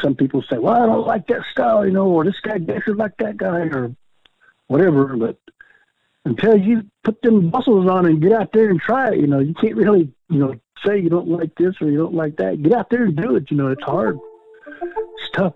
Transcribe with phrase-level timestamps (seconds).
[0.00, 2.96] some people say, well, I don't like that style, you know, or this guy dances
[2.96, 3.94] like that guy, or
[4.66, 5.16] whatever.
[5.16, 5.38] But
[6.24, 9.40] until you put them muscles on and get out there and try it, you know,
[9.40, 10.54] you can't really, you know,
[10.86, 12.62] say you don't like this or you don't like that.
[12.62, 13.50] Get out there and do it.
[13.50, 14.18] You know, it's hard.
[14.66, 15.54] It's tough.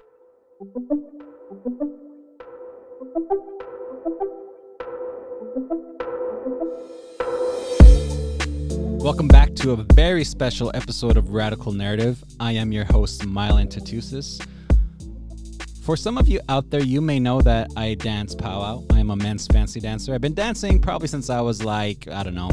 [9.03, 12.22] Welcome back to a very special episode of Radical Narrative.
[12.38, 14.40] I am your host, Mylan Tatusis.
[15.82, 18.84] For some of you out there, you may know that I dance powwow.
[18.93, 20.15] I am a men's fancy dancer.
[20.15, 22.52] I've been dancing probably since I was like, I don't know,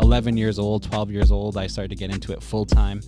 [0.00, 1.56] 11 years old, 12 years old.
[1.56, 3.00] I started to get into it full time.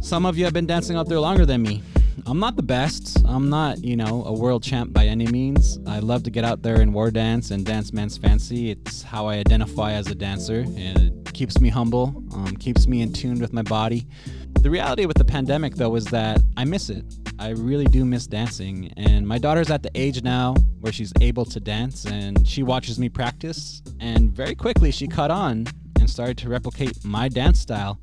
[0.00, 1.80] Some of you have been dancing out there longer than me.
[2.26, 3.24] I'm not the best.
[3.24, 5.78] I'm not, you know, a world champ by any means.
[5.86, 8.72] I love to get out there and war dance and dance men's fancy.
[8.72, 13.12] It's how I identify as a dancer, and keeps me humble, um, keeps me in
[13.12, 14.08] tune with my body.
[14.60, 17.04] The reality with the pandemic, though, is that I miss it.
[17.38, 18.92] I really do miss dancing.
[18.96, 22.98] And my daughter's at the age now where she's able to dance and she watches
[22.98, 23.82] me practice.
[24.00, 25.66] And very quickly, she caught on
[26.00, 28.00] and started to replicate my dance style.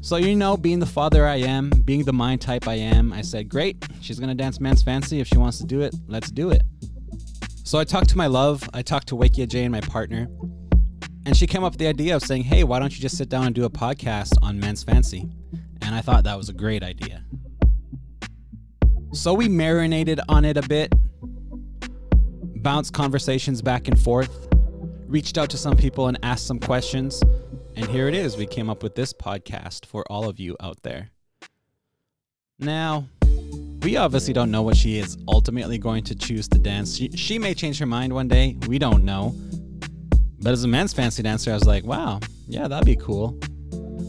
[0.00, 3.22] So, you know, being the father I am, being the mind type I am, I
[3.22, 5.20] said, great, she's gonna dance Man's Fancy.
[5.20, 6.62] If she wants to do it, let's do it.
[7.62, 10.26] So I talked to my love, I talked to Wakia Jane, and my partner,
[11.26, 13.28] and she came up with the idea of saying, hey, why don't you just sit
[13.28, 15.28] down and do a podcast on Men's Fancy?
[15.82, 17.24] And I thought that was a great idea.
[19.12, 20.92] So we marinated on it a bit,
[22.62, 24.48] bounced conversations back and forth,
[25.06, 27.22] reached out to some people and asked some questions.
[27.76, 28.36] And here it is.
[28.36, 31.10] We came up with this podcast for all of you out there.
[32.58, 33.06] Now,
[33.82, 36.96] we obviously don't know what she is ultimately going to choose to dance.
[36.96, 38.56] She, she may change her mind one day.
[38.66, 39.34] We don't know.
[40.44, 43.40] But as a men's fancy dancer, I was like, wow, yeah, that'd be cool.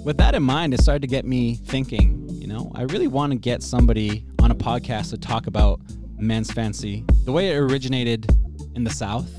[0.04, 3.32] With that in mind, it started to get me thinking, you know, I really want
[3.32, 5.80] to get somebody on a podcast to talk about
[6.18, 8.30] men's fancy, the way it originated
[8.76, 9.32] in the South,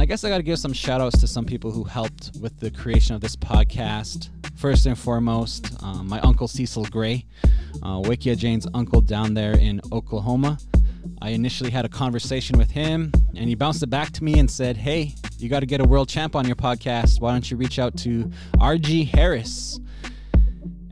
[0.00, 2.58] I guess I got to give some shout outs to some people who helped with
[2.60, 4.30] the creation of this podcast.
[4.54, 7.26] First and foremost, um, my uncle Cecil Gray,
[7.82, 10.56] uh, Wakia Jane's uncle down there in Oklahoma.
[11.22, 14.50] I initially had a conversation with him, and he bounced it back to me and
[14.50, 17.20] said, Hey, you got to get a world champ on your podcast.
[17.20, 19.80] Why don't you reach out to RG Harris?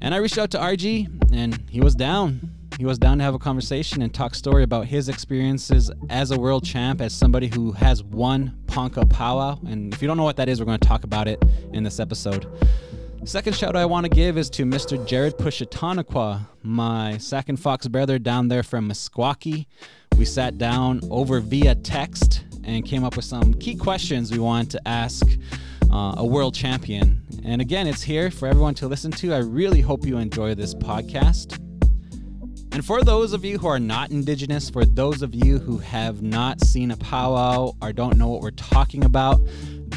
[0.01, 2.51] And I reached out to RG, and he was down.
[2.79, 6.39] He was down to have a conversation and talk story about his experiences as a
[6.39, 9.59] world champ, as somebody who has won Ponca Powwow.
[9.67, 11.43] And if you don't know what that is, we're going to talk about it
[11.73, 12.47] in this episode.
[13.25, 15.05] Second shout I want to give is to Mr.
[15.07, 19.67] Jared Pushetonequa, my Sac and Fox brother down there from Meskwaki.
[20.17, 24.71] We sat down over via text and came up with some key questions we wanted
[24.71, 25.27] to ask
[25.93, 27.23] uh, a world champion.
[27.45, 29.35] And again, it's here for everyone to listen to.
[29.35, 31.59] I really hope you enjoy this podcast.
[32.73, 36.23] And for those of you who are not indigenous, for those of you who have
[36.23, 39.41] not seen a powwow or don't know what we're talking about,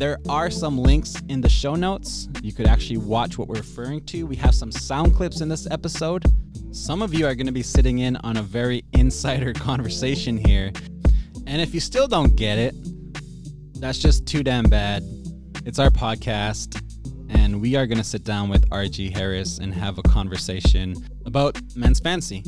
[0.01, 2.27] there are some links in the show notes.
[2.41, 4.25] You could actually watch what we're referring to.
[4.25, 6.25] We have some sound clips in this episode.
[6.71, 10.71] Some of you are going to be sitting in on a very insider conversation here.
[11.45, 12.73] And if you still don't get it,
[13.79, 15.03] that's just too damn bad.
[15.65, 16.81] It's our podcast,
[17.29, 20.95] and we are going to sit down with RG Harris and have a conversation
[21.27, 22.43] about men's fancy.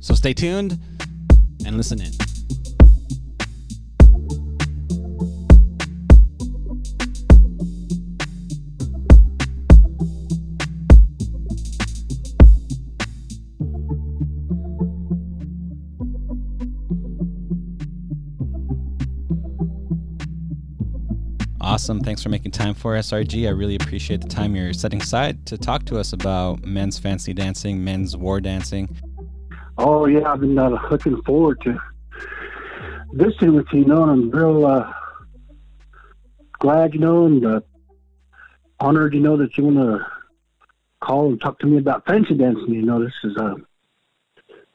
[0.00, 0.80] So stay tuned
[1.64, 2.25] and listen in.
[21.76, 22.00] Awesome.
[22.00, 23.46] Thanks for making time for SRG.
[23.46, 27.34] I really appreciate the time you're setting aside to talk to us about men's fancy
[27.34, 28.88] dancing, men's war dancing,
[29.76, 31.78] Oh yeah, I've been uh, looking forward to
[33.12, 33.80] visiting with you.
[33.80, 34.90] You know, and I'm real uh,
[36.60, 37.60] glad, you know, and uh,
[38.80, 40.06] honored, you know, that you want to
[41.02, 42.72] call and talk to me about fancy dancing.
[42.72, 43.56] You know, this is uh,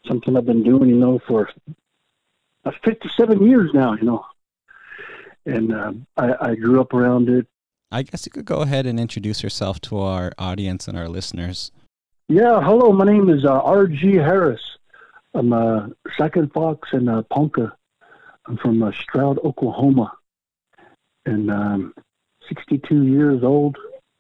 [0.06, 1.50] something I've been doing, you know, for
[2.64, 3.96] uh, 57 years now.
[3.96, 4.26] You know,
[5.46, 7.48] and uh, I, I grew up around it.
[7.92, 11.72] I guess you could go ahead and introduce yourself to our audience and our listeners.
[12.30, 12.94] Yeah, hello.
[12.94, 14.16] My name is uh, R.G.
[14.16, 14.62] Harris.
[15.34, 17.76] I'm a Sac and Fox and a Ponca.
[18.46, 20.14] I'm from uh, Stroud, Oklahoma,
[21.26, 21.94] and um,
[22.48, 23.78] 62 years old,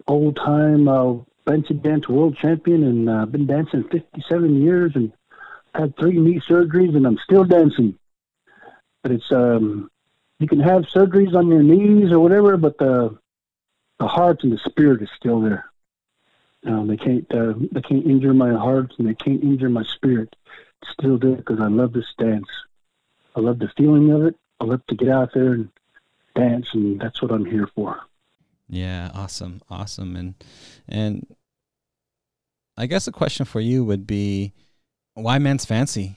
[0.08, 1.14] old time uh,
[1.46, 5.12] dance world champion, and uh, been dancing 57 years, and
[5.74, 7.98] had three knee surgeries, and I'm still dancing.
[9.04, 9.90] But it's um,
[10.42, 13.18] you can have surgeries on your knees or whatever, but the
[14.00, 15.66] the heart and the spirit is still there.
[16.66, 20.36] Um, they can't uh, they can't injure my heart and they can't injure my spirit.
[20.82, 22.48] It's still it because I love this dance.
[23.36, 24.36] I love the feeling of it.
[24.60, 25.70] I love to get out there and
[26.36, 28.00] dance, and that's what I'm here for.
[28.68, 30.36] Yeah, awesome, awesome, and
[30.88, 31.28] and
[32.78, 34.54] I guess a question for you would be,
[35.14, 36.16] why men's fancy?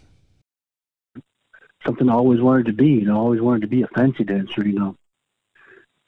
[1.84, 2.88] Something I always wanted to be.
[2.88, 4.66] You know, I always wanted to be a fancy dancer.
[4.66, 4.96] You know,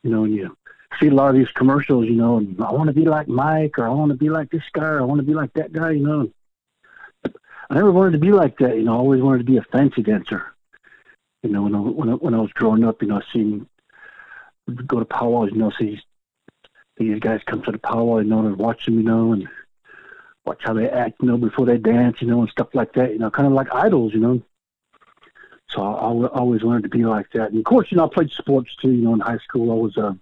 [0.03, 0.57] you know, and you
[1.01, 2.07] see a lot of these commercials.
[2.07, 4.51] You know, and I want to be like Mike, or I want to be like
[4.51, 5.93] this guy, or I want to be like that guy.
[5.93, 6.31] You know,
[7.71, 8.77] I never wanted to be like that.
[8.77, 10.53] You know, I always wanted to be a fancy dancer.
[11.43, 13.69] You know, when I, when I, when I was growing up, you know, I seen
[14.87, 16.01] go to powwows, you know, see
[16.97, 19.49] these guys come to the powwow, you know, and watch them, you know, and
[20.45, 23.13] watch how they act, you know, before they dance, you know, and stuff like that,
[23.13, 24.43] you know, kind of like idols, you know.
[25.69, 27.51] So I, I always wanted to be like that.
[27.51, 29.71] And of course, you know, I played sports too, you know, in high school.
[29.71, 30.19] I was a,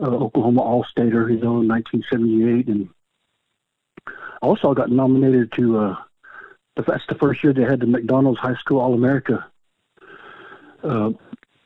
[0.00, 2.68] a Oklahoma All-Stater, you know, in 1978.
[2.68, 2.88] And
[4.42, 5.96] also I got nominated to, uh,
[6.76, 9.46] that's the first year they had the McDonald's High School All-America
[10.82, 11.10] uh,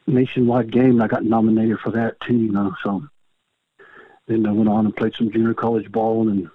[0.07, 0.93] nationwide game.
[0.93, 3.03] And I got nominated for that too, you know, so
[4.29, 6.49] then I went on and played some junior college ball and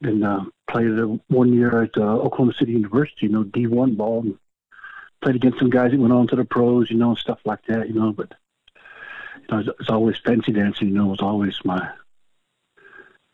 [0.00, 0.90] then uh, played
[1.28, 4.22] one year at uh, Oklahoma City University, you know, D1 ball.
[4.22, 4.38] And
[5.22, 7.64] played against some guys that went on to the pros, you know, and stuff like
[7.66, 8.12] that, you know.
[8.12, 8.34] But
[9.36, 11.88] you know, it's, always fancy dancing, you know, was always my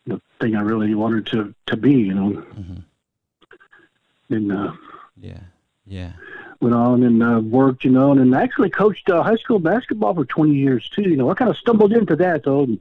[0.06, 2.30] the thing I really wanted to to be, you know.
[2.30, 4.34] Mm-hmm.
[4.34, 4.72] And uh,
[5.16, 5.40] yeah,
[5.86, 6.12] yeah,
[6.60, 10.14] went on and uh, worked, you know, and, and actually coached uh, high school basketball
[10.14, 11.02] for 20 years too.
[11.02, 12.64] You know, I kind of stumbled into that though.
[12.64, 12.80] And,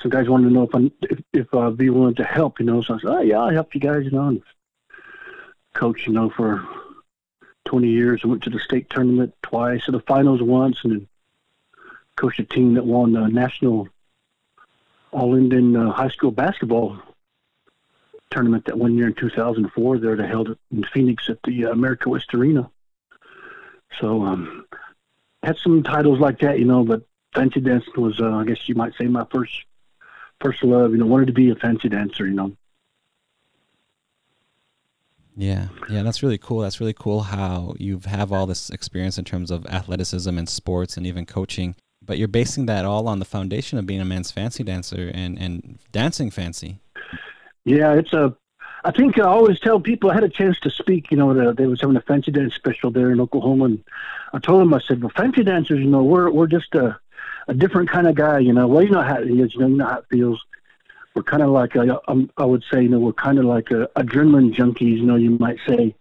[0.00, 2.66] some guys wanted to know if I if, if uh, be willing to help, you
[2.66, 2.82] know.
[2.82, 4.26] So I said, oh yeah, I'll help you guys, you know.
[4.26, 4.42] And
[5.74, 6.66] coach, you know, for
[7.72, 8.20] 20 years.
[8.22, 11.08] I went to the state tournament twice, to the finals once, and
[12.16, 13.88] coached a team that won the national
[15.10, 16.98] All Indian uh, high school basketball
[18.30, 19.98] tournament that one year in 2004.
[19.98, 22.70] There they held it in Phoenix at the uh, America West Arena.
[23.98, 24.66] So um,
[25.42, 28.74] had some titles like that, you know, but fancy dancing was, uh, I guess you
[28.74, 29.64] might say, my first
[30.42, 30.90] first love.
[30.90, 32.26] You know, wanted to be a fancy dancer.
[32.26, 32.52] You know.
[35.36, 36.60] Yeah, yeah, that's really cool.
[36.60, 40.96] That's really cool how you have all this experience in terms of athleticism and sports
[40.96, 41.74] and even coaching,
[42.04, 45.38] but you're basing that all on the foundation of being a men's fancy dancer and
[45.38, 46.80] and dancing fancy.
[47.64, 48.36] Yeah, it's a.
[48.84, 51.10] I think I always tell people I had a chance to speak.
[51.10, 53.84] You know, the, they was having a fancy dance special there in Oklahoma, and
[54.32, 56.98] I told them I said, "Well, fancy dancers, you know, we're we're just a
[57.48, 58.40] a different kind of guy.
[58.40, 59.54] You know, well, you know how it is.
[59.54, 60.44] You know, you know how it feels.
[61.14, 63.70] We're kind of like a, um, I would say, you know, we're kind of like
[63.70, 64.96] a, adrenaline junkies.
[64.96, 65.94] You know, you might say,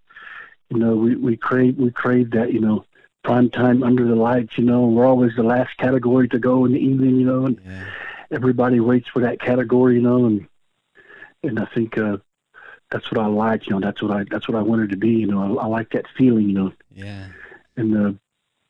[0.70, 2.54] you know, we we crave we crave that.
[2.54, 2.86] You know,
[3.24, 4.58] prime time under the lights.
[4.58, 7.18] You know, we're always the last category to go in the evening.
[7.18, 7.86] You know, and yeah.
[8.32, 9.96] everybody waits for that category.
[9.96, 10.48] You know, and
[11.44, 12.18] and I think uh,
[12.90, 13.68] that's what I like.
[13.68, 15.10] You know, that's what I that's what I wanted to be.
[15.10, 16.48] You know, I, I like that feeling.
[16.48, 16.74] You know.
[16.94, 17.28] Yeah.
[17.76, 18.18] And uh,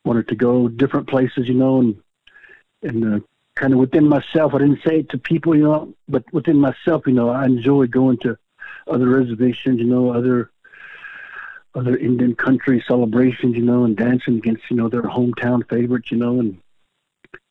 [0.04, 1.46] wanted to go different places.
[1.46, 2.02] You know, and
[2.82, 6.24] and uh, kind of within myself, I didn't say it to people, you know, but
[6.32, 8.38] within myself, you know, I enjoy going to
[8.86, 10.50] other reservations, you know, other
[11.74, 16.18] other Indian country celebrations, you know, and dancing against, you know, their hometown favorites, you
[16.18, 16.58] know, and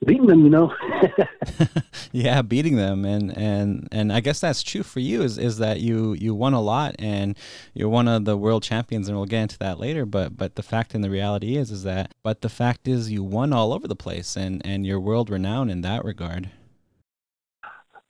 [0.05, 0.73] beating them, you know.
[2.11, 5.21] yeah, beating them, and and and I guess that's true for you.
[5.21, 7.37] Is is that you you won a lot, and
[7.73, 10.05] you're one of the world champions, and we'll get into that later.
[10.05, 13.23] But but the fact and the reality is is that but the fact is you
[13.23, 16.49] won all over the place, and and you're world renowned in that regard.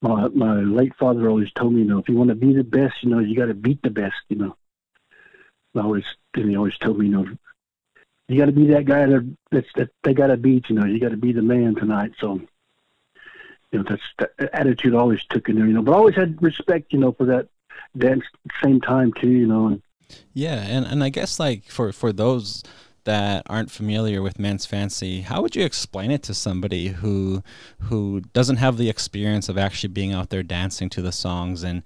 [0.01, 2.63] My my late father always told me, you know, if you want to be the
[2.63, 4.55] best, you know, you got to beat the best, you know.
[5.75, 7.25] I always, and he always told me, you know,
[8.31, 10.69] you got to be that guy that that they got to beat.
[10.69, 12.11] You know, you got to be the man tonight.
[12.19, 12.39] So,
[13.71, 15.67] you know, that's the attitude I always took in there.
[15.67, 16.93] You know, but I always had respect.
[16.93, 17.47] You know, for that
[17.97, 18.23] dance
[18.63, 19.29] same time too.
[19.29, 19.67] You know.
[19.67, 19.81] And,
[20.33, 22.63] yeah, and and I guess like for for those
[23.03, 27.43] that aren't familiar with men's fancy, how would you explain it to somebody who
[27.81, 31.83] who doesn't have the experience of actually being out there dancing to the songs and,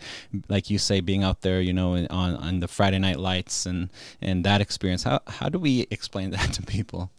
[0.49, 3.89] like you say, being out there, you know, on on the Friday night lights and
[4.21, 5.03] and that experience?
[5.03, 7.11] How how do we explain that to people?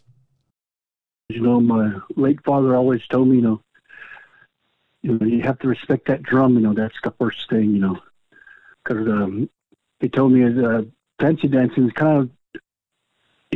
[1.28, 3.60] You know, my late father always told me, you know,
[5.02, 6.54] you know, you have to respect that drum.
[6.54, 7.72] You know, that's the first thing.
[7.72, 7.98] You know,
[8.84, 9.48] because um,
[10.00, 10.82] he told me uh,
[11.20, 12.30] fancy dancing is kind of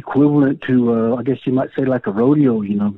[0.01, 2.55] equivalent to, uh, I guess you might say, like a rodeo.
[2.71, 2.93] You know,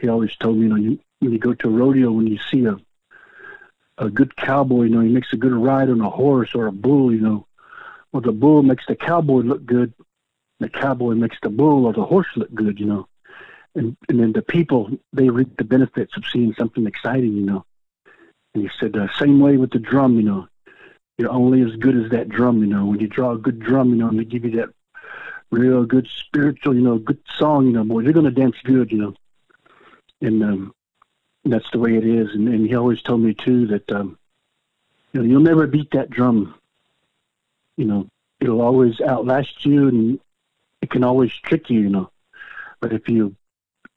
[0.00, 2.38] he always told me, you know, you, when you go to a rodeo, when you
[2.50, 2.76] see a
[4.06, 6.72] a good cowboy, you know, he makes a good ride on a horse or a
[6.72, 7.06] bull.
[7.16, 7.38] You know,
[8.10, 9.92] well, the bull makes the cowboy look good.
[10.58, 12.80] The cowboy makes the bull or the horse look good.
[12.80, 13.02] You know,
[13.74, 14.80] and and then the people
[15.12, 17.34] they reap the benefits of seeing something exciting.
[17.40, 17.64] You know,
[18.54, 20.48] And he said, uh, same way with the drum, you know,
[21.18, 22.86] you're only as good as that drum, you know.
[22.86, 24.70] When you draw a good drum, you know, and they give you that
[25.50, 28.90] real good spiritual, you know, good song, you know, boys, you're going to dance good,
[28.92, 29.14] you know.
[30.20, 30.74] And um,
[31.44, 32.34] that's the way it is.
[32.34, 34.18] And, and he always told me, too, that, um,
[35.12, 36.54] you know, you'll never beat that drum.
[37.76, 38.08] You know,
[38.40, 40.20] it'll always outlast you and
[40.82, 42.10] it can always trick you, you know.
[42.80, 43.34] But if you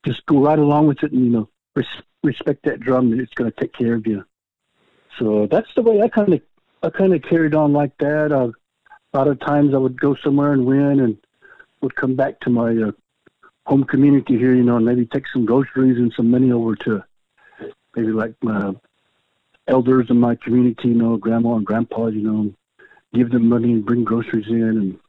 [0.05, 3.51] just go right along with it and, you know, res- respect that drum, it's going
[3.51, 4.25] to take care of you.
[5.19, 6.41] So that's the way I kind of
[6.81, 8.31] I kind of carried on like that.
[8.31, 8.51] Uh,
[9.13, 11.17] a lot of times I would go somewhere and win, and
[11.83, 12.91] would come back to my uh,
[13.67, 17.03] home community here, you know, and maybe take some groceries and some money over to
[17.95, 18.73] maybe like my
[19.67, 22.53] elders in my community, you know, grandma and grandpa, you know,
[23.13, 24.99] give them money and bring groceries in, and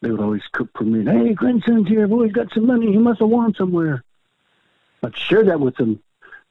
[0.00, 1.00] they would always cook for me.
[1.00, 2.08] And, hey, grandson's here.
[2.08, 2.90] Boy, he's got some money.
[2.90, 4.02] He must have won somewhere.
[5.02, 6.02] I'd share that with them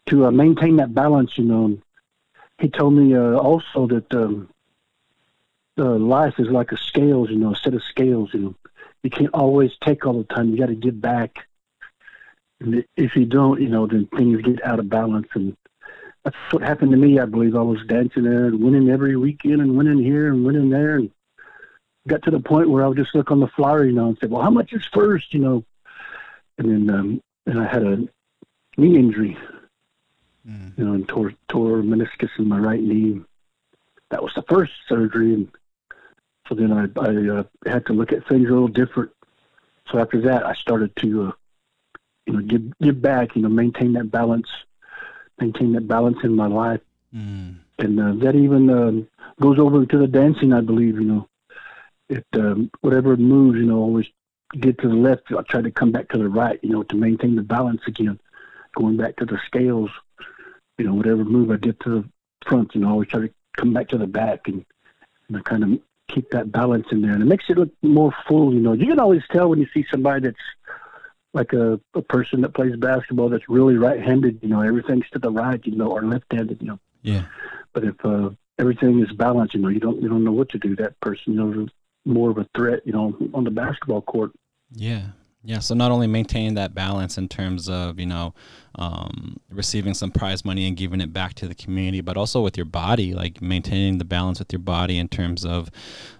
[0.07, 1.65] to uh, maintain that balance, you know.
[1.65, 1.81] And
[2.60, 4.50] he told me uh, also that um,
[5.77, 8.33] uh, life is like a scales, you know, a set of scales.
[8.33, 8.55] You know,
[9.03, 10.50] you can't always take all the time.
[10.50, 11.36] You got to give back.
[12.60, 15.27] And if you don't, you know, then things get out of balance.
[15.34, 15.58] And
[16.24, 17.20] that's what happened to me.
[17.20, 20.70] I believe I was dancing there and winning every weekend and winning here and winning
[20.70, 21.12] there, and
[22.08, 24.17] got to the point where I would just look on the flyer, you know, and
[24.20, 25.34] say, "Well, how much is first?
[25.34, 25.63] You know,
[26.60, 28.08] and then um, and I had a
[28.77, 29.38] knee injury
[30.48, 30.77] mm.
[30.77, 33.22] you know, and tore tore meniscus in my right knee.
[34.10, 35.50] That was the first surgery, and
[36.51, 39.12] so then I I uh, had to look at things a little different.
[39.89, 41.31] So after that, I started to, uh,
[42.25, 44.50] you know, give give back, you know, maintain that balance,
[45.39, 46.81] maintain that balance in my life,
[47.15, 47.55] mm.
[47.79, 49.08] and uh, that even um,
[49.39, 50.51] goes over to the dancing.
[50.51, 51.29] I believe, you know,
[52.10, 54.08] it um, whatever moves, you know, always
[54.60, 55.31] get to the left.
[55.31, 58.20] I try to come back to the right, you know, to maintain the balance again.
[58.75, 59.89] Going back to the scales,
[60.77, 62.10] you know, whatever move I did to the
[62.46, 64.65] front, you know, I always try to come back to the back and,
[65.29, 65.79] and I kind of
[66.13, 67.12] keep that balance in there.
[67.12, 68.74] And it makes it look more full, you know.
[68.74, 70.38] You can always tell when you see somebody that's
[71.34, 75.32] like a, a person that plays basketball that's really right-handed, you know, everything's to the
[75.32, 76.80] right, you know, or left-handed, you know.
[77.01, 77.24] Yeah.
[77.74, 80.60] But if uh, everything is balanced, you know, you don't you don't know what to
[80.60, 80.75] do.
[80.75, 81.68] That person, you know,
[82.06, 84.32] more of a threat, you know, on the basketball court.
[84.74, 85.08] Yeah.
[85.43, 88.36] Yeah, so not only maintaining that balance in terms of you know
[88.75, 92.57] um, receiving some prize money and giving it back to the community, but also with
[92.57, 95.71] your body, like maintaining the balance with your body in terms of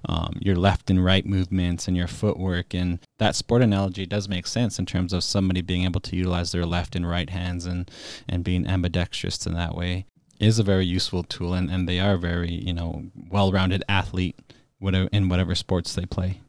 [0.10, 2.74] um, your left and right movements and your footwork.
[2.74, 6.52] And that sport analogy does make sense in terms of somebody being able to utilize
[6.52, 7.92] their left and right hands and
[8.28, 10.06] and being ambidextrous in that way
[10.40, 14.40] is a very useful tool, and, and they are very you know well-rounded athlete
[14.82, 16.42] in whatever sports they play.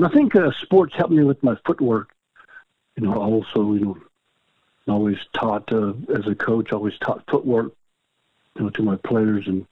[0.00, 2.14] And I think uh, sports helped me with my footwork.
[2.96, 3.98] You know, also, you know,
[4.88, 7.74] always taught uh, as a coach, always taught footwork,
[8.56, 9.66] you know, to my players, and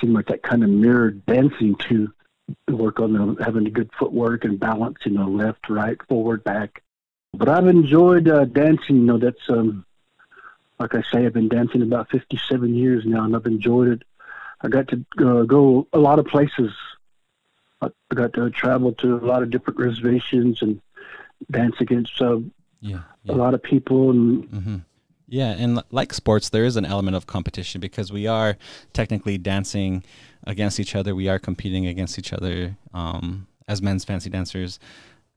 [0.00, 2.10] seemed like that kind of mirrored dancing to
[2.66, 4.96] work on the, having good footwork and balance.
[5.04, 6.82] You know, left, right, forward, back.
[7.34, 8.96] But I've enjoyed uh, dancing.
[8.96, 9.84] You know, that's um,
[10.78, 14.02] like I say, I've been dancing about 57 years now, and I've enjoyed it.
[14.62, 16.72] I got to uh, go a lot of places
[17.84, 20.80] I got to travel to a lot of different reservations and
[21.50, 22.38] dance against uh,
[22.80, 24.50] yeah, yeah, a lot of people and.
[24.50, 24.76] Mm-hmm.
[25.26, 28.58] Yeah, and like sports, there is an element of competition because we are
[28.92, 30.04] technically dancing
[30.46, 31.14] against each other.
[31.14, 34.78] We are competing against each other um, as men's fancy dancers.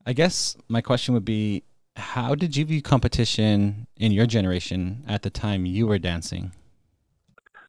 [0.05, 1.63] I guess my question would be
[1.97, 6.51] how did you view competition in your generation at the time you were dancing?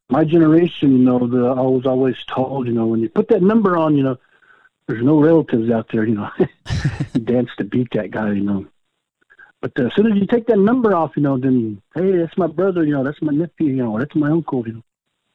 [0.09, 3.43] My generation, you know, the, I was always told, you know, when you put that
[3.43, 4.17] number on, you know,
[4.89, 6.29] there's no relatives out there, you know,
[7.23, 8.65] dance to beat that guy, you know.
[9.61, 12.35] But uh, as soon as you take that number off, you know, then hey, that's
[12.39, 14.83] my brother, you know, that's my nephew, you know, that's my uncle, you know.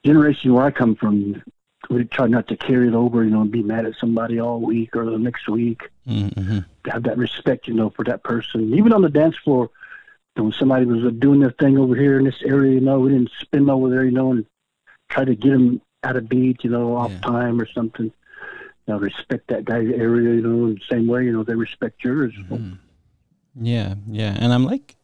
[0.04, 1.40] Generation where I come from,
[1.88, 4.60] we try not to carry it over, you know, and be mad at somebody all
[4.60, 5.88] week or the next week.
[6.04, 6.58] Mm-hmm.
[6.90, 8.74] Have that respect, you know, for that person.
[8.74, 9.70] Even on the dance floor,
[10.34, 12.80] you know, when somebody was uh, doing their thing over here in this area, you
[12.80, 14.46] know, we didn't spin over there, you know, and
[15.08, 17.20] try to get them out of beat, you know, off yeah.
[17.20, 18.12] time or something
[18.92, 22.04] know, respect that guy's area, you know, in the same way, you know, they respect
[22.04, 22.32] yours.
[22.38, 22.74] Mm-hmm.
[23.64, 24.36] Yeah, yeah.
[24.38, 24.96] And I'm like,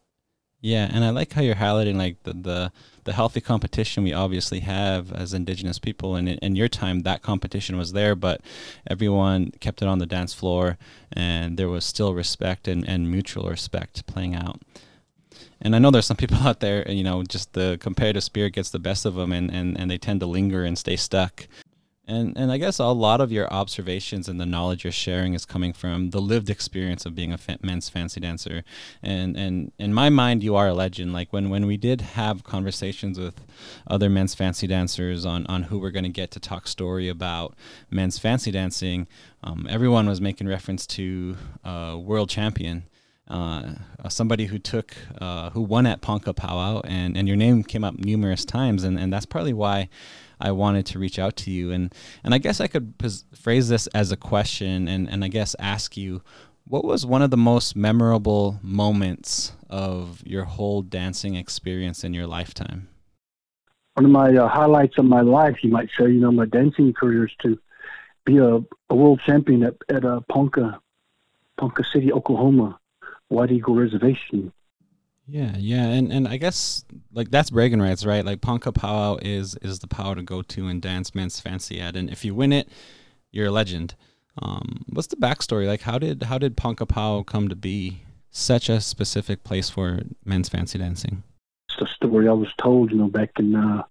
[0.61, 2.71] yeah, and I like how you're highlighting like the, the,
[3.05, 6.15] the healthy competition we obviously have as indigenous people.
[6.15, 8.41] And in your time, that competition was there, but
[8.85, 10.77] everyone kept it on the dance floor
[11.11, 14.61] and there was still respect and, and mutual respect playing out.
[15.59, 18.69] And I know there's some people out there, you know, just the competitive spirit gets
[18.69, 21.47] the best of them and, and, and they tend to linger and stay stuck
[22.07, 25.45] And and I guess a lot of your observations and the knowledge you're sharing is
[25.45, 28.63] coming from the lived experience of being a fa- men's fancy dancer.
[29.03, 31.13] And and in my mind, you are a legend.
[31.13, 33.45] Like when when we did have conversations with
[33.87, 37.55] other men's fancy dancers on on who we're going to get to talk story about
[37.91, 39.07] men's fancy dancing,
[39.43, 42.83] um, everyone was making reference to uh, world champion.
[43.27, 43.75] Uh,
[44.09, 47.97] somebody who took uh, who won at Ponca Powwow, and, and your name came up
[47.97, 49.87] numerous times, and, and that's partly why
[50.41, 51.71] I wanted to reach out to you.
[51.71, 51.93] And,
[52.23, 55.55] and I guess I could pos- phrase this as a question and, and I guess
[55.59, 56.21] ask you
[56.65, 62.27] what was one of the most memorable moments of your whole dancing experience in your
[62.27, 62.87] lifetime?
[63.95, 66.93] One of my uh, highlights of my life, you might say, you know, my dancing
[66.93, 67.59] career is to
[68.25, 70.79] be a, a world champion at, at uh, Ponca,
[71.59, 72.79] Ponca City, Oklahoma,
[73.27, 74.53] White Eagle Reservation.
[75.31, 76.83] Yeah, yeah, and and I guess
[77.13, 78.25] like that's bragging rights, right?
[78.25, 81.95] Like Ponca Powwow is is the power to go to and dance men's fancy at,
[81.95, 82.67] and if you win it,
[83.31, 83.95] you're a legend.
[84.41, 85.67] Um, what's the backstory?
[85.67, 90.01] Like, how did how did Ponca Powwow come to be such a specific place for
[90.25, 91.23] men's fancy dancing?
[91.69, 93.83] It's a story I was told, you know, back in uh,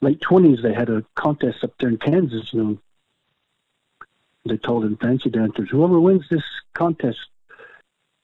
[0.00, 0.58] late twenties.
[0.60, 2.78] They had a contest up there in Kansas, you know.
[4.44, 6.42] They told them fancy dancers, whoever wins this
[6.74, 7.20] contest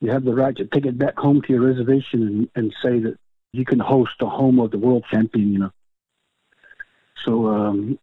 [0.00, 2.98] you have the right to take it back home to your reservation and, and say
[3.00, 3.18] that
[3.52, 5.72] you can host a home of the world champion, you know.
[7.24, 7.98] So um,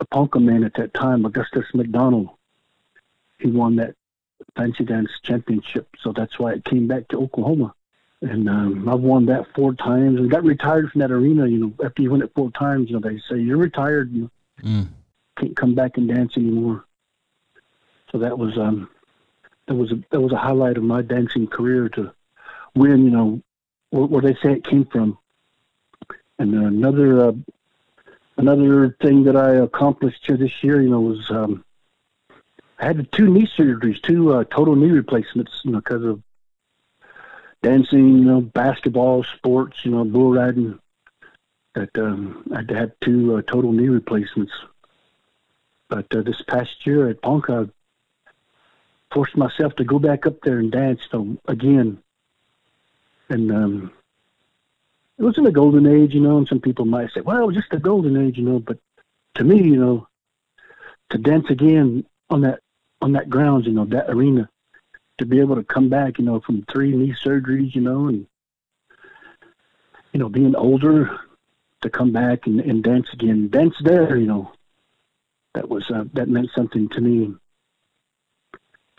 [0.00, 2.30] a Ponca man at that time, Augustus McDonald,
[3.38, 3.94] he won that
[4.56, 5.88] fancy dance championship.
[6.00, 7.74] So that's why it came back to Oklahoma.
[8.20, 11.46] And um, I've won that four times and got retired from that arena.
[11.46, 14.12] You know, after you win it four times, you know, they say you're retired.
[14.12, 14.28] You
[14.60, 14.88] mm.
[15.38, 16.84] can't come back and dance anymore.
[18.10, 18.88] So that was um,
[19.68, 22.12] that was a that was a highlight of my dancing career to
[22.74, 23.04] win.
[23.04, 23.42] You know,
[23.90, 25.18] where, where they say it came from.
[26.38, 27.32] And then another uh,
[28.36, 31.64] another thing that I accomplished here this year, you know, was um,
[32.78, 36.22] I had two knee surgeries, two uh, total knee replacements, you know, because of
[37.62, 40.78] dancing, you know, basketball, sports, you know, bull riding.
[41.74, 44.52] That um, I had to have two uh, total knee replacements.
[45.88, 47.70] But uh, this past year at Ponca,
[49.12, 51.98] forced myself to go back up there and dance them again.
[53.28, 53.92] And um,
[55.18, 57.46] it was in the golden age, you know, and some people might say, well, it
[57.46, 58.78] was just the golden age, you know, but
[59.34, 60.06] to me, you know,
[61.10, 62.60] to dance again on that
[63.00, 64.48] on that grounds, you know, that arena,
[65.18, 68.26] to be able to come back, you know, from three knee surgeries, you know, and
[70.12, 71.18] you know, being older,
[71.82, 74.50] to come back and, and dance again, dance there, you know,
[75.54, 77.34] that was uh, that meant something to me.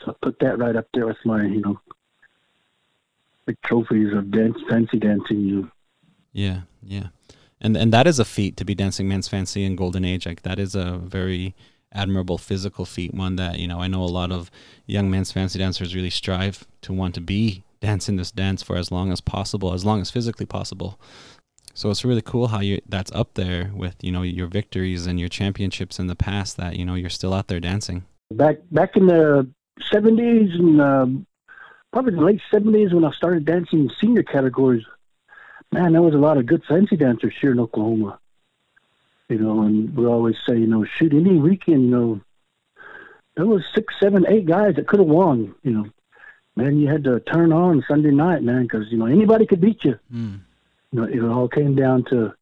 [0.09, 1.79] I put that right up there with my, you know,
[3.45, 5.41] the trophies of dance, fancy dancing.
[5.41, 5.71] You.
[6.33, 7.07] Yeah, yeah,
[7.61, 10.25] and and that is a feat to be dancing man's fancy in golden age.
[10.25, 11.55] Like that is a very
[11.91, 13.13] admirable physical feat.
[13.13, 14.51] One that you know I know a lot of
[14.85, 18.91] young man's fancy dancers really strive to want to be dancing this dance for as
[18.91, 20.99] long as possible, as long as physically possible.
[21.73, 25.19] So it's really cool how you that's up there with you know your victories and
[25.19, 26.57] your championships in the past.
[26.57, 28.05] That you know you're still out there dancing.
[28.31, 29.49] Back back in the
[29.91, 31.25] 70s and um,
[31.91, 34.85] probably the late 70s when I started dancing in senior categories.
[35.71, 38.19] Man, there was a lot of good fancy dancers here in Oklahoma.
[39.27, 42.21] You know, and we always say, you know, shoot, any weekend, you know,
[43.35, 45.55] there was six, seven, eight guys that could have won.
[45.63, 45.89] You know,
[46.55, 49.85] man, you had to turn on Sunday night, man, because you know anybody could beat
[49.85, 49.97] you.
[50.13, 50.41] Mm.
[50.91, 52.33] You know, it all came down to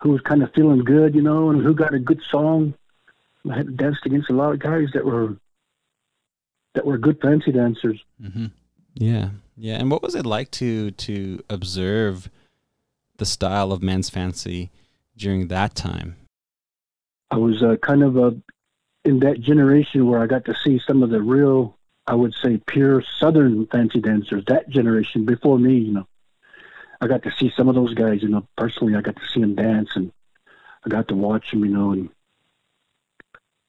[0.00, 2.74] who was kind of feeling good, you know, and who got a good song.
[3.48, 5.36] I had danced against a lot of guys that were
[6.74, 8.02] that were good fancy dancers.
[8.22, 8.46] Mm-hmm.
[8.94, 9.74] Yeah, yeah.
[9.74, 12.30] And what was it like to to observe
[13.16, 14.70] the style of men's fancy
[15.16, 16.16] during that time?
[17.30, 18.36] I was uh, kind of a
[19.04, 22.60] in that generation where I got to see some of the real, I would say,
[22.66, 24.44] pure Southern fancy dancers.
[24.46, 26.06] That generation before me, you know,
[27.00, 28.22] I got to see some of those guys.
[28.22, 30.12] You know, personally, I got to see them dance, and
[30.84, 31.64] I got to watch them.
[31.64, 32.10] You know, and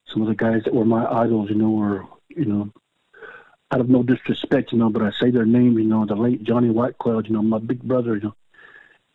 [0.08, 2.72] some of the guys that were my idols, you know, were you know
[3.74, 6.44] out of no disrespect, you know, but I say their name, you know, the late
[6.44, 8.36] Johnny Whitecloud, you know, my big brother, you know,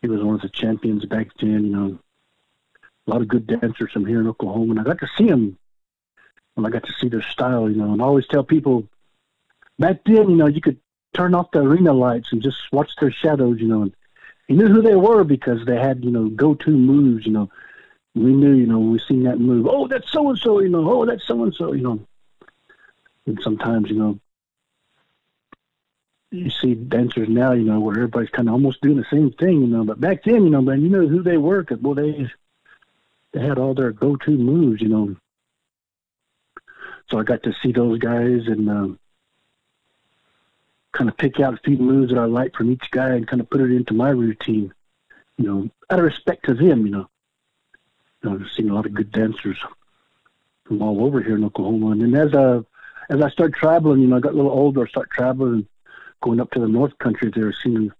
[0.02, 1.98] he was one of the champions back then, you know,
[3.06, 5.56] a lot of good dancers from here in Oklahoma, and I got to see them,
[6.56, 8.88] and I got to see their style, you know, and I always tell people,
[9.78, 10.80] back then, you know, you could
[11.14, 13.94] turn off the arena lights and just watch their shadows, you know, and
[14.48, 17.48] you knew who they were because they had, you know, go-to moves, you know.
[18.14, 20.68] We knew, you know, when we seen that move, oh, that's so and so, you
[20.68, 22.00] know, oh, that's so and so, you know.
[23.26, 24.18] And sometimes, you know,
[26.30, 29.62] you see dancers now, you know, where everybody's kind of almost doing the same thing,
[29.62, 29.84] you know.
[29.84, 32.30] But back then, you know, man, you know who they were, cause well, they
[33.32, 35.16] they had all their go-to moves, you know.
[37.10, 38.98] so I got to see those guys and um,
[40.92, 43.40] kind of pick out a few moves that I like from each guy and kind
[43.40, 44.72] of put it into my routine.
[45.38, 47.08] You know, out of respect to them, you know.
[48.22, 49.56] You know, I've seen a lot of good dancers
[50.64, 51.90] from all over here in Oklahoma.
[51.90, 52.58] And then as I,
[53.08, 55.66] as I started traveling, you know, I got a little older, I started traveling,
[56.22, 57.92] going up to the North Country there, seeing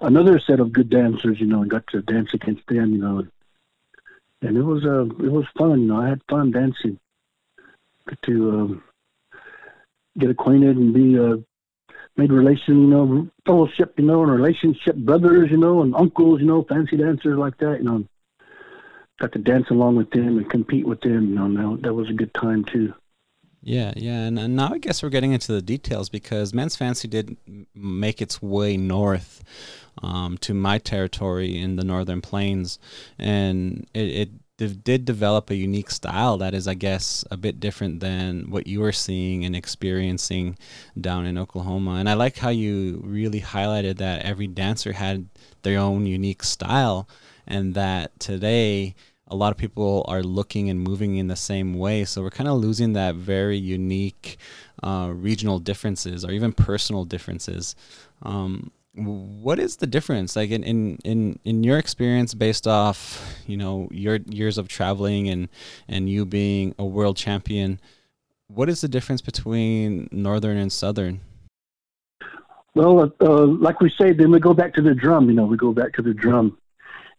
[0.00, 3.26] another set of good dancers, you know, and got to dance against them, you know.
[4.42, 6.00] And it was uh, it was fun, you know.
[6.00, 6.98] I had fun dancing.
[8.08, 8.84] Get to um,
[10.18, 11.36] get acquainted and be uh,
[12.16, 16.46] made relation, you know, fellowship, you know, and relationship brothers, you know, and uncles, you
[16.46, 18.04] know, fancy dancers like that, you know.
[19.20, 21.76] Got to dance along with them and compete with them, you know.
[21.76, 22.92] That was a good time too.
[23.66, 27.08] Yeah, yeah, and, and, now I guess we're getting into the details because Men's Fancy
[27.08, 27.34] did
[27.74, 29.42] make its way north
[30.02, 32.78] um, to my territory in the Northern Plains,
[33.18, 38.00] and it, it did develop a unique style that is, I guess, a bit different
[38.00, 40.58] than what you were seeing and experiencing
[41.00, 41.92] down in Oklahoma.
[41.92, 45.30] And I like how you really highlighted that every dancer had
[45.62, 47.08] their own unique style,
[47.46, 48.94] and that today
[49.28, 52.04] a lot of people are looking and moving in the same way.
[52.04, 54.36] So we're kind of losing that very unique
[54.82, 57.74] uh, regional differences or even personal differences.
[58.22, 63.56] Um, what is the difference like in, in in in your experience based off you
[63.56, 65.48] know your years of traveling and
[65.88, 67.80] and you being a world champion
[68.46, 71.20] what is the difference between northern and southern
[72.76, 75.44] well uh, uh, like we say then we go back to the drum you know
[75.44, 76.56] we go back to the drum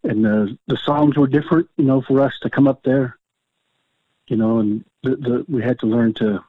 [0.06, 3.18] and the the songs were different, you know, for us to come up there,
[4.28, 6.44] you know, and the, the we had to learn to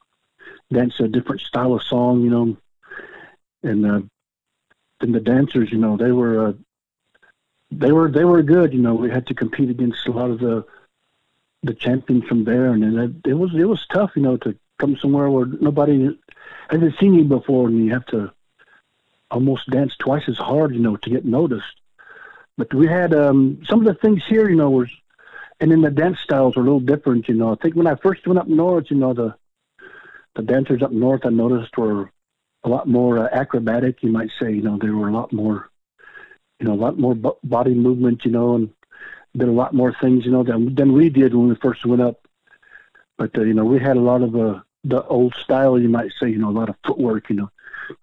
[0.72, 2.56] dance a different style of song, you know,
[3.62, 4.00] and uh,
[5.00, 6.52] then the dancers, you know, they were uh,
[7.70, 8.94] they were they were good, you know.
[8.94, 10.64] We had to compete against a lot of the
[11.62, 14.96] the champions from there, and it, it was it was tough, you know, to come
[14.96, 16.16] somewhere where nobody
[16.68, 18.32] hasn't seen you before, and you have to
[19.30, 21.80] almost dance twice as hard, you know, to get noticed.
[22.56, 24.88] But we had um, some of the things here, you know, was,
[25.60, 27.52] and then the dance styles were a little different, you know.
[27.52, 29.34] I think when I first went up north, you know, the
[30.34, 32.10] the dancers up north I noticed were
[32.64, 34.52] a lot more uh, acrobatic, you might say.
[34.52, 35.70] You know, they were a lot more,
[36.60, 38.70] you know, a lot more b- body movement, you know, and
[39.36, 42.02] did a lot more things, you know, than than we did when we first went
[42.02, 42.26] up.
[43.18, 46.12] But uh, you know, we had a lot of uh, the old style, you might
[46.20, 47.50] say, you know, a lot of footwork, you know,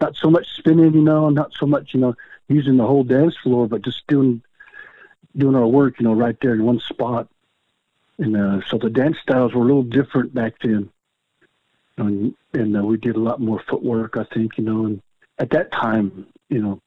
[0.02, 2.16] not so much spinning, you know, not so much, you know,
[2.48, 4.42] using the whole dance floor, but just doing
[5.36, 7.28] doing our work, you know, right there in one spot.
[8.20, 10.90] And uh, so the dance styles were a little different back then,
[11.98, 14.86] and, and uh, we did a lot more footwork, I think, you know.
[14.86, 15.02] And
[15.40, 16.80] at that time, you know,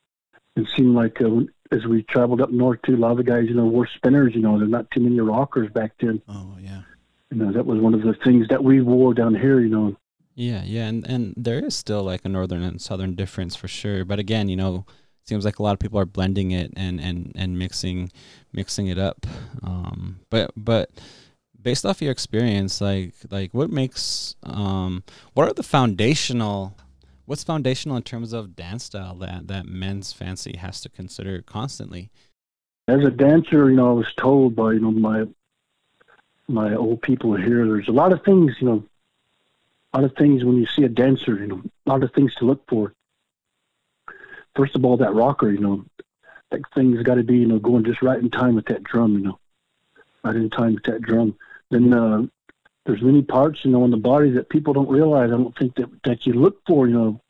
[0.54, 1.40] it seemed like uh,
[1.72, 4.34] as we traveled up north too, a lot of the guys, you know, were spinners.
[4.34, 6.22] You know, there's not too many rockers back then.
[6.28, 6.82] Oh yeah.
[7.30, 9.60] You know, that was one of the things that we wore down here.
[9.60, 9.96] You know.
[10.36, 14.04] Yeah, yeah, and and there is still like a northern and southern difference for sure.
[14.04, 14.86] But again, you know,
[15.28, 18.10] seems like a lot of people are blending it and and and mixing
[18.52, 19.26] mixing it up.
[19.62, 20.90] Um, but but
[21.60, 25.02] based off your experience like like what makes um,
[25.34, 26.76] what are the foundational
[27.24, 32.10] what's foundational in terms of dance style that that men's fancy has to consider constantly?
[32.88, 35.24] As a dancer you know i was told by you know my
[36.46, 38.84] my old people here there's a lot of things you know
[39.92, 42.32] a lot of things when you see a dancer you know a lot of things
[42.36, 42.92] to look for
[44.56, 45.84] first of all, that rocker, you know,
[46.50, 49.14] that thing's got to be, you know, going just right in time with that drum,
[49.14, 49.38] you know,
[50.24, 51.36] right in time with that drum.
[51.70, 52.22] Then uh,
[52.84, 55.30] there's many parts, you know, in the body that people don't realize.
[55.30, 57.20] I don't think that that you look for, you know,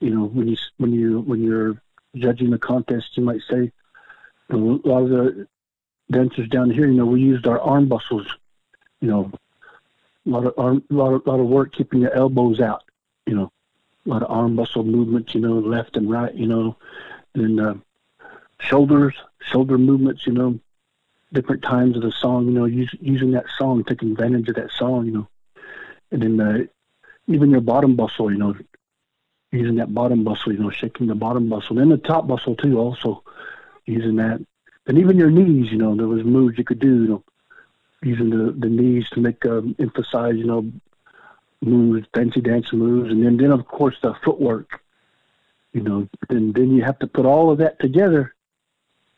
[0.00, 1.80] you know, when you when you when you're
[2.16, 3.72] judging the contest, you might say
[4.50, 5.46] a lot of the
[6.10, 8.26] dancers down here, you know, we used our arm muscles,
[9.00, 9.30] you know,
[10.26, 12.82] a lot of arm, a lot of, lot of work keeping your elbows out,
[13.26, 13.50] you know,
[14.04, 16.76] a lot of arm muscle movements, you know, left and right, you know,
[17.34, 17.74] and uh,
[18.60, 20.58] shoulders, shoulder movements, you know,
[21.32, 24.70] different times of the song, you know, use, using that song, taking advantage of that
[24.70, 25.28] song, you know,
[26.10, 26.64] and then uh,
[27.26, 28.54] even your bottom muscle, you know,
[29.50, 32.78] using that bottom muscle, you know, shaking the bottom muscle, and the top muscle too,
[32.78, 33.22] also
[33.86, 34.44] using that,
[34.86, 37.24] and even your knees, you know, there was moves you could do, you know,
[38.02, 40.70] using the the knees to make um, emphasize, you know,
[41.66, 44.80] moves, fancy dance moves, and then, then of course the footwork.
[45.72, 48.34] You know, and then you have to put all of that together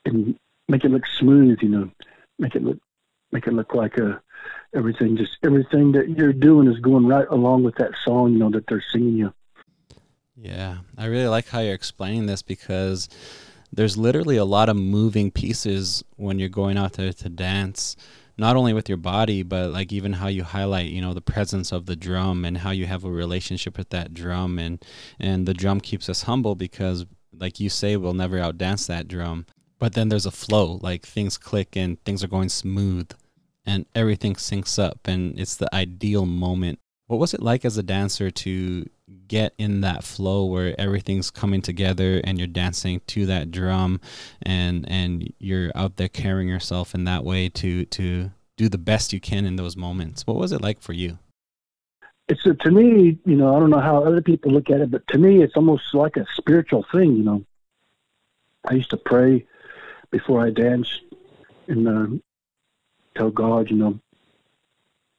[0.06, 1.58] and make it look smooth.
[1.60, 1.90] You know,
[2.38, 2.78] make it look
[3.30, 4.18] make it look like a uh,
[4.74, 8.32] everything just everything that you're doing is going right along with that song.
[8.32, 9.34] You know that they're singing you.
[10.36, 13.08] Yeah, I really like how you're explaining this because
[13.72, 17.96] there's literally a lot of moving pieces when you're going out there to dance
[18.38, 21.72] not only with your body but like even how you highlight you know the presence
[21.72, 24.58] of the drum and how you have a relationship with that drum.
[24.58, 24.84] And
[25.18, 29.46] and the drum keeps us humble because like you say we'll never outdance that drum.
[29.78, 33.10] But then there's a flow like things click and things are going smooth
[33.66, 36.78] and everything syncs up and it's the ideal moment.
[37.08, 38.86] What was it like as a dancer to
[39.28, 44.00] get in that flow where everything's coming together and you're dancing to that drum
[44.42, 49.12] and and you're out there carrying yourself in that way to to do the best
[49.12, 50.26] you can in those moments.
[50.26, 51.18] What was it like for you?
[52.28, 54.90] It's a, to me you know i don't know how other people look at it
[54.90, 57.44] but to me it's almost like a spiritual thing you know.
[58.64, 59.46] I used to pray
[60.10, 61.02] before i danced
[61.68, 62.06] and uh,
[63.16, 64.00] tell god you know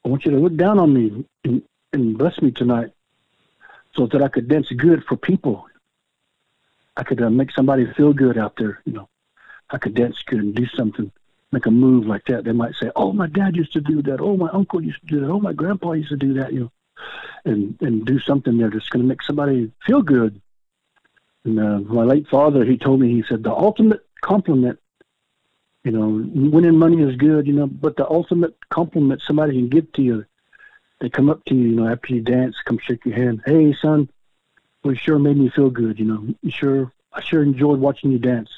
[0.04, 1.62] i want you to look down on me and,
[1.94, 2.92] and bless me tonight
[3.98, 5.68] so that I could dance good for people.
[6.96, 9.10] I could uh, make somebody feel good out there, you know.
[9.70, 11.12] I could dance good and do something,
[11.52, 12.46] make a move like that.
[12.46, 14.22] They might say, "Oh, my dad used to do that.
[14.22, 15.30] Oh, my uncle used to do that.
[15.30, 16.72] Oh, my grandpa used to do that." You know,
[17.46, 20.42] and and do something there that's going to make somebody feel good.
[21.44, 24.80] And uh, my late father, he told me, he said, the ultimate compliment,
[25.84, 26.08] you know,
[26.52, 30.26] winning money is good, you know, but the ultimate compliment somebody can give to you
[31.00, 33.42] they come up to you, you know, after you dance, come shake your hand.
[33.46, 34.10] Hey, son,
[34.84, 36.00] well, it sure made me feel good.
[36.00, 38.50] You know, you sure, I sure enjoyed watching you dance.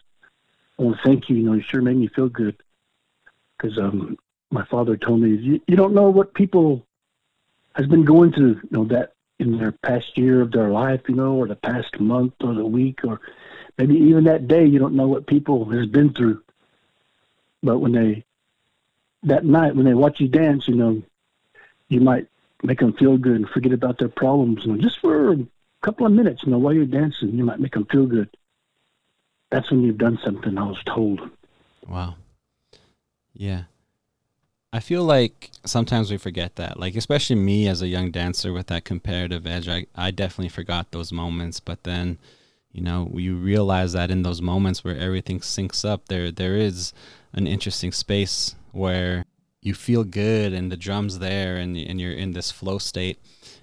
[0.78, 1.36] I want to thank you.
[1.36, 2.56] You know, you sure made me feel good.
[3.58, 4.18] Because um,
[4.52, 6.86] my father told me, you, you don't know what people
[7.76, 8.62] has been going through.
[8.64, 12.00] You know that in their past year of their life, you know, or the past
[12.00, 13.20] month or the week, or
[13.78, 14.66] maybe even that day.
[14.66, 16.42] You don't know what people has been through.
[17.62, 18.24] But when they
[19.24, 21.02] that night when they watch you dance, you know,
[21.90, 22.28] you might
[22.64, 24.66] make them feel good and forget about their problems.
[24.66, 25.48] Know, just for a
[25.82, 28.30] couple of minutes, you know, while you're dancing, you might make them feel good.
[29.52, 30.58] That's when you've done something.
[30.58, 31.30] I was told.
[31.88, 32.16] Wow.
[33.34, 33.64] Yeah.
[34.72, 36.80] I feel like sometimes we forget that.
[36.80, 40.92] Like especially me as a young dancer with that comparative edge, I, I definitely forgot
[40.92, 41.60] those moments.
[41.60, 42.20] But then,
[42.72, 46.94] you know, you realize that in those moments where everything syncs up, there there is
[47.34, 49.26] an interesting space where
[49.62, 53.20] you feel good and the drums there and, and you're in this flow state.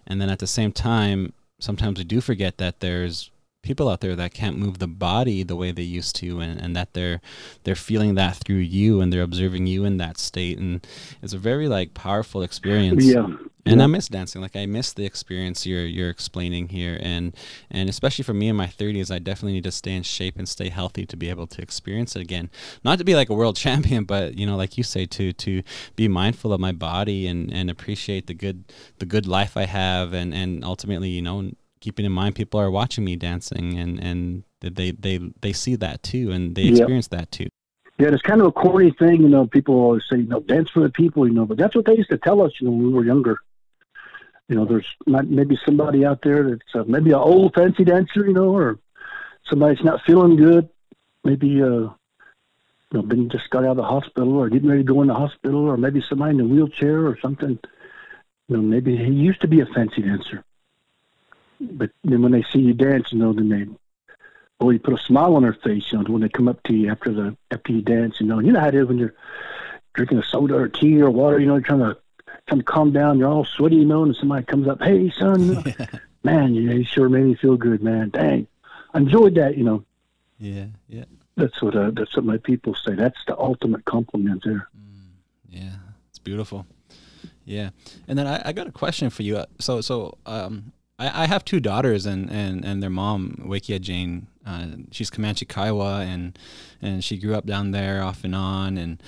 [0.07, 3.31] And then at the same time sometimes we do forget that there's
[3.67, 6.77] people out there that can't move the body the way they used to and, and
[6.77, 7.21] that they're
[7.65, 10.87] they're feeling that through you and they're observing you in that state and
[11.23, 13.27] it's a very like powerful experience yeah
[13.67, 13.85] and yeah.
[13.85, 14.41] I miss dancing.
[14.41, 17.35] Like I miss the experience you're you're explaining here, and
[17.69, 20.49] and especially for me in my 30s, I definitely need to stay in shape and
[20.49, 22.49] stay healthy to be able to experience it again.
[22.85, 25.63] Not to be like a world champion, but you know, like you say, to to
[25.97, 28.65] be mindful of my body and and appreciate the good
[28.99, 32.71] the good life I have, and and ultimately, you know, keeping in mind people are
[32.71, 37.31] watching me dancing, and and they they they see that too, and they experience that
[37.31, 37.49] too.
[37.99, 39.47] Yeah, it's kind of a corny thing, you know.
[39.47, 41.97] People always say, you know, dance for the people, you know, but that's what they
[41.97, 43.41] used to tell us, you know, when we were younger
[44.49, 48.27] you know, there's not maybe somebody out there that's uh, maybe an old fancy dancer,
[48.27, 48.79] you know, or
[49.49, 50.69] somebody's not feeling good,
[51.25, 51.93] maybe uh, you
[52.93, 55.15] know, been just got out of the hospital or getting ready to go in the
[55.15, 57.59] hospital, or maybe somebody in a wheelchair or something.
[58.49, 60.45] You know, maybe he used to be a fancy dancer,
[61.61, 63.67] but then when they see you dance, you know, then they,
[64.61, 66.75] oh, you put a smile on their face, you know, when they come up to
[66.75, 69.15] you after the after you dance, you know, you know how it is when you're
[69.95, 71.97] drinking a soda or tea or water, you know, trying to
[72.47, 73.19] kind of calm down.
[73.19, 75.65] You're all sweaty, you know, and somebody comes up, hey, son,
[76.23, 78.11] man, you, you sure made me feel good, man.
[78.11, 78.47] Dang,
[78.95, 79.85] I enjoyed that, you know.
[80.39, 81.05] Yeah, yeah.
[81.37, 82.95] That's what uh, that's what my people say.
[82.95, 84.69] That's the ultimate compliment there.
[84.75, 85.11] Mm,
[85.51, 85.77] yeah,
[86.09, 86.67] it's beautiful.
[87.45, 87.71] Yeah,
[88.09, 89.45] and then I, I got a question for you.
[89.61, 94.29] So so um, I, I have two daughters, and and and their mom, Wakia Jane,
[94.47, 96.39] uh, she's Comanche Kiowa, and
[96.81, 99.03] and she grew up down there off and on, and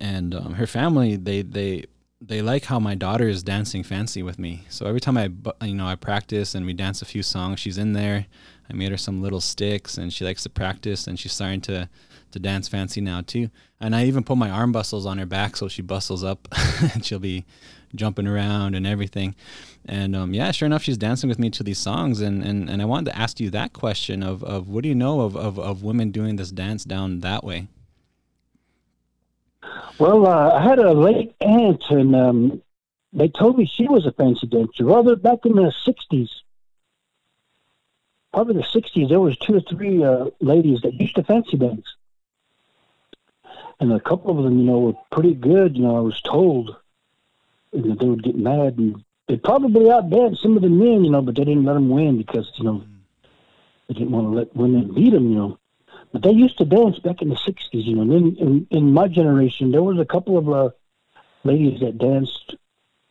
[0.00, 1.84] and um, her family they they
[2.20, 4.64] they like how my daughter is dancing fancy with me.
[4.68, 5.30] So every time I,
[5.64, 8.26] you know, I practice and we dance a few songs, she's in there.
[8.70, 11.88] I made her some little sticks, and she likes to practice, and she's starting to
[12.30, 13.50] to dance fancy now too.
[13.80, 16.48] And I even put my arm bustles on her back so she bustles up,
[16.94, 17.44] and she'll be
[17.94, 19.34] jumping around and everything.
[19.86, 22.20] And um, yeah, sure enough, she's dancing with me to these songs.
[22.20, 24.94] And, and, and I wanted to ask you that question of, of what do you
[24.94, 27.68] know of, of, of women doing this dance down that way?
[29.98, 32.62] Well, uh, I had a late aunt, and um,
[33.12, 34.84] they told me she was a fancy dancer.
[34.84, 36.28] Well, back in the '60s,
[38.32, 41.86] probably the '60s, there was two or three uh, ladies that used to fancy dance,
[43.78, 45.76] and a couple of them, you know, were pretty good.
[45.76, 46.76] You know, I was told,
[47.72, 51.22] and they would get mad and they probably outdanced some of the men, you know,
[51.22, 52.84] but they didn't let them win because you know
[53.88, 55.58] they didn't want to let women beat them, you know.
[56.12, 58.02] But they used to dance back in the '60s, you know.
[58.02, 60.70] And then in, in my generation, there was a couple of uh,
[61.42, 62.54] ladies that danced,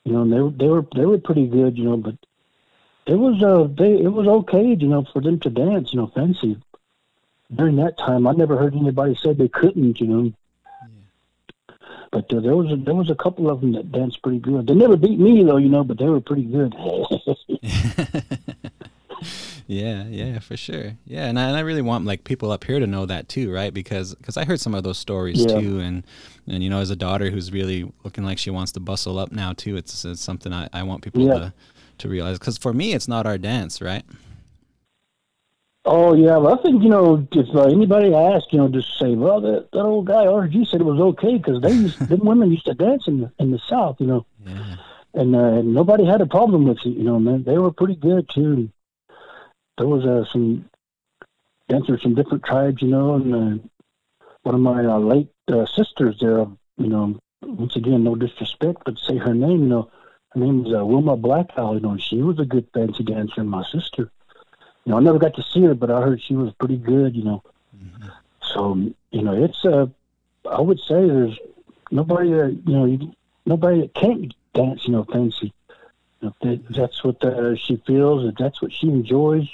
[0.06, 2.15] you know, and they they were they were pretty good, you know, but
[3.06, 6.12] it was uh they it was okay, you know, for them to dance, you know,
[6.13, 6.58] fancy.
[7.54, 10.34] During that time, I never heard anybody say they couldn't, you know.
[12.13, 14.67] But uh, there was a, there was a couple of them that danced pretty good.
[14.67, 16.76] They never beat me though, you know, but they were pretty good.
[19.67, 20.93] yeah, yeah, for sure.
[21.08, 23.52] Yeah, and I, and I really want like people up here to know that too,
[23.52, 23.73] right?
[23.73, 25.60] Because because I heard some of those stories yeah.
[25.60, 26.06] too, and
[26.45, 29.32] and you know, as a daughter who's really looking like she wants to bustle up
[29.32, 31.34] now too, it's, it's something I, I want people yeah.
[31.34, 31.54] to
[31.97, 32.38] to realize.
[32.38, 34.04] Because for me, it's not our dance, right?
[35.86, 39.15] Oh yeah, well, I think you know if uh, anybody asks, you know, just say,
[39.15, 42.52] well, that, that old guy RG said it was okay because they used, them women
[42.52, 44.76] used to dance in the in the South, you know, yeah.
[45.13, 47.43] and uh, nobody had a problem with it, you know, man.
[47.43, 48.69] They were pretty good too
[49.78, 50.69] there was uh, some
[51.67, 53.63] dancers from different tribes, you know, and uh,
[54.43, 56.46] one of my uh, late uh, sisters there,
[56.78, 59.91] you know, once again, no disrespect, but say her name, you know,
[60.32, 63.41] her name was uh, Wilma Blackowl, you know, and she was a good fancy dancer,
[63.41, 64.12] and my sister.
[64.86, 67.15] You know, I never got to see her, but I heard she was pretty good,
[67.15, 67.43] you know.
[67.76, 68.08] Mm-hmm.
[68.54, 69.88] So, you know, it's, uh,
[70.50, 71.38] I would say there's
[71.89, 73.13] nobody, that, you know,
[73.46, 75.54] nobody that can't dance, you know, fancy.
[76.22, 79.48] If that's what uh, she feels, if that's what she enjoys,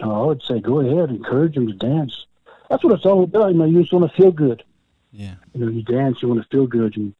[0.00, 2.26] I would say go ahead, encourage them to dance.
[2.68, 3.52] That's what it's all about.
[3.52, 4.62] You know, you just want to feel good.
[5.12, 5.34] Yeah.
[5.54, 6.96] You know, you dance, you want to feel good.
[6.96, 7.14] And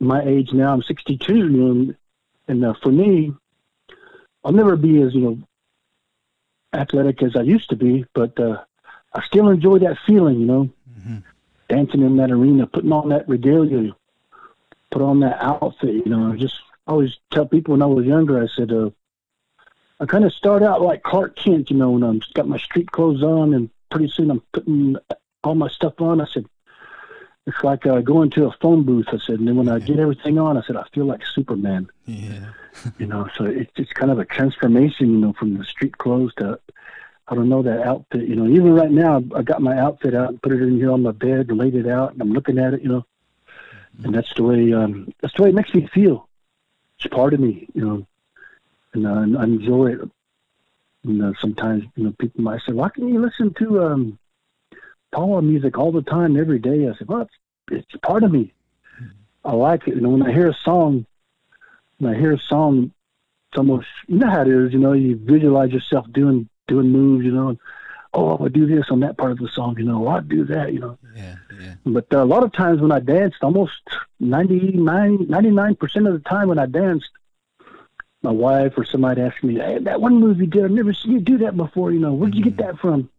[0.00, 1.94] my age now, I'm 62, you know,
[2.46, 3.32] and uh, for me,
[4.44, 5.38] I'll never be as you know
[6.74, 8.62] athletic as I used to be, but uh,
[9.14, 10.40] I still enjoy that feeling.
[10.40, 11.16] You know, mm-hmm.
[11.68, 13.94] dancing in that arena, putting on that regalia,
[14.90, 15.94] put on that outfit.
[15.94, 16.56] You know, I just
[16.86, 18.90] always tell people when I was younger, I said, uh,
[20.00, 22.58] I kind of start out like Clark Kent, you know, when I'm just got my
[22.58, 24.96] street clothes on, and pretty soon I'm putting
[25.42, 26.20] all my stuff on.
[26.20, 26.46] I said,
[27.46, 29.06] it's like uh, going to a phone booth.
[29.08, 31.88] I said, and then when I get everything on, I said, I feel like Superman.
[32.06, 32.52] Yeah.
[32.98, 36.32] you know, so it's it's kind of a transformation, you know, from the street clothes
[36.38, 36.58] to,
[37.28, 38.26] I don't know, that outfit.
[38.26, 40.90] You know, even right now, I got my outfit out and put it in here
[40.90, 43.06] on my bed and laid it out, and I'm looking at it, you know,
[43.96, 44.06] mm-hmm.
[44.06, 46.28] and that's the way um, that's the way it makes me feel.
[46.98, 48.06] It's part of me, you know
[48.94, 50.00] and, uh, and I enjoy it.
[51.02, 54.18] You know, sometimes you know people might say, "Why can't you listen to um,
[55.14, 57.34] Paula music all the time, every day?" I said, "Well, it's,
[57.70, 58.52] it's part of me.
[59.44, 59.94] I like it.
[59.94, 61.06] You know, when I hear a song,
[61.98, 62.92] when I hear a song,
[63.50, 64.72] it's almost you know how it is.
[64.72, 67.24] You know, you visualize yourself doing doing moves.
[67.24, 67.58] You know, and,
[68.12, 69.76] oh, I would do this on that part of the song.
[69.78, 70.72] You know, I'd do that.
[70.72, 70.98] You know.
[71.14, 71.74] Yeah, yeah.
[71.84, 73.72] But uh, a lot of times when I danced, almost
[74.20, 77.10] 99 99% of the time when I danced,
[78.22, 81.12] my wife or somebody asked me, hey, that one movie you did, I've never seen
[81.12, 81.92] you do that before.
[81.92, 82.66] You know, where'd you get mm-hmm.
[82.66, 83.10] that from?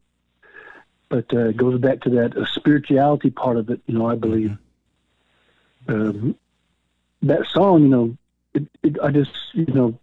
[1.09, 3.81] But uh, it goes back to that uh, spirituality part of it.
[3.85, 4.57] You know, I believe
[5.87, 5.93] mm-hmm.
[5.93, 6.35] um,
[7.21, 7.83] that song.
[7.83, 8.17] You know,
[8.53, 9.97] it, it, I just you know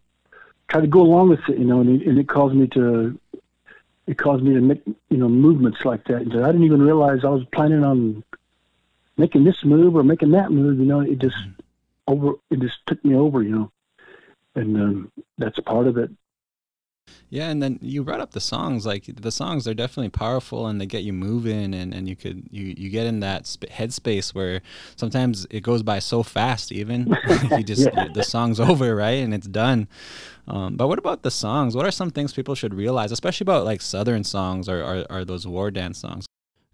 [0.69, 1.59] try to go along with it.
[1.59, 3.19] You know, and it, and it caused me to
[4.07, 6.23] it caused me to make you know movements like that.
[6.23, 8.23] And I didn't even realize I was planning on
[9.17, 10.79] making this move or making that move.
[10.79, 12.13] You know, it just mm-hmm.
[12.13, 13.43] over it just took me over.
[13.43, 13.73] You know
[14.55, 16.11] and um, that's part of it.
[17.33, 18.85] Yeah, and then you brought up the songs.
[18.85, 22.47] Like the songs they're definitely powerful, and they get you moving, and, and you could
[22.51, 24.61] you, you get in that sp- headspace where
[24.97, 26.71] sometimes it goes by so fast.
[26.71, 27.17] Even
[27.51, 28.09] you just yeah.
[28.13, 29.89] the song's over, right, and it's done.
[30.47, 31.75] Um, but what about the songs?
[31.75, 35.25] What are some things people should realize, especially about like Southern songs or, or, or
[35.25, 36.27] those war dance songs?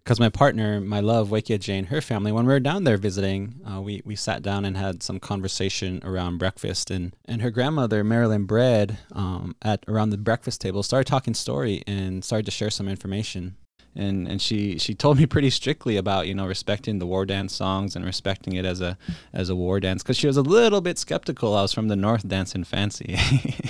[0.09, 3.61] Because my partner, my love, Wakia Jane, her family, when we were down there visiting,
[3.63, 6.89] uh, we, we sat down and had some conversation around breakfast.
[6.89, 11.83] And, and her grandmother, Marilyn Bread, um, at around the breakfast table, started talking story
[11.85, 13.55] and started to share some information
[13.99, 17.53] and and she she told me pretty strictly about you know respecting the war dance
[17.53, 18.97] songs and respecting it as a
[19.33, 21.55] as a war dance because she was a little bit skeptical.
[21.55, 23.17] I was from the north dancing fancy,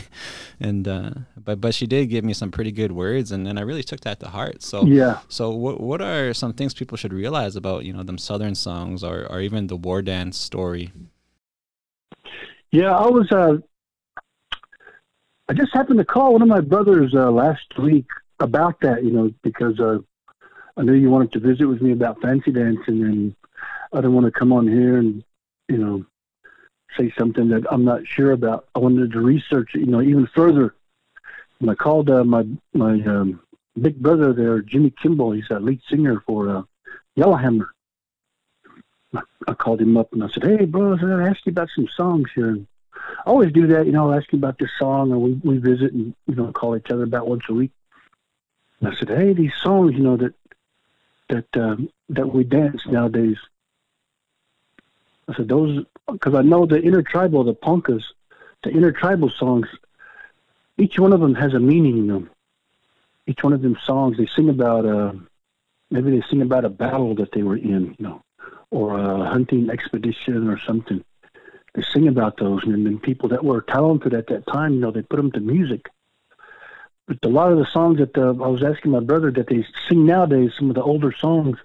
[0.59, 3.63] and uh, but but she did give me some pretty good words, and, and I
[3.63, 4.61] really took that to heart.
[4.61, 5.19] So yeah.
[5.27, 9.03] So what what are some things people should realize about you know them southern songs
[9.03, 10.91] or or even the war dance story?
[12.71, 13.31] Yeah, I was.
[13.31, 13.57] Uh,
[15.49, 18.05] I just happened to call one of my brothers uh, last week
[18.39, 19.97] about that, you know, because uh,
[20.77, 23.36] I knew you wanted to visit with me about fancy dancing, and
[23.93, 25.23] I didn't want to come on here and
[25.67, 26.06] you know
[26.98, 28.67] say something that I'm not sure about.
[28.75, 30.75] I wanted to research you know, even further.
[31.60, 33.41] And I called uh, my my um,
[33.79, 35.31] big brother there, Jimmy Kimball.
[35.31, 36.62] He's a lead singer for uh,
[37.15, 37.73] Yellowhammer.
[39.13, 41.87] I, I called him up and I said, "Hey, bro, I asked you about some
[41.96, 42.67] songs here." And
[43.25, 44.10] I always do that, you know.
[44.10, 46.91] I'll ask you about this song, and we we visit and you know call each
[46.91, 47.71] other about once a week.
[48.79, 50.33] And I said, "Hey, these songs, you know that
[51.30, 53.38] that um, that we dance nowadays.
[55.27, 58.04] I said those because I know the intertribal, the polkas,
[58.63, 59.67] the intertribal songs.
[60.77, 62.30] Each one of them has a meaning in them.
[63.27, 64.86] Each one of them songs they sing about.
[64.86, 65.13] Uh,
[65.92, 68.23] maybe they sing about a battle that they were in, you know,
[68.71, 71.04] or a hunting expedition or something.
[71.75, 74.92] They sing about those, and then people that were talented at that time, you know,
[74.92, 75.90] they put them to music.
[77.10, 79.65] But a lot of the songs that uh, I was asking my brother that they
[79.87, 81.57] sing nowadays, some of the older songs,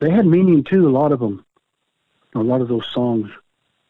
[0.00, 0.88] they had meaning too.
[0.88, 1.44] A lot of them,
[2.34, 3.30] a lot of those songs.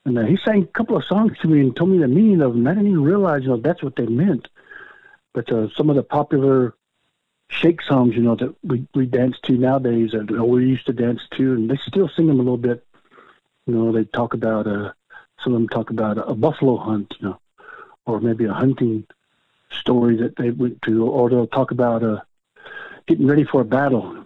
[0.05, 2.43] And uh, he sang a couple of songs to me and told me the meaning
[2.43, 2.67] of them.
[2.67, 4.47] I didn't even realize, you know, that's what they meant.
[5.33, 6.75] But uh, some of the popular
[7.49, 10.93] shake songs, you know, that we, we dance to nowadays, and uh, we used to
[10.93, 12.85] dance to, and they still sing them a little bit.
[13.67, 14.93] You know, they talk about, uh,
[15.43, 17.41] some of them talk about a buffalo hunt, you know,
[18.05, 19.07] or maybe a hunting
[19.71, 22.21] story that they went to, or they'll talk about uh,
[23.07, 24.25] getting ready for a battle.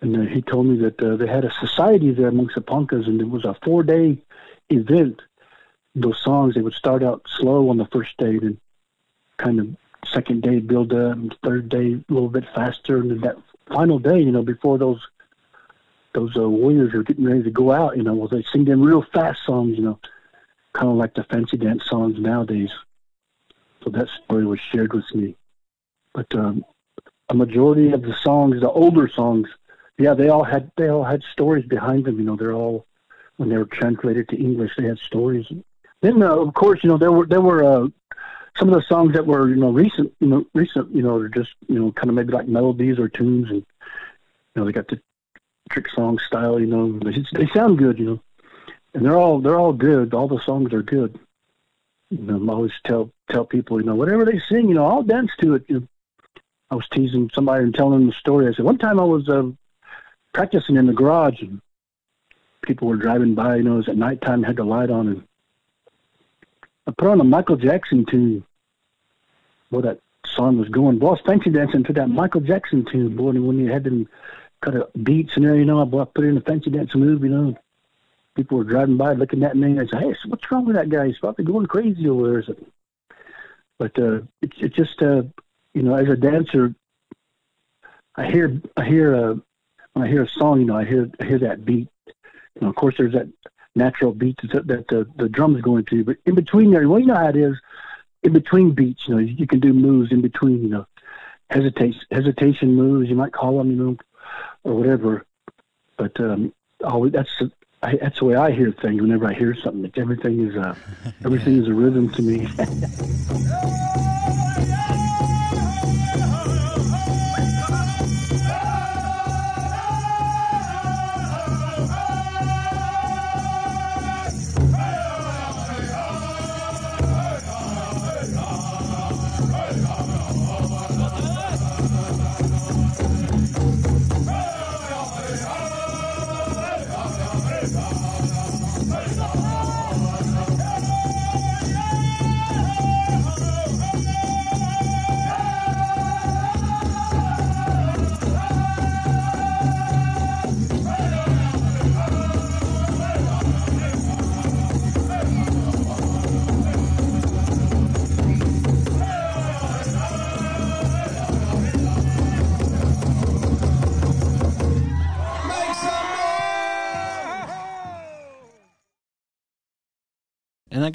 [0.00, 3.06] And uh, he told me that uh, they had a society there amongst the Poncas,
[3.06, 4.18] and it was a four-day
[4.70, 5.20] event.
[5.94, 8.58] Those songs they would start out slow on the first day, then
[9.38, 9.76] kind of
[10.12, 13.36] second day build up, and third day a little bit faster, and then that
[13.66, 15.00] final day, you know, before those
[16.14, 18.82] those uh, warriors are getting ready to go out, you know, well, they sing them
[18.82, 19.98] real fast songs, you know,
[20.72, 22.70] kind of like the fancy dance songs nowadays.
[23.82, 25.36] So that story was shared with me.
[26.14, 26.64] But um,
[27.28, 29.48] a majority of the songs, the older songs,
[29.98, 32.18] yeah, they all had they all had stories behind them.
[32.18, 32.86] You know, they're all
[33.36, 35.46] when they were translated to English, they had stories.
[36.00, 37.88] Then, uh, of course, you know there were there were uh,
[38.56, 41.28] some of the songs that were you know recent, you know recent, you know, they're
[41.28, 44.88] just you know kind of maybe like melodies or tunes, and you know they got
[44.88, 45.00] the
[45.70, 46.60] trick song style.
[46.60, 47.98] You know, they, they sound good.
[47.98, 48.20] You know,
[48.94, 50.14] and they're all they're all good.
[50.14, 51.18] All the songs are good.
[52.10, 55.02] You know, I always tell tell people, you know, whatever they sing, you know, I'll
[55.02, 55.64] dance to it.
[55.68, 55.88] You know,
[56.70, 58.46] I was teasing somebody and telling them the story.
[58.46, 59.50] I said one time I was uh,
[60.32, 61.60] practicing in the garage and
[62.62, 63.56] people were driving by.
[63.56, 65.28] You know, it was at nighttime, had the light on, and
[66.86, 68.44] I put on a Michael Jackson tune.
[69.70, 70.98] Boy, that song was going.
[70.98, 73.16] Boy, I was fancy dancing to that Michael Jackson tune.
[73.16, 74.08] Boy, and when you had them
[74.62, 77.28] kind of beats and there, you know, I put in a fancy dancing move, you
[77.28, 77.58] know
[78.38, 81.08] people were driving by looking at me and said, Hey, what's wrong with that guy?
[81.08, 82.56] He's probably going crazy over there.
[83.80, 85.22] But uh it's it's just uh
[85.74, 86.72] you know, as a dancer
[88.14, 89.34] I hear I hear uh
[89.92, 91.88] when I hear a song, you know, I hear I hear that beat.
[92.06, 93.28] You know, of course there's that
[93.74, 97.06] natural beat that, that the the drum's going to, but in between there, well you
[97.06, 97.56] know how it is,
[98.22, 100.86] in between beats, you know, you can do moves in between, you know,
[101.50, 103.96] hesitation hesitation moves, you might call them, you know,
[104.62, 105.26] or whatever.
[105.96, 106.52] But um
[106.84, 107.42] always that's
[107.82, 109.00] I, that's the way I hear things.
[109.00, 110.76] Whenever I hear something, everything is a
[111.24, 112.48] everything is a rhythm to me.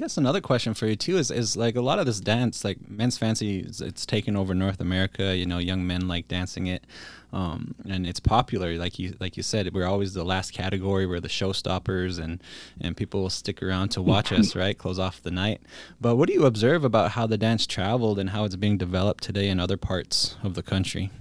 [0.04, 2.78] guess another question for you too is is like a lot of this dance, like
[2.90, 5.36] men's fancy, it's taken over North America.
[5.36, 6.86] You know, young men like dancing it,
[7.32, 8.76] um, and it's popular.
[8.76, 11.06] Like you like you said, we're always the last category.
[11.06, 12.44] We're the showstoppers, and
[12.82, 14.78] and people will stick around to watch us, right?
[14.78, 15.62] Close off the night.
[16.02, 19.24] But what do you observe about how the dance traveled and how it's being developed
[19.24, 21.12] today in other parts of the country?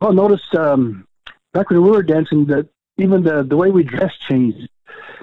[0.00, 1.06] Well, notice um,
[1.52, 4.66] back when we were dancing that even the the way we dress changed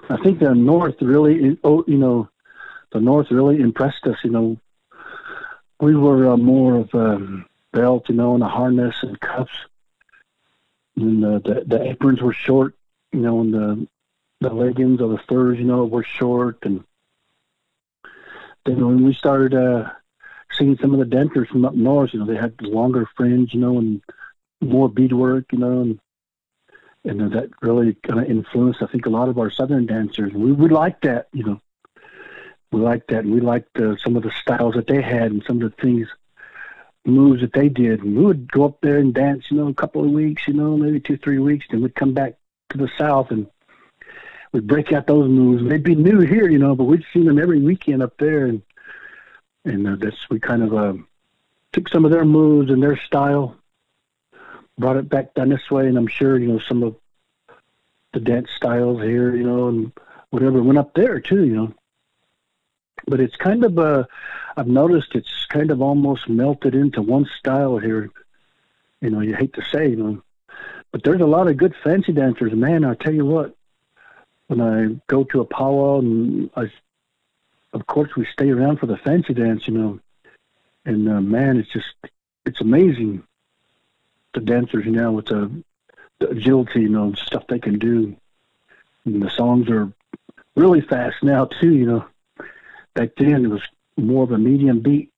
[0.10, 2.30] I think the North really, oh, you know,
[2.92, 4.18] the North really impressed us.
[4.24, 4.58] You know,
[5.80, 9.66] we were uh, more of a um, belt, you know, and a harness and cuffs,
[10.96, 12.76] and the, the the aprons were short,
[13.12, 13.88] you know, and the
[14.42, 16.84] the leggings or the furs, you know, were short, and
[18.66, 19.90] then when we started uh,
[20.58, 23.60] seeing some of the dancers from up north, you know, they had longer fringe, you
[23.60, 24.02] know, and
[24.62, 26.00] more beadwork, you know, and
[27.08, 30.34] and that really kind of influenced, I think, a lot of our southern dancers.
[30.34, 31.62] We we liked that, you know,
[32.72, 35.44] we liked that, and we liked uh, some of the styles that they had and
[35.48, 36.08] some of the things,
[37.06, 38.04] moves that they did.
[38.04, 40.54] And we would go up there and dance, you know, a couple of weeks, you
[40.54, 42.36] know, maybe two, three weeks, then we'd come back
[42.70, 43.48] to the south and
[44.52, 45.68] we'd break out those moves.
[45.68, 48.62] They'd be new here, you know, but we'd seen them every weekend up there, and
[49.66, 50.94] and uh, that's we kind of uh,
[51.72, 53.56] took some of their moves and their style,
[54.78, 56.96] brought it back down this way, and I'm sure you know some of
[58.14, 59.92] the dance styles here, you know, and
[60.30, 61.74] whatever went up there too, you know.
[63.08, 64.06] But it's kind of uh,
[64.56, 68.10] I've noticed it's kind of almost melted into one style here.
[69.02, 70.24] You know, you hate to say, you know,
[70.92, 72.84] but there's a lot of good fancy dancers, man.
[72.84, 73.56] I'll tell you what,
[74.48, 76.72] when I go to a powwow and I,
[77.74, 80.00] of course, we stay around for the fancy dance, you know,
[80.86, 81.94] and uh, man, it's just
[82.46, 83.27] it's amazing
[84.34, 85.64] the dancers know with the,
[86.20, 88.16] the agility, you know, stuff they can do.
[89.06, 89.92] And the songs are
[90.56, 92.06] really fast now too, you know.
[92.94, 93.62] Back then it was
[93.96, 95.12] more of a medium beat.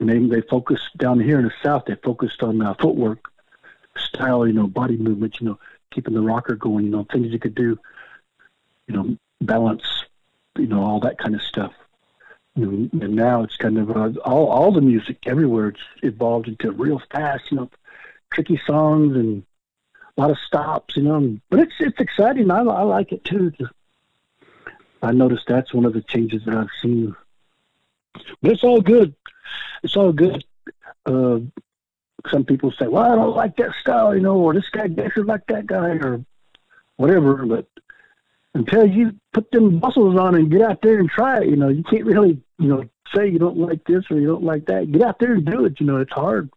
[0.00, 1.84] And they they focused down here in the south.
[1.86, 3.30] They focused on uh, footwork,
[3.96, 5.58] style, you know, body movement, you know,
[5.92, 7.78] keeping the rocker going, you know, things you could do,
[8.88, 10.04] you know, balance,
[10.58, 11.72] you know, all that kind of stuff.
[12.56, 15.68] And, and now it's kind of uh, all all the music everywhere.
[15.68, 17.70] It's evolved into real fast, you know,
[18.34, 19.44] tricky songs and
[20.16, 21.38] a lot of stops, you know.
[21.50, 22.50] But it's it's exciting.
[22.50, 23.52] I, I like it too.
[25.02, 27.14] I noticed that's one of the changes that I've seen.
[28.42, 29.14] But it's all good.
[29.82, 30.44] It's all good.
[31.06, 31.40] Uh,
[32.30, 35.26] some people say, "Well, I don't like that style," you know, or this guy dances
[35.26, 36.24] like that guy, or
[36.96, 37.44] whatever.
[37.44, 37.66] But
[38.54, 41.68] until you put them muscles on and get out there and try it, you know,
[41.68, 44.90] you can't really, you know, say you don't like this or you don't like that.
[44.90, 45.80] Get out there and do it.
[45.80, 46.50] You know, it's hard.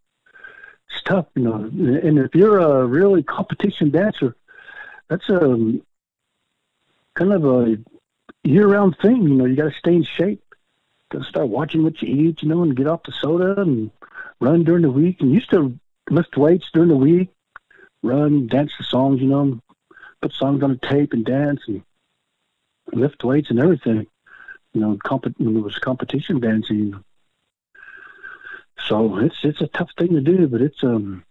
[1.07, 1.55] Tough, you know.
[1.55, 4.35] And if you're a really competition dancer,
[5.07, 5.79] that's a
[7.15, 7.77] kind of a
[8.43, 9.23] year-round thing.
[9.23, 10.43] You know, you got to stay in shape.
[11.09, 13.89] Got to start watching what you eat, you know, and get off the soda and
[14.41, 15.21] run during the week.
[15.21, 15.79] And used to
[16.09, 17.29] lift weights during the week,
[18.03, 19.61] run, dance the songs, you know,
[20.21, 21.83] put songs on a tape and dance and
[22.91, 24.07] lift weights and everything.
[24.73, 27.01] You know, comp- when it was competition dancing.
[28.87, 31.23] So it's it's a tough thing to do, but it's um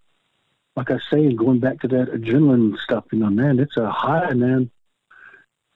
[0.76, 4.34] like I say, going back to that adrenaline stuff, you know, man, it's a high,
[4.34, 4.70] man.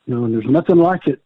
[0.05, 1.23] You know, and there's nothing like it.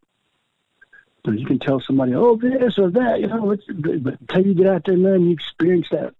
[1.25, 4.47] You, know, you can tell somebody, oh, this or that, you know, it's, but until
[4.47, 6.15] you get out there, man, you experience that.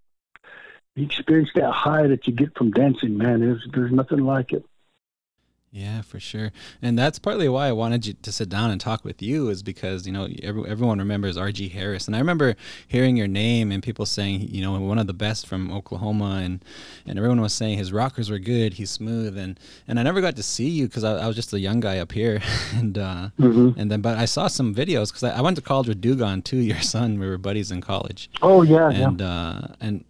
[0.95, 3.39] You experience that high that you get from dancing, man.
[3.41, 4.65] There's there's nothing like it.
[5.75, 6.53] Yeah, for sure.
[6.81, 9.61] And that's partly why I wanted you to sit down and talk with you is
[9.61, 12.07] because, you know, every, everyone remembers RG Harris.
[12.07, 12.55] And I remember
[12.87, 16.63] hearing your name and people saying, you know, one of the best from Oklahoma and,
[17.05, 19.37] and everyone was saying his rockers were good, he's smooth.
[19.37, 21.81] And, and I never got to see you because I, I, was just a young
[21.81, 22.41] guy up here.
[22.73, 23.77] and, uh, mm-hmm.
[23.77, 26.41] and then, but I saw some videos because I, I, went to college with Dugan
[26.41, 27.19] too, your son.
[27.19, 28.29] We were buddies in college.
[28.41, 28.91] Oh, yeah.
[28.91, 29.27] And, yeah.
[29.27, 30.05] uh, and,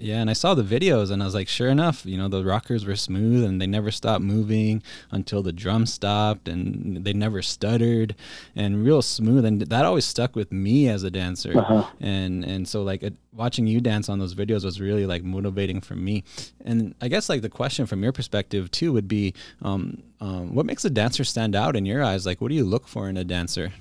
[0.00, 2.42] yeah, and I saw the videos and I was like, sure enough, you know, the
[2.42, 7.42] rockers were smooth and they never stopped moving until the drum stopped and they never
[7.42, 8.14] stuttered
[8.56, 9.44] and real smooth.
[9.44, 11.56] And that always stuck with me as a dancer.
[11.56, 11.86] Uh-huh.
[12.00, 15.82] And and so like it, watching you dance on those videos was really like motivating
[15.82, 16.24] for me.
[16.64, 20.64] And I guess like the question from your perspective too would be, um, um, what
[20.64, 22.24] makes a dancer stand out in your eyes?
[22.24, 23.72] Like, what do you look for in a dancer?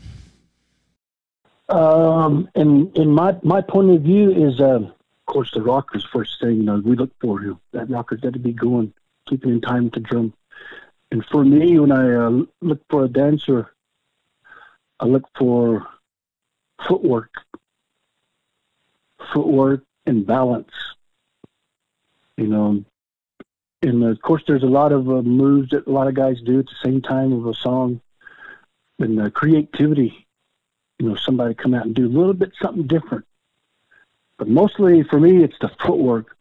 [1.70, 4.60] Um, and in my my point of view is.
[4.60, 4.92] Uh,
[5.30, 7.42] course, the rockers first thing you know we look for.
[7.42, 8.94] You that rocker's got to be going,
[9.28, 10.34] keeping in time the drum.
[11.12, 13.72] And for me, when I uh, look for a dancer,
[15.00, 15.88] I look for
[16.88, 17.32] footwork,
[19.34, 20.74] footwork and balance.
[22.38, 22.84] You know,
[23.84, 26.60] and of course, there's a lot of uh, moves that a lot of guys do
[26.60, 28.02] at the same time of a song,
[28.98, 30.26] and uh, creativity.
[30.98, 33.26] You know, somebody come out and do a little bit something different
[34.40, 36.36] but mostly for me, it's the footwork.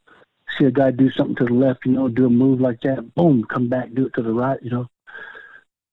[0.56, 3.14] See a guy do something to the left, you know, do a move like that,
[3.14, 4.86] boom, come back, do it to the right, you know.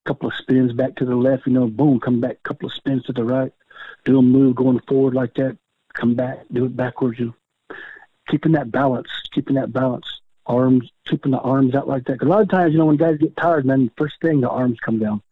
[0.05, 3.03] Couple of spins back to the left, you know, boom, come back, couple of spins
[3.05, 3.51] to the right,
[4.05, 5.57] do a move going forward like that,
[5.93, 7.75] come back, do it backwards, you know.
[8.29, 10.05] Keeping that balance, keeping that balance.
[10.47, 12.19] Arms, keeping the arms out like that.
[12.19, 14.49] Cause a lot of times, you know, when guys get tired, man, first thing the
[14.49, 15.23] arms come down.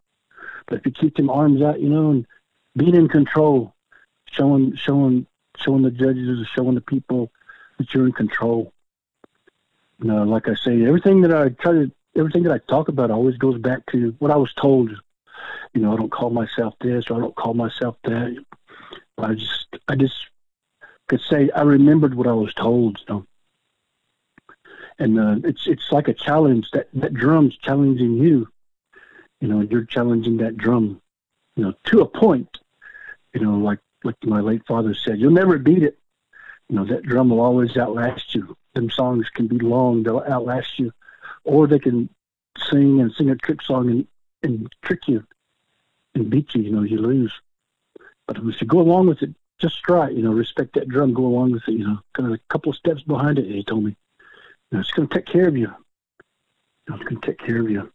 [0.66, 2.26] But if you keep them arms out, you know, and
[2.76, 3.74] being in control,
[4.32, 5.26] showing showing
[5.56, 7.30] showing the judges, showing the people
[7.78, 8.72] that you're in control.
[10.00, 13.10] You know, like I say, everything that I try to, everything that I talk about
[13.10, 14.90] always goes back to what I was told.
[15.72, 18.44] You know, I don't call myself this or I don't call myself that.
[19.18, 20.14] I just, I just
[21.08, 22.98] could say I remembered what I was told.
[23.08, 23.26] You know,
[24.98, 28.48] and uh, it's it's like a challenge that that drum's challenging you.
[29.40, 31.00] You know, you're challenging that drum.
[31.56, 32.58] You know, to a point.
[33.32, 35.98] You know, like like my late father said, you'll never beat it.
[36.68, 38.56] You know, that drum will always outlast you.
[38.74, 40.92] Them songs can be long, they'll outlast you.
[41.44, 42.08] Or they can
[42.70, 44.06] sing and sing a trick song and,
[44.42, 45.24] and trick you
[46.14, 47.32] and beat you, you know, you lose.
[48.26, 51.26] But if you go along with it just right, you know, respect that drum, go
[51.26, 53.84] along with it, you know, kind of a couple of steps behind it, he told
[53.84, 53.96] me.
[54.70, 55.68] You know, it's going to take care of you.
[55.68, 57.90] you know, it's going to take care of you.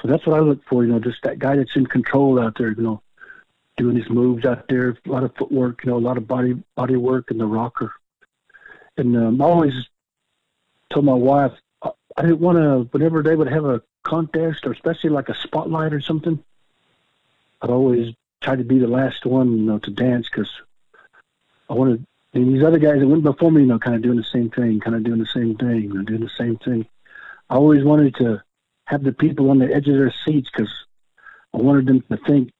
[0.00, 2.56] So that's what I look for, you know, just that guy that's in control out
[2.58, 3.02] there, you know,
[3.76, 6.62] doing his moves out there, a lot of footwork, you know, a lot of body
[6.74, 7.92] body work in the rocker.
[8.96, 9.74] And um, I always
[10.92, 11.52] told my wife
[11.82, 12.88] I didn't want to.
[12.92, 16.42] Whenever they would have a contest, or especially like a spotlight or something,
[17.62, 20.50] I'd always try to be the last one, you know, to dance because
[21.68, 22.04] I wanted.
[22.32, 24.50] And these other guys that went before me, you know, kind of doing the same
[24.50, 26.86] thing, kind of doing the same thing, you know, doing the same thing.
[27.48, 28.42] I always wanted to
[28.84, 30.72] have the people on the edge of their seats because
[31.52, 32.52] I wanted them to think,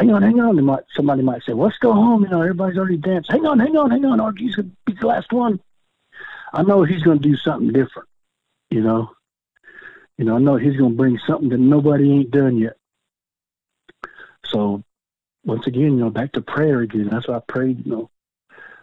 [0.00, 0.56] hang on, hang on.
[0.56, 2.22] They might, somebody might say, let's go home.
[2.22, 3.30] You know, everybody's already danced.
[3.30, 4.18] Hang on, hang on, hang on.
[4.18, 5.60] RG's going to be the last one.
[6.52, 8.08] I know he's going to do something different,
[8.70, 9.10] you know.
[10.16, 12.76] You know, I know he's going to bring something that nobody ain't done yet.
[14.46, 14.82] So,
[15.44, 17.08] once again, you know, back to prayer again.
[17.10, 18.10] That's why I prayed, you know,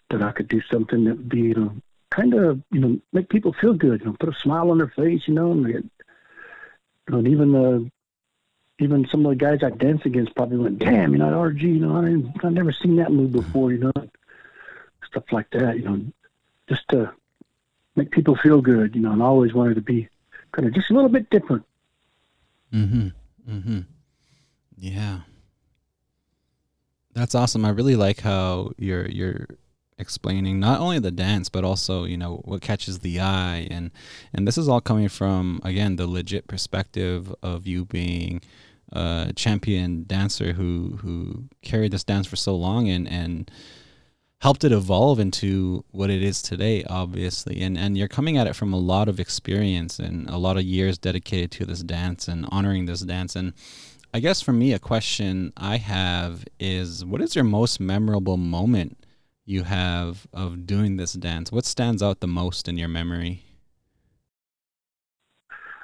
[0.10, 1.76] that I could do something that would be, you know,
[2.12, 4.94] kind of, you know, make people feel good, you know, put a smile on their
[4.96, 5.90] face, you know, and, you
[7.10, 7.92] know, and even the,
[8.80, 11.80] even some of the guys I danced against probably went, damn, you know, RG, you
[11.80, 13.94] know, I I've never seen that move before, you know,
[15.06, 16.02] stuff like that, you know,
[16.70, 17.12] just to
[17.96, 20.08] make people feel good, you know, and I always wanted to be
[20.52, 21.66] kind of just a little bit different.
[22.74, 23.08] Mm-hmm.
[23.50, 23.80] Mm-hmm.
[24.78, 25.22] Yeah.
[27.14, 27.66] That's awesome.
[27.66, 29.48] I really like how you're you're
[30.00, 33.68] explaining not only the dance but also you know what catches the eye.
[33.70, 33.92] And
[34.34, 38.42] and this is all coming from again the legit perspective of you being
[38.92, 43.50] a champion dancer who who carried this dance for so long and and
[44.42, 47.62] helped it evolve into what it is today obviously.
[47.62, 50.64] And and you're coming at it from a lot of experience and a lot of
[50.64, 53.36] years dedicated to this dance and honoring this dance.
[53.36, 53.54] And
[54.14, 58.98] I guess for me a question I have is what is your most memorable moment
[59.48, 61.52] you have of doing this dance?
[61.52, 63.44] What stands out the most in your memory?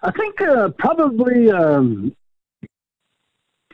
[0.03, 2.16] I think uh, probably um,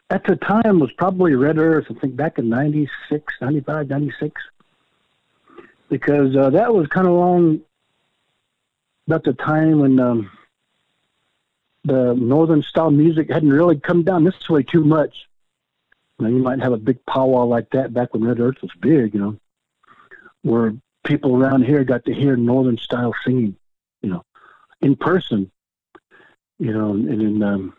[0.09, 4.41] at the time was probably Red Earth, I think back in 96, 95, 96
[5.89, 7.61] because uh, that was kind of long
[9.07, 10.31] about the time when um,
[11.83, 15.27] the northern style music hadn't really come down this way too much.
[16.19, 19.13] Now, you might have a big powwow like that back when Red Earth was big,
[19.13, 19.39] you know,
[20.43, 20.73] where
[21.05, 23.55] people around here got to hear northern style singing,
[24.01, 24.23] you know,
[24.81, 25.51] in person,
[26.57, 27.73] you know, and then um,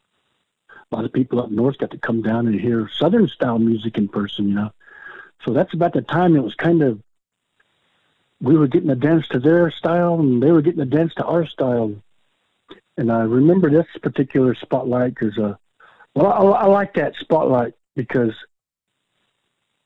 [0.90, 3.96] a lot of people up north got to come down and hear southern style music
[3.96, 4.72] in person, you know.
[5.44, 7.00] So that's about the time it was kind of
[8.40, 11.24] we were getting a dance to their style and they were getting a dance to
[11.24, 11.94] our style.
[12.96, 15.56] And I remember this particular spotlight because, uh,
[16.14, 18.34] well, I, I like that spotlight because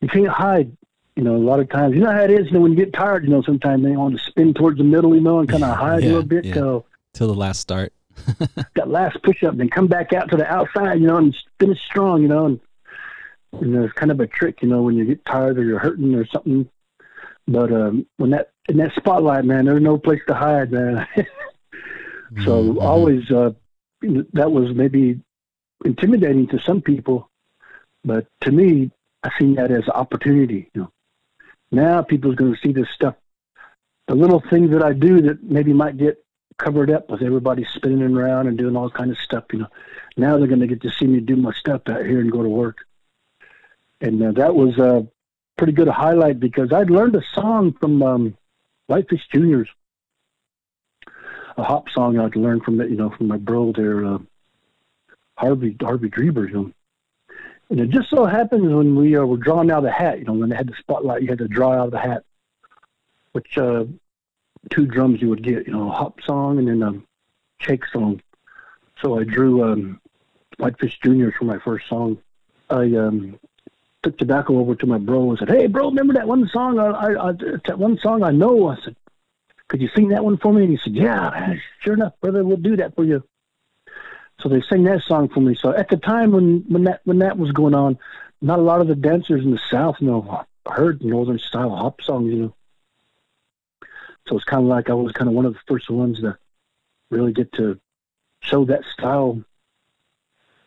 [0.01, 0.77] you can't hide.
[1.17, 2.47] You know, a lot of times, you know how it is.
[2.47, 4.85] You know, when you get tired, you know, sometimes they want to spin towards the
[4.85, 6.55] middle, you know, and kind of hide yeah, a little bit yeah.
[6.55, 7.93] till till the last start.
[8.77, 11.81] that last push up, then come back out to the outside, you know, and finish
[11.83, 12.61] strong, you know, and
[13.61, 15.79] you know, it's kind of a trick, you know, when you get tired or you're
[15.79, 16.69] hurting or something,
[17.47, 21.07] but um, when that in that spotlight, man, there's no place to hide, man.
[22.45, 22.79] so mm-hmm.
[22.79, 23.53] always uh,
[24.33, 25.21] that was maybe
[25.85, 27.31] intimidating to some people,
[28.05, 28.91] but to me,
[29.23, 30.71] I seen that as opportunity.
[30.75, 30.93] You know,
[31.75, 33.15] now people's going to see this stuff,
[34.07, 36.25] the little things that I do that maybe might get
[36.57, 39.45] covered up with everybody spinning around and doing all kind of stuff.
[39.53, 39.69] You know,
[40.17, 42.43] now they're going to get to see me do my stuff out here and go
[42.43, 42.87] to work.
[44.01, 45.03] And uh, that was uh,
[45.57, 48.37] pretty good highlight because I'd learned a song from um,
[49.33, 49.69] Juniors,
[51.57, 54.19] a hop song I'd learned from you know, from my bro there, uh,
[55.37, 56.73] Harvey Harvey Dreaver, you know.
[57.71, 60.25] And it just so happens when we uh, were drawing out of the hat, you
[60.25, 62.25] know, when they had the spotlight, you had to draw out of the hat,
[63.33, 63.85] which uh,
[64.71, 68.21] two drums you would get, you know, a hop song and then a shake song.
[69.01, 70.01] So I drew um,
[70.59, 72.19] Whitefish Juniors for my first song.
[72.71, 73.39] I um,
[74.03, 76.79] took tobacco over to my bro and said, "Hey, bro, remember that one song?
[76.79, 77.33] I, I, I
[77.67, 78.97] that one song I know." I said,
[79.69, 82.57] "Could you sing that one for me?" And he said, "Yeah, sure enough, brother, we'll
[82.57, 83.23] do that for you."
[84.41, 85.55] So they sang that song for me.
[85.55, 87.99] So at the time when when that when that was going on,
[88.41, 92.03] not a lot of the dancers in the South, you know, heard Northern style hop
[92.03, 92.55] songs, you know.
[94.29, 96.39] So it's kind of like I was kind of one of the first ones to
[97.11, 97.79] really get to
[98.41, 99.43] show that style.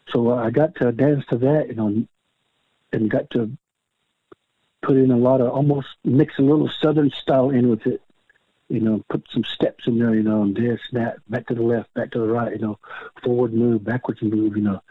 [0.09, 2.07] So I got to dance to that, you know,
[2.93, 3.57] and got to
[4.81, 8.01] put in a lot of almost mix a little southern style in with it.
[8.69, 11.61] You know, put some steps in there, you know, and this, that, back to the
[11.61, 12.79] left, back to the right, you know,
[13.23, 14.81] forward move, backwards move, you know.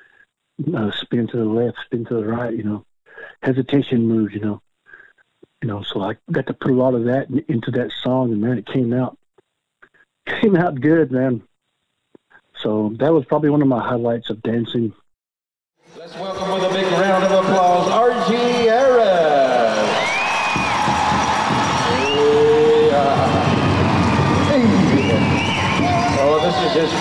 [0.76, 2.84] uh, spin to the left, spin to the right, you know,
[3.42, 4.62] hesitation moves, you know.
[5.62, 8.40] You know, so I got to put a lot of that into that song, and
[8.40, 9.18] man, it came out
[10.26, 11.42] came out good, man.
[12.58, 14.92] So that was probably one of my highlights of dancing.
[15.96, 16.65] Let's welcome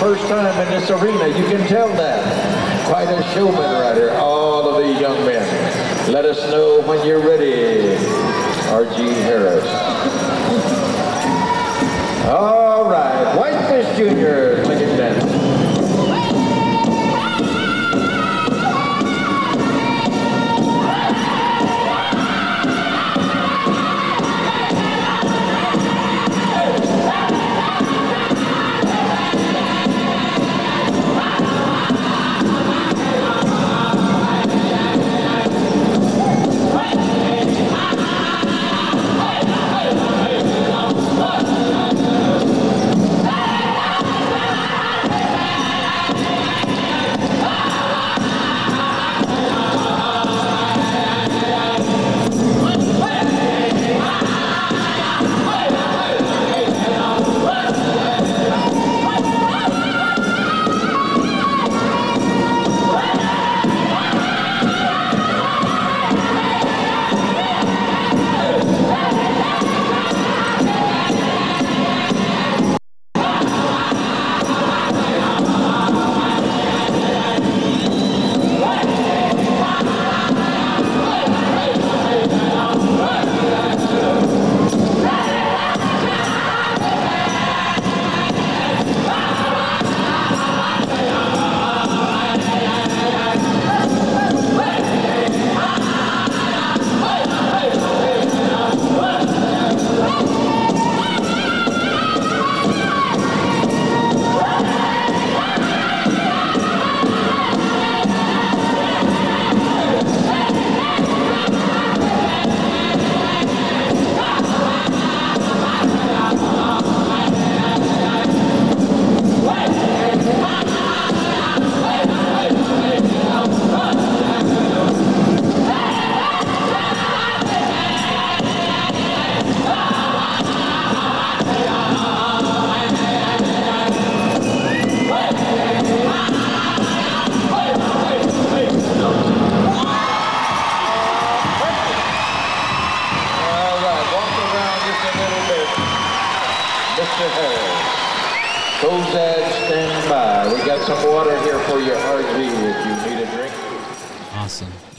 [0.00, 1.28] first time in this arena.
[1.28, 2.86] You can tell that.
[2.86, 4.12] Quite a showman right here.
[4.12, 6.12] All of these young men.
[6.12, 7.96] Let us know when you're ready,
[8.70, 9.02] R.G.
[9.22, 9.66] Harris.
[12.26, 14.65] All right, Whitefish Jr.,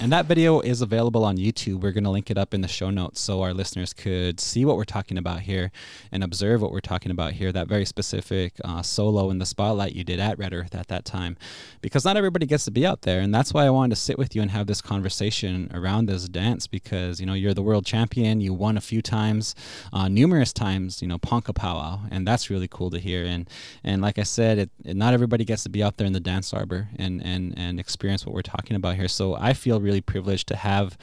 [0.08, 1.82] And that video is available on YouTube.
[1.82, 4.64] We're going to link it up in the show notes so our listeners could see
[4.64, 5.70] what we're talking about here
[6.14, 7.52] and observe what we're talking about here.
[7.52, 11.04] That very specific uh, solo in the spotlight you did at Red Earth at that
[11.04, 11.36] time.
[11.82, 13.20] Because not everybody gets to be out there.
[13.20, 16.30] And that's why I wanted to sit with you and have this conversation around this
[16.30, 18.40] dance because, you know, you're the world champion.
[18.40, 19.56] You won a few times,
[19.92, 22.00] uh, numerous times, you know, Ponca Powwow.
[22.10, 23.26] And that's really cool to hear.
[23.26, 23.50] And,
[23.84, 26.22] and like I said, it, it, not everybody gets to be out there in the
[26.22, 29.10] dance arbor and, and, and experience what we're talking about here.
[29.10, 30.98] So I feel really really privileged to have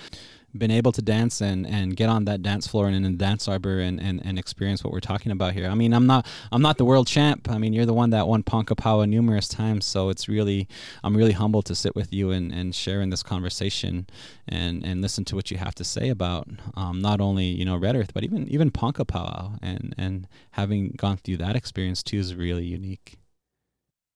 [0.56, 3.48] been able to dance and, and get on that dance floor and in the dance
[3.48, 5.68] arbor and, and, and experience what we're talking about here.
[5.68, 7.50] I mean, I'm not I'm not the world champ.
[7.50, 9.84] I mean, you're the one that won Ponca Powwow numerous times.
[9.84, 10.68] So it's really
[11.02, 14.06] I'm really humbled to sit with you and, and share in this conversation
[14.46, 17.76] and, and listen to what you have to say about um, not only you know
[17.76, 22.18] Red Earth but even even Ponca Powwow and and having gone through that experience too
[22.18, 23.18] is really unique.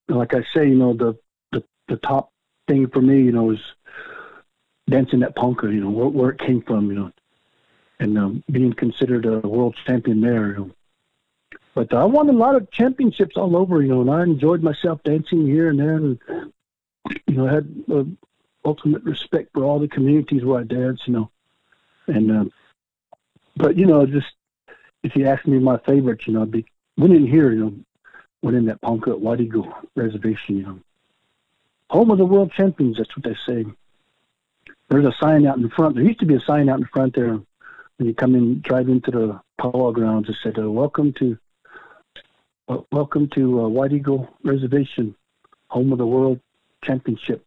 [0.08, 1.18] Like I say, you know the
[1.50, 2.30] the, the top
[2.68, 3.58] thing for me, you know, is
[4.88, 7.12] dancing at Ponca, you know, where, where it came from, you know,
[8.00, 10.50] and um, being considered a world champion there.
[10.50, 10.70] You know.
[11.74, 15.02] But I won a lot of championships all over, you know, and I enjoyed myself
[15.04, 16.18] dancing here and there, and
[17.26, 18.04] you know, I had uh,
[18.64, 21.30] ultimate respect for all the communities where I danced, you know,
[22.06, 22.52] and um,
[23.56, 24.32] but you know, just
[25.02, 26.66] if you ask me my favorites, you know, I'd be
[26.96, 27.74] winning here, you know,
[28.42, 30.80] winning that Ponca at Eagle Reservation, you know,
[31.90, 32.98] home of the world champions.
[32.98, 33.66] That's what they say
[34.88, 35.94] there's a sign out in front.
[35.94, 37.38] There used to be a sign out in front there
[37.96, 40.28] when you come in, drive into the powwow grounds.
[40.28, 41.38] It said, uh, "Welcome to,
[42.68, 45.14] uh, welcome to uh, White Eagle Reservation,
[45.68, 46.40] home of the World
[46.82, 47.44] Championship,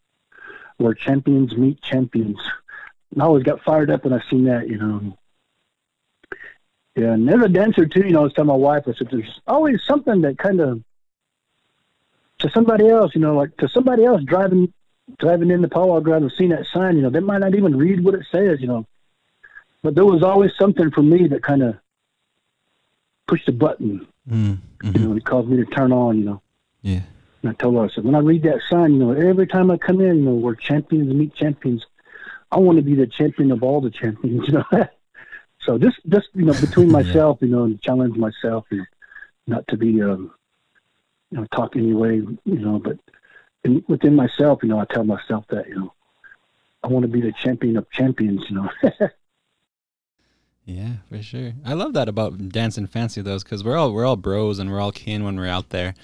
[0.78, 2.40] where champions meet champions."
[3.12, 5.18] And I always got fired up when I seen that, you know.
[6.96, 9.10] Yeah, and as a dancer too, you know, I was telling my wife, I said,
[9.10, 10.84] "There's always something that kind of."
[12.40, 14.74] To somebody else, you know, like to somebody else driving
[15.20, 17.78] driving in the powwow ground and seeing that sign, you know, they might not even
[17.78, 18.86] read what it says, you know.
[19.84, 21.76] But there was always something for me that kind of
[23.28, 24.96] pushed a button, Mm-hmm.
[24.96, 26.42] you know, it caused me to turn on, you know.
[26.84, 27.02] Yeah.
[27.42, 29.72] And I told her, I said, when I read that sign, you know, every time
[29.72, 31.84] I come in, you know, we're champions meet champions.
[32.52, 34.86] I want to be the champion of all the champions, you know.
[35.62, 37.02] so just, just you know, between Yeah.
[37.02, 38.86] myself, you know, and challenge myself, know,
[39.48, 40.32] not to be, um,
[41.32, 43.00] you know, talk anyway, you know, but
[43.64, 45.94] in, within myself, you know, I tell myself that, you know,
[46.84, 48.70] I want to be the champion of champions, you know.
[50.66, 51.54] Yeah, for sure.
[51.66, 54.80] I love that about dancing fancy those because we're all we're all bros and we're
[54.80, 55.96] all kin when we're out there,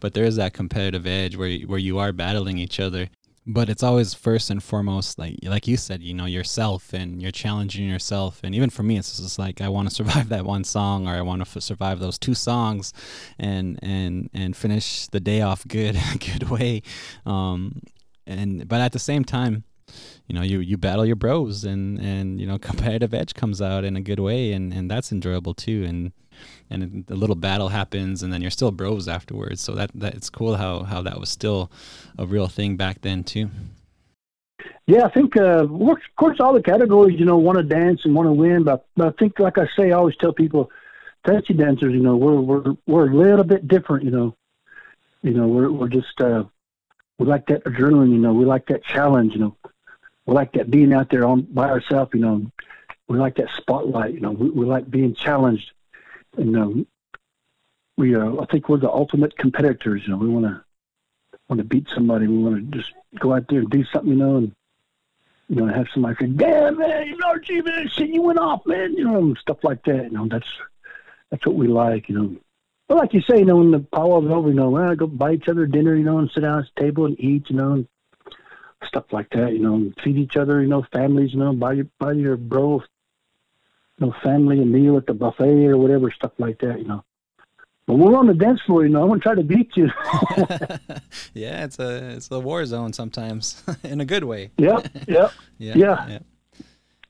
[0.00, 3.08] but there is that competitive edge where where you are battling each other.
[3.48, 7.30] But it's always first and foremost like like you said, you know yourself and you're
[7.30, 8.40] challenging yourself.
[8.42, 11.14] And even for me, it's just like I want to survive that one song or
[11.14, 12.92] I want to f- survive those two songs,
[13.38, 16.82] and and and finish the day off good good way.
[17.24, 17.82] Um,
[18.26, 19.62] and but at the same time,
[20.26, 23.84] you know you you battle your bros and and you know competitive edge comes out
[23.84, 25.84] in a good way and and that's enjoyable too.
[25.86, 26.12] And
[26.68, 29.60] and the little battle happens and then you're still bros afterwards.
[29.60, 31.70] So that that it's cool how how that was still
[32.18, 33.50] a real thing back then too.
[34.86, 38.14] Yeah, I think, uh, of course, all the categories, you know, want to dance and
[38.14, 40.70] want to win, but, but I think, like I say, I always tell people,
[41.26, 44.36] fancy dancers, you know, we're we're we're a little bit different, you know.
[45.22, 46.44] You know, we're we're just uh,
[47.18, 49.56] we like that adrenaline, you know, we like that challenge, you know,
[50.26, 52.50] we like that being out there on by ourselves, you know,
[53.08, 55.70] we like that spotlight, you know, we, we like being challenged,
[56.36, 56.86] and um,
[57.96, 60.62] we uh, I think we're the ultimate competitors, you know, we want to
[61.48, 64.16] want to beat somebody, we want to just go out there and do something, you
[64.16, 64.52] know, and
[65.48, 68.66] you know, have somebody say, "Damn man, you know, gee man, shit, you went off,
[68.66, 70.04] man," you know, and stuff like that.
[70.04, 70.48] You know, that's
[71.30, 72.36] that's what we like, you know.
[72.88, 75.32] But like you say, you know, when the powwow's over, you know, well, go buy
[75.32, 77.72] each other dinner, you know, and sit down at the table and eat, you know,
[77.72, 77.88] and
[78.84, 81.86] stuff like that, you know, feed each other, you know, families, you know, buy your
[81.98, 82.82] buy your bro,
[83.98, 87.02] you know, family a meal at the buffet or whatever, stuff like that, you know.
[87.86, 89.02] But we're on the dance floor, you know.
[89.02, 89.88] I'm gonna try to beat you.
[91.34, 95.74] yeah it's a it's a war zone sometimes in a good way yep, yep, yeah
[95.76, 96.08] Yeah.
[96.08, 96.18] yeah.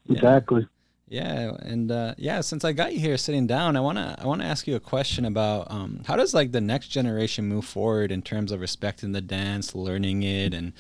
[0.08, 0.66] exactly.
[1.08, 4.44] Yeah, and uh, yeah, since I got you here sitting down, I wanna I wanna
[4.44, 8.22] ask you a question about um, how does like the next generation move forward in
[8.22, 10.72] terms of respecting the dance, learning it, and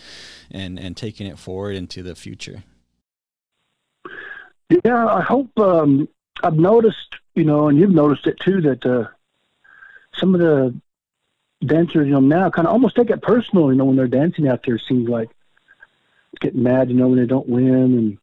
[0.50, 2.64] and and taking it forward into the future.
[4.84, 6.08] Yeah, I hope um,
[6.42, 9.06] I've noticed, you know, and you've noticed it too, that uh,
[10.18, 10.74] some of the
[11.64, 14.48] dancers, you know, now kind of almost take it personal, you know, when they're dancing
[14.48, 14.78] out there.
[14.78, 15.30] Seems like
[16.40, 18.18] getting mad, you know, when they don't win, and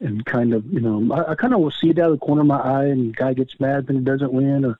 [0.00, 2.26] and kind of, you know, I, I kind of will see it out of the
[2.26, 4.78] corner of my eye, and guy gets mad when he doesn't win, or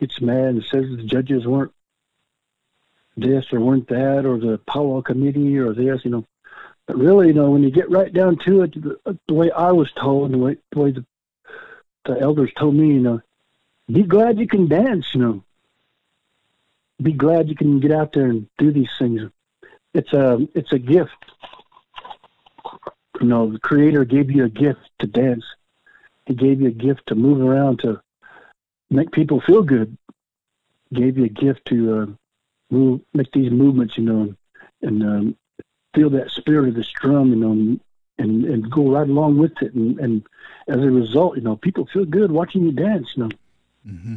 [0.00, 1.72] gets mad and says the judges weren't
[3.16, 6.24] this or weren't that, or the powwow committee or this, you know.
[6.86, 9.72] But really, you know, when you get right down to it, the, the way I
[9.72, 11.04] was told, the way, the way the,
[12.04, 13.20] the elders told me, you know,
[13.90, 15.42] be glad you can dance, you know.
[17.02, 19.20] Be glad you can get out there and do these things.
[19.92, 21.24] It's a it's a gift.
[23.20, 25.44] You know, the Creator gave you a gift to dance.
[26.26, 28.00] He gave you a gift to move around to
[28.90, 29.96] make people feel good.
[30.90, 32.06] He gave you a gift to uh,
[32.70, 34.34] move, make these movements, you know,
[34.82, 35.36] and um,
[35.94, 37.80] feel that spirit of the drum, you know, and,
[38.18, 39.74] and and go right along with it.
[39.74, 40.26] And, and
[40.68, 43.08] as a result, you know, people feel good watching you dance.
[43.16, 43.30] You know.
[43.88, 44.16] Mm-hmm.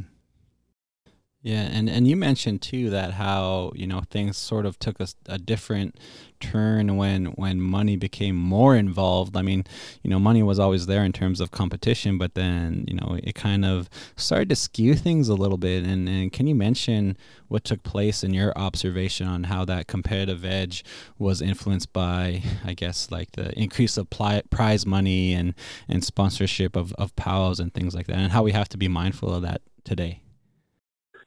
[1.42, 5.08] Yeah, and and you mentioned too that how you know things sort of took a,
[5.26, 5.98] a different
[6.42, 9.38] turn when when money became more involved.
[9.38, 9.64] I mean,
[10.04, 13.36] you know, money was always there in terms of competition, but then you know it
[13.36, 15.86] kind of started to skew things a little bit.
[15.86, 17.16] And and can you mention
[17.48, 20.84] what took place in your observation on how that competitive edge
[21.18, 25.54] was influenced by, I guess, like the increase of pli- prize money and
[25.88, 28.90] and sponsorship of of powwows and things like that, and how we have to be
[28.90, 30.22] mindful of that today.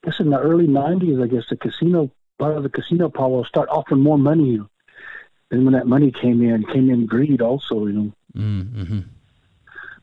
[0.02, 3.08] I guess in the early '90s, I guess the casino, a lot of the casino
[3.08, 4.60] powwows start offering more money.
[5.50, 7.86] And when that money came in, came in greed also.
[7.86, 8.12] You know.
[8.36, 9.00] Mm-hmm.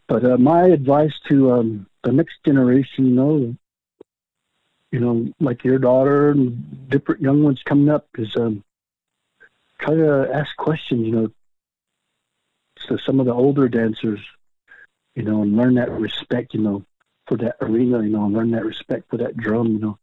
[0.08, 3.56] But uh, my advice to um, the next generation, you know,
[4.92, 8.64] you know, like your daughter and different young ones coming up, is um,
[9.80, 11.06] try to ask questions.
[11.06, 11.32] You know,
[12.88, 14.20] to some of the older dancers,
[15.16, 16.54] you know, and learn that respect.
[16.54, 16.86] You know,
[17.30, 18.04] for that arena.
[18.04, 19.68] You know, learn that respect for that drum.
[19.68, 20.00] You know,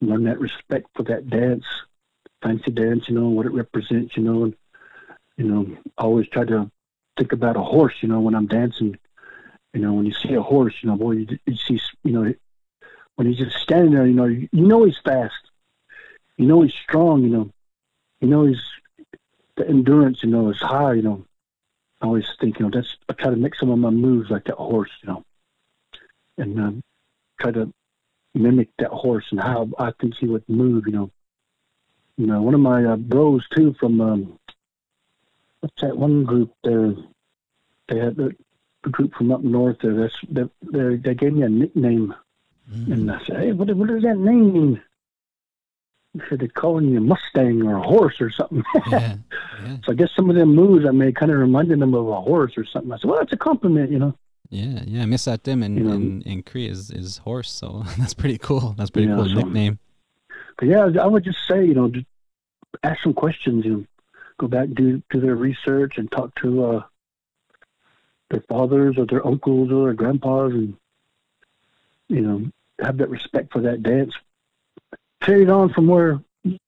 [0.00, 1.64] learn that respect for that dance,
[2.42, 3.08] fancy dance.
[3.08, 4.16] You know, what it represents.
[4.16, 4.54] You know, and
[5.36, 6.68] you know, I always try to
[7.16, 7.94] think about a horse.
[8.00, 8.98] You know, when I'm dancing.
[9.72, 12.34] You know, when you see a horse, you know, boy, you, you see, you know,
[13.14, 15.32] when he's just standing there, you know, you, you know he's fast.
[16.36, 17.22] You know he's strong.
[17.22, 17.50] You know,
[18.20, 18.60] you know he's
[19.60, 20.94] the endurance, you know, is high.
[20.94, 21.24] You know,
[22.00, 24.44] I always think, you know, that's I try to make some of my moves like
[24.44, 25.24] that horse, you know,
[26.40, 26.82] and um,
[27.40, 27.72] try to
[28.34, 30.86] mimic that horse and how I think he would move.
[30.86, 31.10] You know,
[32.16, 34.38] you know, one of my uh, bros too from um,
[35.60, 36.94] what's that one group there?
[37.88, 39.94] They had a group from up north there.
[39.94, 42.14] That's they, they, they gave me a nickname,
[42.72, 42.92] Mm.
[42.92, 44.82] and I said, "Hey, what, what does that name mean?"
[46.14, 48.62] He said they're calling you a Mustang or a horse or something.
[48.90, 49.16] Yeah.
[49.64, 49.76] Yeah.
[49.84, 52.20] so I guess some of them moves I made kind of reminded them of a
[52.20, 52.92] horse or something.
[52.92, 54.14] I said, "Well, that's a compliment, you know."
[54.50, 54.82] Yeah.
[54.86, 55.04] Yeah.
[55.04, 55.92] Misatim in, You know.
[55.92, 57.50] in, in Cree is, is horse.
[57.50, 58.74] So that's pretty cool.
[58.76, 59.78] That's pretty Yeah, cool so- nickname.
[60.58, 62.06] But yeah, I would just say, you know, just
[62.82, 63.64] ask some questions.
[63.64, 63.84] You know,
[64.38, 66.82] go back do do their research and talk to uh,
[68.28, 70.76] their fathers or their uncles or their grandpas, and
[72.08, 72.44] you know,
[72.82, 74.12] have that respect for that dance.
[75.22, 76.20] Carry it on from where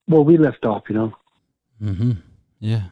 [0.07, 0.85] where we left off.
[0.89, 1.16] You know,
[1.83, 2.12] Mm-hmm.
[2.61, 2.85] Yeah.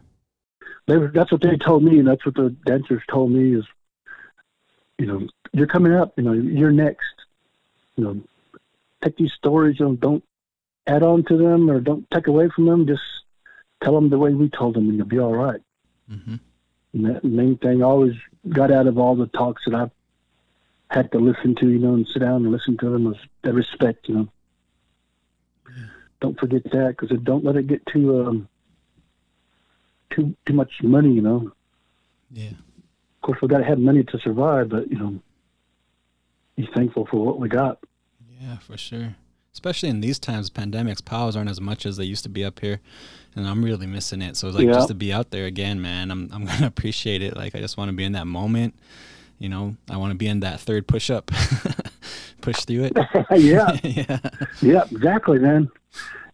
[0.87, 3.65] they were, that's what they told me, and that's what the dancers told me is,
[5.01, 6.13] you know, you're coming up.
[6.17, 7.15] You know, you're next.
[7.97, 8.21] You know,
[9.03, 9.81] take these stories.
[9.81, 10.25] You know, don't
[10.87, 12.87] add on to them or don't take away from them.
[12.87, 13.03] Just
[13.83, 15.61] tell them the way we told them, and you'll be all right.
[16.11, 16.37] Mm-hmm.
[16.93, 18.15] And that main thing I always
[18.49, 19.91] got out of all the talks that I've
[20.91, 23.55] had to listen to, you know, and sit down and listen to them was that
[23.55, 24.29] respect, you know.
[26.21, 28.49] Don't forget that because don't let it get too um,
[30.11, 31.53] too too much money, you know.
[32.31, 32.51] Yeah.
[33.23, 35.21] Of course, we got to have money to survive, but you know,
[36.57, 37.79] be thankful for what we got.
[38.41, 39.15] Yeah, for sure.
[39.53, 42.61] Especially in these times, pandemics, powers aren't as much as they used to be up
[42.61, 42.81] here,
[43.35, 44.37] and I'm really missing it.
[44.37, 44.73] So it's like Yeah.
[44.75, 46.11] just to be out there again, man.
[46.11, 47.37] I'm I'm gonna appreciate it.
[47.37, 48.75] Like I just want to be in that moment.
[49.39, 51.31] You know, I want to be in that third push up,
[52.43, 52.93] push through it.
[53.33, 54.19] yeah, yeah,
[54.61, 55.71] yeah, exactly, man.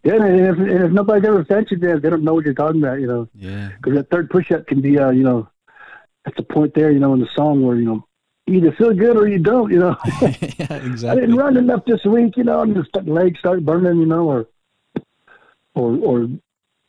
[0.04, 2.54] Yeah, and if, and if nobody's ever fed you there, they don't know what you're
[2.54, 3.28] talking about, you know.
[3.34, 5.48] yeah, Because that third push-up can be, uh, you know,
[6.26, 8.04] at the point there, you know, in the song where you know,
[8.46, 9.96] you either feel good or you don't, you know.
[10.20, 11.08] yeah, exactly.
[11.08, 14.28] I didn't run enough this week, you know, and the legs start burning, you know,
[14.28, 14.46] or
[15.74, 16.28] or or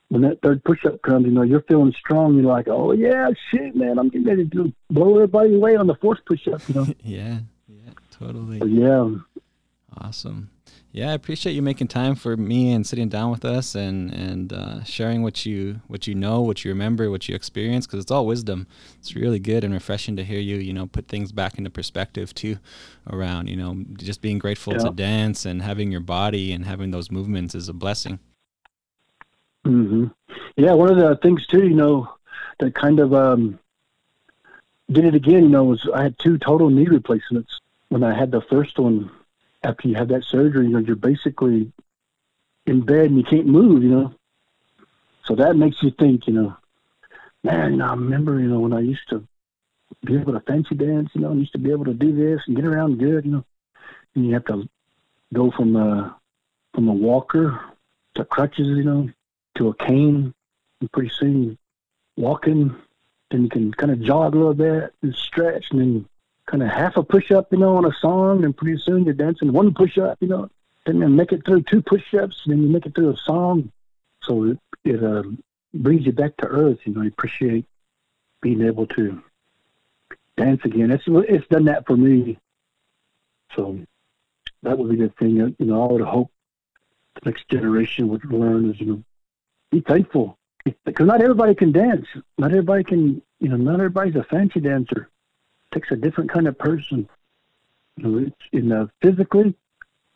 [0.10, 2.36] when that third push-up comes, you know, you're feeling strong.
[2.36, 5.96] You're like, oh yeah, shit, man, I'm getting ready to blow everybody away on the
[5.96, 6.88] fourth push-up, you know.
[7.04, 8.62] yeah, yeah, totally.
[8.70, 9.16] Yeah,
[10.00, 10.50] Awesome.
[10.98, 14.52] Yeah, I appreciate you making time for me and sitting down with us and and
[14.52, 18.10] uh, sharing what you what you know, what you remember, what you experience, because it's
[18.10, 18.66] all wisdom.
[18.98, 22.34] It's really good and refreshing to hear you, you know, put things back into perspective
[22.34, 22.58] too,
[23.12, 27.12] around you know just being grateful to dance and having your body and having those
[27.12, 28.18] movements is a blessing.
[29.66, 30.06] hmm
[30.56, 32.12] Yeah, one of the things too, you know,
[32.60, 33.60] that kind of um,
[34.90, 35.44] did it again.
[35.44, 37.52] You know, was I had two total knee replacements
[37.90, 39.12] when I had the first one.
[39.64, 41.72] After you have that surgery, you know, you're basically
[42.66, 43.84] in bed and you can't move.
[43.84, 44.14] You know,
[45.26, 46.28] so that makes you think.
[46.28, 46.58] You know,
[47.44, 49.26] man, you know, I remember, you know, when I used to
[50.06, 51.10] be able to fancy dance.
[51.14, 53.26] You know, and used to be able to do this and get around good.
[53.26, 53.46] You know,
[54.16, 54.68] and you have to
[55.34, 56.12] go from uh,
[56.74, 57.60] from a walker
[58.16, 58.68] to crutches.
[58.68, 59.10] You know,
[59.56, 60.34] to a cane,
[60.82, 61.58] and pretty soon
[62.16, 62.76] walking,
[63.32, 66.10] then you can kind of jog a little bit and stretch, and then
[66.48, 69.14] kind of half a push up, you know, on a song, and pretty soon you're
[69.14, 70.50] dancing one push up, you know,
[70.86, 73.18] and then make it through two push ups, and then you make it through a
[73.18, 73.72] song.
[74.24, 75.24] So it, it uh,
[75.74, 77.66] brings you back to earth, you know, you appreciate
[78.42, 79.22] being able to
[80.38, 80.92] dance again.
[80.92, 82.38] It's, it's done that for me.
[83.56, 83.80] So
[84.64, 86.32] that would be the thing you know, I would hope
[87.16, 89.04] the next generation would learn is, you know,
[89.72, 90.38] be thankful
[90.86, 92.06] because not everybody can dance.
[92.38, 95.10] Not everybody can, you know, not everybody's a fancy dancer.
[95.78, 97.08] Takes a different kind of person.
[97.98, 99.54] You know, it's in uh, physically,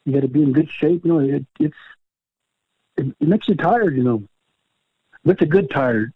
[0.05, 1.05] you got to be in good shape.
[1.05, 1.77] You know, it, it's
[2.97, 3.95] it, it makes you tired.
[3.95, 4.23] You know,
[5.23, 6.13] but a good tired.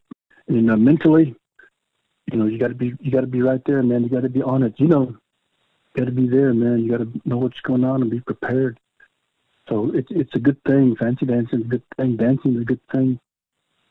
[0.48, 1.36] And uh, mentally,
[2.32, 4.02] you know, you got to be you got to be right there, man.
[4.02, 4.74] You got to be on it.
[4.80, 6.80] You know, you got to be there, man.
[6.80, 8.80] You got to know what's going on and be prepared.
[9.70, 10.96] So it's it's a good thing.
[10.96, 12.16] Fancy dancing is a good thing.
[12.16, 13.20] Dancing is a good thing.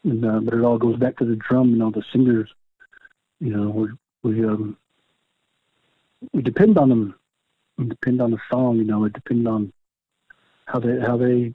[0.02, 1.70] And, uh, but it all goes back to the drum.
[1.70, 2.52] You know, the singers.
[3.38, 3.88] You know, we
[4.24, 4.76] we um
[6.32, 7.14] we depend on them.
[7.78, 8.76] We depend on the song.
[8.76, 9.72] You know, it depend on
[10.66, 11.54] how they how they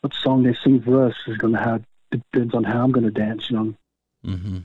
[0.00, 3.04] what song they sing for us is going to have depends on how I'm going
[3.04, 3.50] to dance.
[3.50, 3.74] You know.
[4.26, 4.58] Mm-hmm.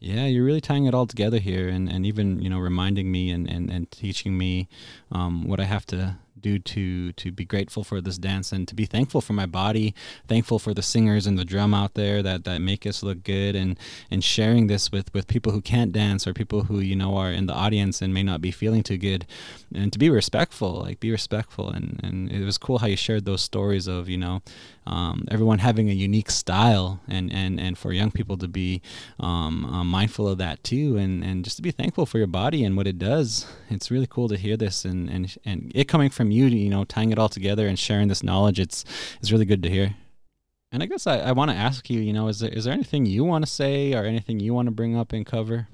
[0.00, 3.30] Yeah, you're really tying it all together here, and, and even you know reminding me
[3.30, 4.68] and, and, and teaching me
[5.10, 8.74] um, what I have to do to to be grateful for this dance and to
[8.74, 9.94] be thankful for my body,
[10.28, 13.56] thankful for the singers and the drum out there that that make us look good,
[13.56, 13.78] and
[14.10, 17.32] and sharing this with with people who can't dance or people who you know are
[17.32, 19.26] in the audience and may not be feeling too good,
[19.74, 23.24] and to be respectful, like be respectful, and and it was cool how you shared
[23.24, 24.42] those stories of you know
[24.86, 28.82] um, everyone having a unique style and and and for young people to be
[29.18, 30.96] um, uh, mindful of that too.
[30.96, 33.46] And and just to be thankful for your body and what it does.
[33.70, 36.84] It's really cool to hear this and and and it coming from you you know
[36.84, 38.84] tying it all together and sharing this knowledge it's
[39.20, 39.94] it's really good to hear
[40.74, 42.74] and I guess I, I want to ask you, you know, is there, is there
[42.74, 45.68] anything you want to say or anything you want to bring up and cover?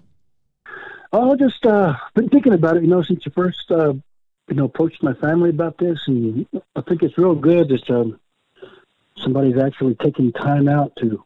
[1.11, 4.65] Oh, just uh, been thinking about it, you know, since you first, uh, you know,
[4.67, 6.47] approached my family about this, and
[6.77, 8.21] I think it's real good that um,
[9.17, 11.25] somebody's actually taking time out to,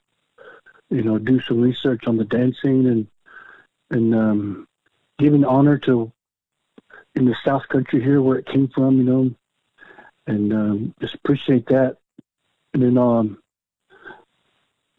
[0.90, 3.08] you know, do some research on the dancing and
[3.90, 4.68] and um,
[5.18, 6.12] giving honor to
[7.14, 9.30] in the South Country here where it came from, you know,
[10.26, 11.98] and um, just appreciate that.
[12.72, 13.38] And then um,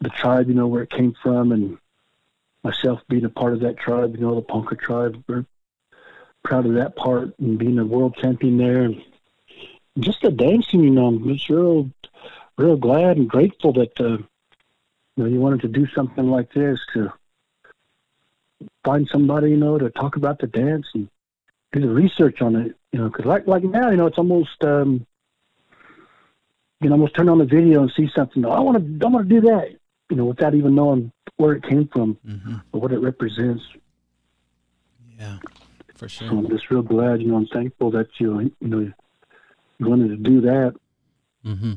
[0.00, 1.78] the tribe, you know, where it came from, and
[2.64, 5.22] myself being a part of that tribe, you know, the Ponca tribe.
[5.28, 5.44] We're
[6.42, 8.82] proud of that part and being a world champion there.
[8.82, 9.02] And
[9.98, 11.90] just the dancing, you know, I'm just real
[12.56, 14.26] real glad and grateful that uh, you
[15.16, 17.12] know you wanted to do something like this to
[18.84, 21.08] find somebody you know to talk about the dance and
[21.76, 22.76] do the research on it.
[22.92, 25.06] You know, because like like now, you know, it's almost um,
[26.80, 28.44] you know almost turn on the video and see something.
[28.44, 29.76] Oh, I want to I want to do that.
[30.10, 32.56] You know, without even knowing where it came from mm-hmm.
[32.72, 33.62] or what it represents.
[35.18, 35.38] Yeah,
[35.94, 36.28] for sure.
[36.28, 37.20] So I'm just real glad.
[37.20, 40.74] You know, I'm thankful that you you know you wanted to do that.
[41.44, 41.74] Mm-hmm.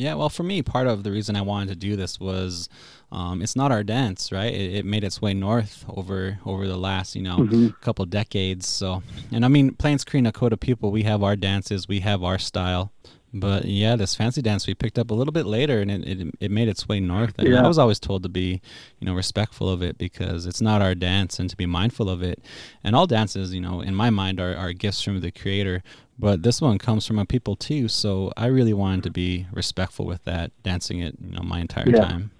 [0.00, 2.70] Yeah, well, for me, part of the reason I wanted to do this was
[3.12, 4.50] um, it's not our dance, right?
[4.50, 7.68] It, it, made its way north over over the last, you know, mm-hmm.
[7.82, 8.66] couple decades.
[8.66, 12.38] So, and I mean, Plains Cree Nakota people, we have our dances, we have our
[12.38, 12.92] style.
[13.34, 16.34] But yeah, this fancy dance we picked up a little bit later, and it, it,
[16.40, 17.38] it made its way north.
[17.38, 17.62] And yeah.
[17.62, 18.62] I was always told to be,
[18.98, 22.22] you know, respectful of it because it's not our dance, and to be mindful of
[22.22, 22.42] it.
[22.82, 25.82] And all dances, you know, in my mind, are, are gifts from the Creator
[26.20, 30.04] but this one comes from a people too so i really wanted to be respectful
[30.04, 32.04] with that dancing it you know my entire yeah.
[32.04, 32.30] time.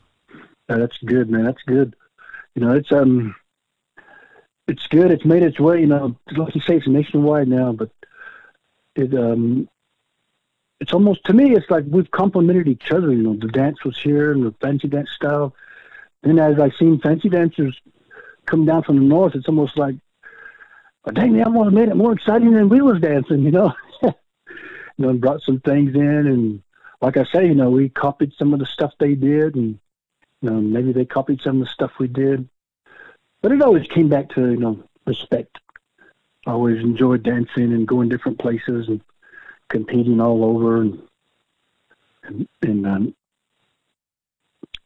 [0.68, 1.96] Yeah, that's good man that's good.
[2.54, 3.34] You know it's um
[4.68, 7.90] it's good it's made its way you know like you say it's nationwide now but
[8.94, 9.68] it um
[10.80, 13.98] it's almost to me it's like we've complemented each other you know the dance was
[13.98, 15.54] here and the fancy dance style.
[16.22, 17.80] Then as I've seen fancy dancers
[18.46, 19.96] come down from the north it's almost like
[21.04, 23.72] but dang, they almost made it more exciting than we was dancing, you know.
[24.02, 24.12] you
[24.98, 26.62] know, and brought some things in, and
[27.00, 29.78] like I say, you know, we copied some of the stuff they did, and
[30.42, 32.48] you know, maybe they copied some of the stuff we did.
[33.42, 35.58] But it always came back to you know respect.
[36.46, 39.00] I always enjoyed dancing and going different places and
[39.68, 41.02] competing all over and
[42.24, 43.14] and, and um,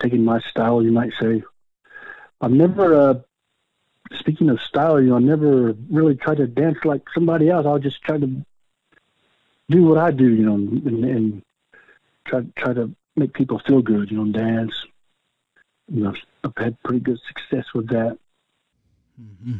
[0.00, 1.42] taking my style, you might say.
[2.40, 3.14] I've never uh,
[4.12, 7.66] speaking of style, you know, I never really try to dance like somebody else.
[7.66, 8.44] I'll just try to
[9.70, 11.42] do what I do, you know, and, and
[12.26, 14.74] try try to make people feel good, you know, dance.
[15.88, 18.18] You know, I've had pretty good success with that.
[19.20, 19.58] Mm-hmm.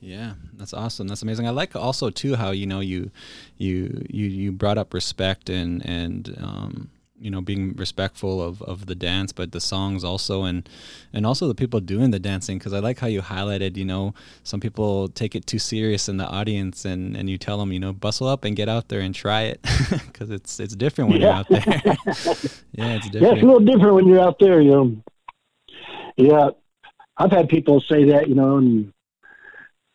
[0.00, 1.08] Yeah, that's awesome.
[1.08, 1.46] That's amazing.
[1.46, 3.10] I like also too how you know you
[3.56, 8.86] you you you brought up respect and and um, you know being respectful of, of
[8.86, 10.68] the dance but the songs also and
[11.12, 14.14] and also the people doing the dancing because i like how you highlighted you know
[14.42, 17.80] some people take it too serious in the audience and and you tell them you
[17.80, 19.60] know bustle up and get out there and try it
[20.06, 21.26] because it's it's different when yeah.
[21.26, 21.82] you're out there.
[21.84, 21.94] Yeah.
[22.96, 24.96] It's different yeah it's a little different when you're out there you know.
[26.16, 26.50] Yeah
[27.16, 28.92] i've had people say that you know and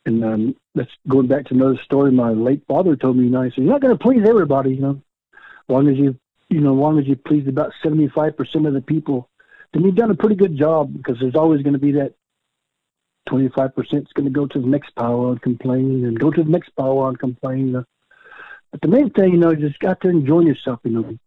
[0.06, 3.44] and um that's going back to another story my late father told me you know
[3.44, 5.02] he said you're not going to please everybody you know
[5.70, 6.18] as long as you
[6.52, 9.30] you know, as long as you please about 75% of the people,
[9.72, 12.14] then you've done a pretty good job because there's always going to be that
[13.30, 16.50] 25% is going to go to the next powwow and complain and go to the
[16.50, 17.72] next powwow and complain.
[17.72, 21.18] But the main thing, you know, you just got to enjoy yourself, you know,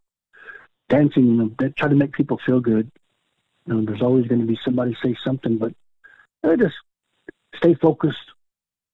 [0.91, 2.91] dancing, you know, try to make people feel good.
[3.67, 5.73] You know, there's always going to be somebody say something, but
[6.43, 6.75] you know, just
[7.57, 8.31] stay focused,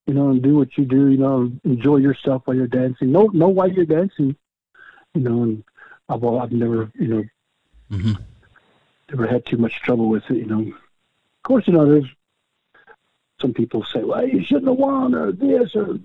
[0.07, 3.11] you know, and do what you do, you know, enjoy yourself while you're dancing.
[3.11, 4.37] Know, know why you're dancing,
[5.13, 5.63] you know, and
[6.09, 7.23] I've, I've never, you know,
[7.91, 8.13] mm-hmm.
[9.09, 10.61] never had too much trouble with it, you know.
[10.61, 12.09] Of course, you know, there's
[13.39, 15.99] some people say, well, you shouldn't have won, or this, or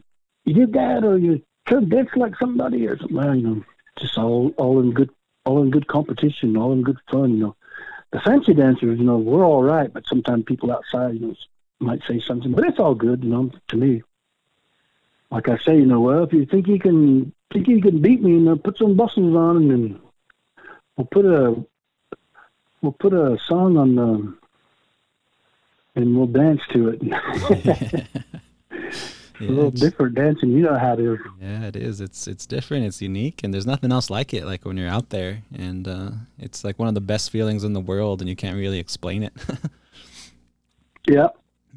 [0.45, 3.17] you did that, or you turned dicks like somebody, or something.
[3.17, 3.65] Well, you know,
[3.99, 5.11] just all all in good,
[5.45, 7.33] all in good competition, all in good fun.
[7.33, 7.57] You know,
[8.13, 11.35] the fancy dancers, you know, we're all right, but sometimes people outside, you know,
[11.79, 14.03] might say something, but it's all good, you know, to me.
[15.31, 18.23] Like I say, you know, well, if you think you can think you can beat
[18.23, 20.01] me, you know, put some bustles on, and then
[20.97, 21.55] we'll put a
[22.83, 24.35] we'll put a song on the
[25.95, 28.07] and we'll dance to it.
[29.39, 30.51] Yeah, a little it's- different dancing.
[30.53, 31.19] You know how it is.
[31.39, 32.01] Yeah, it is.
[32.01, 32.87] It's it's different.
[32.87, 34.47] It's unique, and there's nothing else like it.
[34.47, 37.75] Like when you're out there, and uh, it's like one of the best feelings in
[37.75, 39.35] the world, and you can't really explain it.
[41.09, 41.29] Yeah,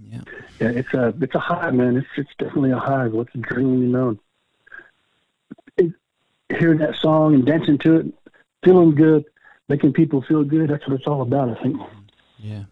[0.10, 0.22] yeah,
[0.60, 0.70] yeah.
[0.70, 1.98] It's a it's a high, man.
[1.98, 3.08] It's it's definitely a high.
[3.08, 4.18] What's a dream, you know?
[6.58, 8.06] Hearing that song and dancing to it,
[8.64, 9.26] feeling good,
[9.68, 10.70] making people feel good.
[10.70, 11.58] That's what it's all about.
[11.58, 11.78] I think.
[12.38, 12.64] yeah.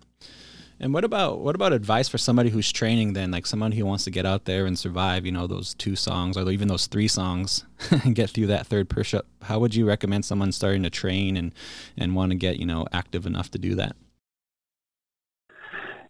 [0.80, 3.14] And what about what about advice for somebody who's training?
[3.14, 5.96] Then, like someone who wants to get out there and survive, you know, those two
[5.96, 7.66] songs or even those three songs,
[8.04, 9.26] and get through that third push-up.
[9.44, 11.52] How would you recommend someone starting to train and
[11.98, 13.96] and want to get you know active enough to do that?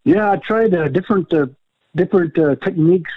[0.04, 1.48] Yeah, I tried uh, different uh,
[1.96, 3.12] different uh, techniques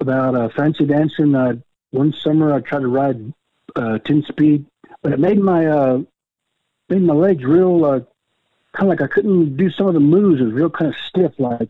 [0.00, 1.34] about uh, fancy dancing.
[1.34, 1.54] Uh,
[1.90, 3.32] one summer, I tried to ride
[3.76, 4.66] uh, ten speed,
[5.02, 6.02] but it made my uh,
[6.88, 8.00] made my legs real uh,
[8.72, 10.40] kind of like I couldn't do some of the moves.
[10.40, 11.68] It was real kind of stiff, like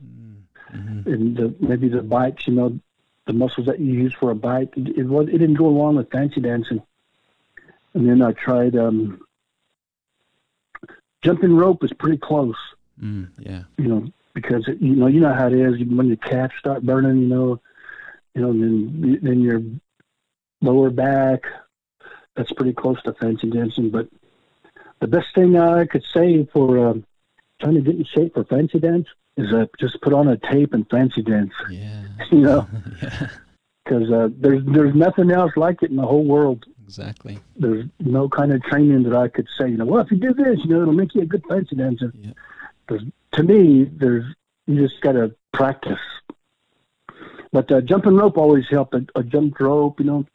[0.75, 1.13] Mm-hmm.
[1.13, 2.47] in the maybe the bikes.
[2.47, 2.81] You know,
[3.27, 4.73] the muscles that you use for a bike.
[4.75, 6.83] It, it was it didn't go along with fancy dancing.
[7.93, 9.21] And then I tried um,
[11.21, 11.85] jumping rope.
[11.85, 12.57] is pretty close
[13.03, 16.55] Mm, yeah, you know, because you know you know how it is when your calves
[16.59, 17.61] start burning, you know,
[18.35, 19.61] you know, then then your
[20.61, 21.43] lower back.
[22.37, 23.91] That's pretty close to fancy dancing.
[23.91, 24.09] But
[25.01, 27.05] the best thing I could say for um,
[27.61, 29.07] trying to get in shape for fancy dance
[29.37, 31.53] is uh, just put on a tape and fancy dance.
[31.71, 32.69] yeah, You know,
[33.03, 33.29] yeah,
[33.85, 36.65] because uh, there's there's nothing else like it in the whole world.
[36.85, 37.39] exactly.
[37.57, 40.33] There's no kind of training that I could say, you know, well, if you do
[40.35, 42.13] this, you know, it'll make you a good fancy dancer.
[42.15, 42.33] Yeah.
[42.87, 43.03] Because
[43.33, 44.25] to me, there's
[44.67, 45.99] you just got to practice.
[47.53, 48.95] But uh, jumping rope always helped.
[48.95, 50.27] A, I jumped rope, you know,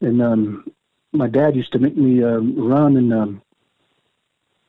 [0.00, 0.70] and um,
[1.12, 3.42] my dad used to make me um, run and um,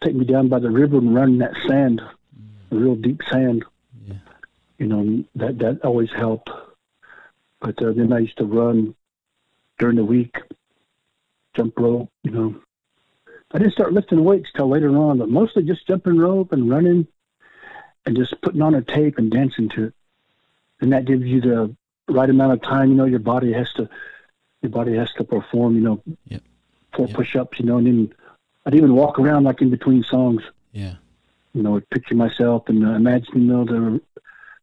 [0.04, 2.02] take me down by the river and run in that sand,
[2.70, 3.64] the real deep sand.
[4.08, 4.16] Yeah.
[4.78, 6.50] You know that that always helped.
[7.60, 8.96] But uh, then I used to run
[9.78, 10.36] during the week,
[11.56, 12.56] jump rope, you know.
[13.54, 17.06] I didn't start lifting weights till later on, but mostly just jumping rope and running
[18.06, 19.94] and just putting on a tape and dancing to it.
[20.80, 21.76] And that gives you the
[22.08, 23.90] right amount of time, you know, your body has to
[24.62, 26.42] your body has to perform, you know, Yep.
[26.94, 27.16] four Yep.
[27.16, 28.14] push ups, you know, and then
[28.66, 30.96] I'd even walk around like in between songs, Yeah.
[31.54, 34.02] you know, I'd picture myself and uh, imagine, you know, the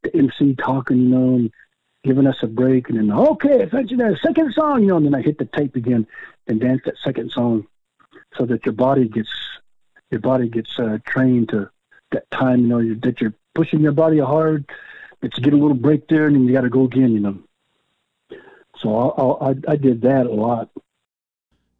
[0.04, 1.50] the MC talking, you know, and
[2.04, 5.06] giving us a break and then okay, if that's the second song, you know, and
[5.06, 6.06] then I hit the tape again
[6.46, 7.66] and dance that second song
[8.36, 9.28] so that your body gets
[10.12, 11.68] your body gets uh, trained to
[12.12, 12.60] that time.
[12.60, 14.64] You know you, that you're pushing your body hard.
[15.20, 17.10] That you get a little break there, and then you got to go again.
[17.12, 17.38] You know.
[18.80, 20.70] So I, I I did that a lot.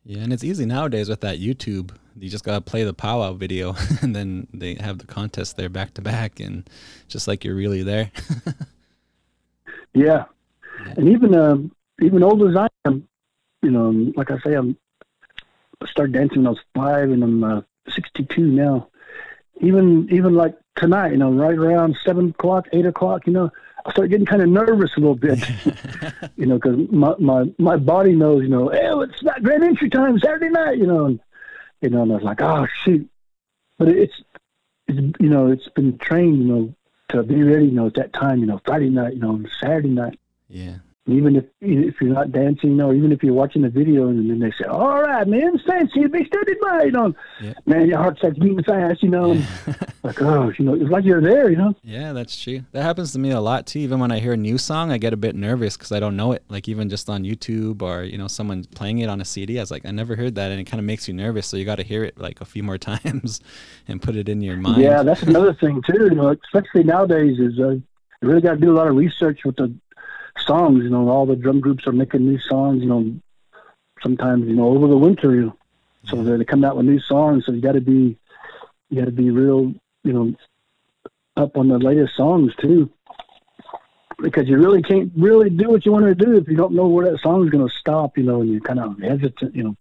[0.04, 1.90] Yeah, and it's easy nowadays with that YouTube.
[2.16, 5.94] You just gotta play the powwow video, and then they have the contest there back
[5.94, 6.68] to back, and
[7.08, 8.10] just like you're really there.
[9.94, 10.24] Yeah,
[10.96, 13.08] and even um, even old as I am,
[13.62, 14.76] you know, like I say, I'm
[15.80, 18.88] I started dancing when I was five, and I'm uh, 62 now.
[19.60, 23.50] Even even like tonight, you know, right around seven o'clock, eight o'clock, you know,
[23.88, 25.42] I start getting kind of nervous a little bit,
[26.36, 29.88] you know, because my, my my body knows, you know, oh, it's not grand entry
[29.88, 31.20] time Saturday night, you know, and
[31.80, 33.08] you know, and I was like, oh shoot,
[33.78, 34.22] but it's
[34.86, 36.74] it's you know, it's been trained, you know,
[37.08, 39.88] to be ready, you know, at that time, you know, Friday night, you know, Saturday
[39.88, 40.18] night.
[40.48, 40.76] yeah,
[41.08, 44.40] Even if if you're not dancing, or even if you're watching the video, and then
[44.40, 47.54] they say, "All right, man, it's fancy, be studied by," you know, Yeah.
[47.64, 49.42] man, your heart starts beating fast, you know,
[50.02, 51.74] like, oh, you know, it's like you're there, you know.
[51.82, 52.12] yeah.
[52.12, 52.60] That's true.
[52.72, 53.78] That happens to me a lot too.
[53.78, 56.14] Even when I hear a new song, I get a bit nervous because I don't
[56.16, 56.44] know it.
[56.50, 59.62] Like even just on YouTube or you know someone playing it on a CD, I
[59.62, 61.46] was like, I never heard that, and it kind of makes you nervous.
[61.46, 63.40] So you got to hear it like a few more times
[63.88, 64.82] and put it in your mind.
[64.82, 66.04] Yeah, that's another thing too.
[66.04, 67.82] You know, especially nowadays, is uh, you
[68.20, 69.74] really got to do a lot of research with the
[70.40, 70.84] songs.
[70.84, 72.82] You know, all the drum groups are making new songs.
[72.82, 73.14] You know,
[74.02, 75.56] sometimes you know over the winter, you know,
[76.04, 77.44] so they come out with new songs.
[77.46, 78.18] So you got to be,
[78.88, 79.74] you got to be real,
[80.04, 80.34] you know,
[81.36, 82.90] up on the latest songs too,
[84.18, 86.88] because you really can't really do what you want to do if you don't know
[86.88, 88.16] where that song is going to stop.
[88.16, 89.54] You know, and you're kind of hesitant.
[89.54, 89.76] You know,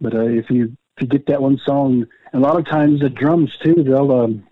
[0.00, 3.00] but uh, if you if you get that one song, and a lot of times
[3.00, 4.12] the drums too, they'll.
[4.12, 4.46] Um,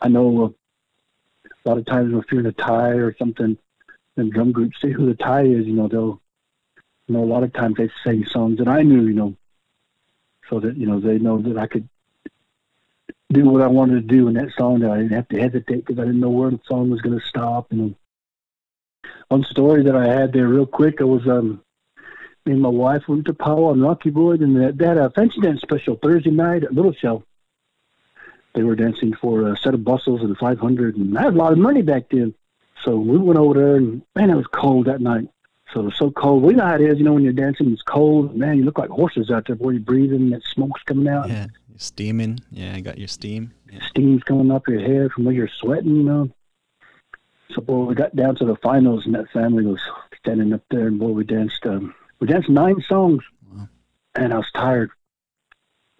[0.00, 0.48] I know uh,
[1.64, 3.58] a lot of times if you're in a tie or something,
[4.16, 5.66] and drum groups say who the tie is.
[5.66, 6.20] You know, they'll.
[7.06, 9.06] You know, a lot of times they sing songs that I knew.
[9.06, 9.36] You know,
[10.50, 11.88] so that you know they know that I could
[13.32, 14.80] do what I wanted to do in that song.
[14.80, 17.18] That I didn't have to hesitate because I didn't know where the song was going
[17.18, 17.72] to stop.
[17.72, 17.94] Know,
[19.28, 21.00] one story that I had there real quick.
[21.00, 21.62] I was um
[22.44, 25.40] me and my wife went to Powell and Rocky Wood, and they had a fancy
[25.40, 27.22] dance special Thursday night at Little Shell.
[28.58, 31.52] They were dancing for a set of bustles and 500, and I had a lot
[31.52, 32.34] of money back then.
[32.84, 35.28] So we went over there, and man, it was cold that night.
[35.72, 36.42] So it was so cold.
[36.42, 38.34] We know how it is, you know, when you're dancing, it's cold.
[38.34, 39.70] Man, you look like horses out there, boy.
[39.70, 41.28] You're breathing, that smoke's coming out.
[41.28, 42.40] Yeah, you're steaming.
[42.50, 43.52] Yeah, I got your steam.
[43.72, 43.78] Yeah.
[43.90, 46.30] Steam's coming up your head from where you're sweating, you know.
[47.54, 49.80] So, boy, we got down to the finals, and that family was
[50.20, 51.64] standing up there, and boy, we danced.
[51.64, 53.22] Um, we danced nine songs,
[53.54, 53.68] Wow.
[54.16, 54.90] and I was tired.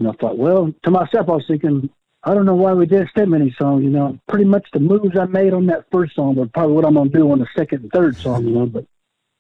[0.01, 1.91] And I thought, well, to myself, I was thinking,
[2.29, 3.83] I don't know why we did that many songs.
[3.83, 6.85] You know, pretty much the moves I made on that first song were probably what
[6.85, 8.45] I'm gonna do on the second and third song.
[8.47, 8.85] You know, but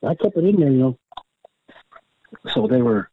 [0.02, 0.70] I kept it in there.
[0.70, 0.98] You know.
[2.55, 3.10] So they were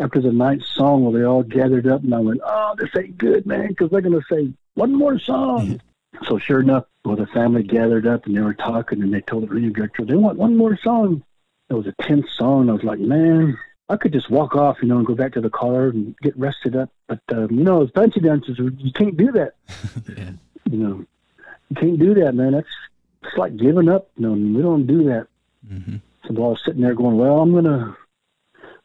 [0.00, 3.16] after the ninth song, well, they all gathered up, and I went, "Oh, this ain't
[3.16, 5.78] good, man," because they're gonna say one more song.
[5.78, 6.24] Mm-hmm.
[6.24, 9.44] So sure enough, well, the family gathered up and they were talking, and they told
[9.44, 11.22] the arena director they want one more song.
[11.70, 12.68] It was a tenth song.
[12.68, 13.56] I was like, man,
[13.88, 16.36] I could just walk off, you know, and go back to the car and get
[16.38, 16.90] rested up.
[17.06, 19.54] But um, you know, as fancy dancers, you can't do that.
[20.16, 20.30] yeah.
[20.70, 21.04] You know,
[21.68, 22.52] you can't do that, man.
[22.52, 22.68] That's
[23.22, 24.10] it's like giving up.
[24.16, 25.26] You know, we don't do that.
[25.68, 25.96] hmm
[26.26, 27.96] So I was sitting there going, well, I'm gonna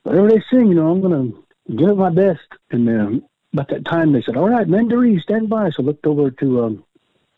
[0.04, 1.32] whatever they sing, you know, I'm gonna
[1.76, 2.48] give it my best.
[2.72, 3.24] And then
[3.54, 5.70] about that time, they said, all right, Mandaree, stand by.
[5.70, 6.84] So I looked over to um,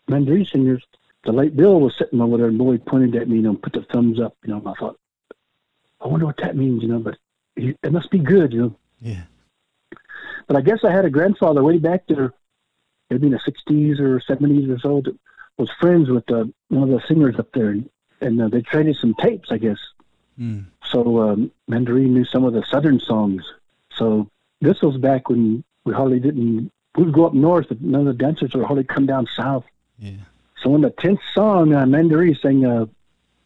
[0.08, 0.84] Mandaree singers.
[1.24, 3.62] The late Bill was sitting over there, and boy pointed at me, you know, and
[3.62, 4.36] put the thumbs up.
[4.44, 4.98] You know, and I thought,
[6.00, 7.16] I wonder what that means, you know, but
[7.56, 8.76] it must be good, you know.
[9.00, 9.22] Yeah.
[10.46, 12.32] But I guess I had a grandfather way back there,
[13.10, 15.18] maybe in the 60s or 70s or so, that
[15.58, 17.70] was friends with uh, one of the singers up there.
[17.70, 17.88] And,
[18.20, 19.78] and uh, they traded some tapes, I guess.
[20.38, 20.66] Mm.
[20.84, 23.44] So um, Mandaree knew some of the southern songs.
[23.94, 24.28] So
[24.60, 28.18] this was back when we hardly didn't, we would go up north, but none of
[28.18, 29.64] the dancers would hardly come down south.
[29.98, 30.12] Yeah.
[30.62, 32.88] So in the 10th song, uh, Mandaree sang a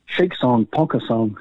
[0.07, 1.39] shake song, Ponca song.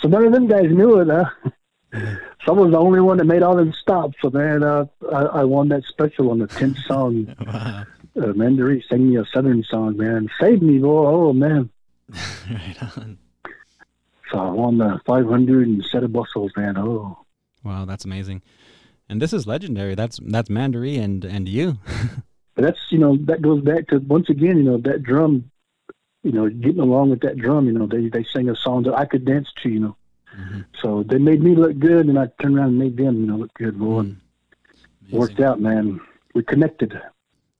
[0.00, 1.50] So none of them guys knew it, huh?
[1.92, 4.16] So I was the only one that made all them stops.
[4.22, 7.34] So man, uh, I, I won that special on the 10th song.
[7.46, 7.84] Wow.
[8.14, 10.28] Uh, Mandaree sang me a southern song, man.
[10.38, 11.06] Save me, boy.
[11.06, 11.70] Oh, man.
[12.10, 13.16] right on.
[14.30, 16.76] So I won the 500 and set of bustles, man.
[16.76, 17.24] Oh.
[17.64, 18.42] Wow, that's amazing.
[19.08, 19.94] And this is legendary.
[19.94, 21.78] That's that's Mandaree and and you.
[22.54, 25.50] That's, you know, that goes back to, once again, you know, that drum,
[26.22, 28.94] you know, getting along with that drum, you know, they, they sang a song that
[28.94, 29.96] I could dance to, you know.
[30.38, 30.64] Mhm.
[30.80, 33.36] So they made me look good, and I turned around and made them, you know,
[33.36, 34.02] look good, boy.
[34.02, 34.16] Mm.
[35.10, 36.00] Worked out, man.
[36.34, 36.98] We connected.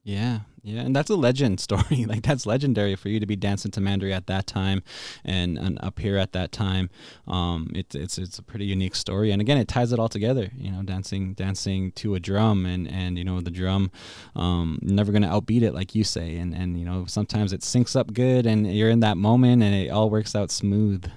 [0.05, 2.07] Yeah, yeah, and that's a legend story.
[2.07, 4.83] like that's legendary for you to be dancing to Mandaree at that time,
[5.25, 6.89] and, and up here at that time.
[7.27, 10.51] Um, it's it's it's a pretty unique story, and again, it ties it all together.
[10.57, 13.91] You know, dancing dancing to a drum, and and you know the drum,
[14.35, 17.95] um, never gonna outbeat it, like you say, and and you know sometimes it syncs
[17.95, 21.11] up good, and you're in that moment, and it all works out smooth.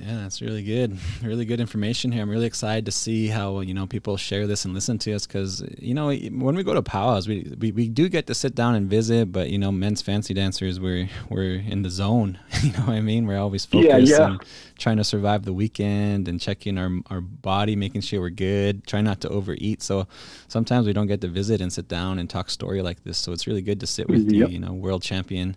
[0.00, 0.98] Yeah, that's really good.
[1.22, 2.22] Really good information here.
[2.22, 5.26] I'm really excited to see how you know people share this and listen to us
[5.26, 8.54] because you know when we go to powwows, we, we we do get to sit
[8.54, 12.38] down and visit, but you know men's fancy dancers we're we're in the zone.
[12.62, 13.26] You know what I mean?
[13.26, 14.22] We're always focused yeah.
[14.22, 14.40] on
[14.78, 19.04] trying to survive the weekend and checking our our body, making sure we're good, trying
[19.04, 19.82] not to overeat.
[19.82, 20.06] So
[20.48, 23.18] sometimes we don't get to visit and sit down and talk story like this.
[23.18, 25.56] So it's really good to sit with mm-hmm, you, you know, world champion,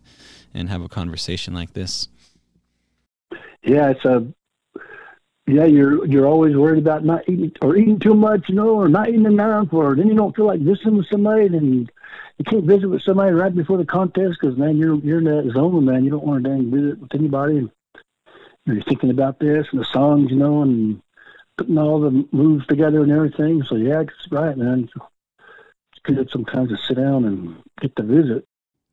[0.53, 2.07] and have a conversation like this.
[3.63, 4.27] Yeah, it's a.
[5.47, 8.87] Yeah, you're you're always worried about not eating or eating too much, you know, or
[8.87, 11.89] not eating enough, or then you don't feel like visiting with somebody, then
[12.37, 15.51] you can't visit with somebody right before the contest because man, you're you're in that
[15.53, 16.05] zone, man.
[16.05, 17.57] You don't want to dang visit with anybody.
[17.57, 17.69] And
[18.65, 21.01] you're thinking about this and the songs, you know, and
[21.57, 23.63] putting all the moves together and everything.
[23.63, 24.89] So yeah, it's right, man.
[24.95, 28.47] It's good sometimes to sit down and get to visit.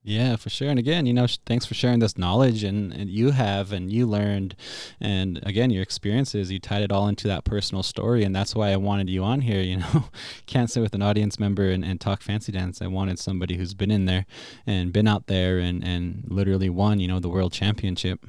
[0.09, 0.71] Yeah, for sure.
[0.71, 4.07] And again, you know, thanks for sharing this knowledge and, and you have and you
[4.07, 4.57] learned
[5.03, 8.71] and again, your experiences, you tied it all into that personal story and that's why
[8.71, 10.09] I wanted you on here, you know.
[10.47, 12.81] Can't sit with an audience member and, and talk fancy dance.
[12.81, 14.25] I wanted somebody who's been in there
[14.67, 18.25] and been out there and, and literally won, you know, the world championship.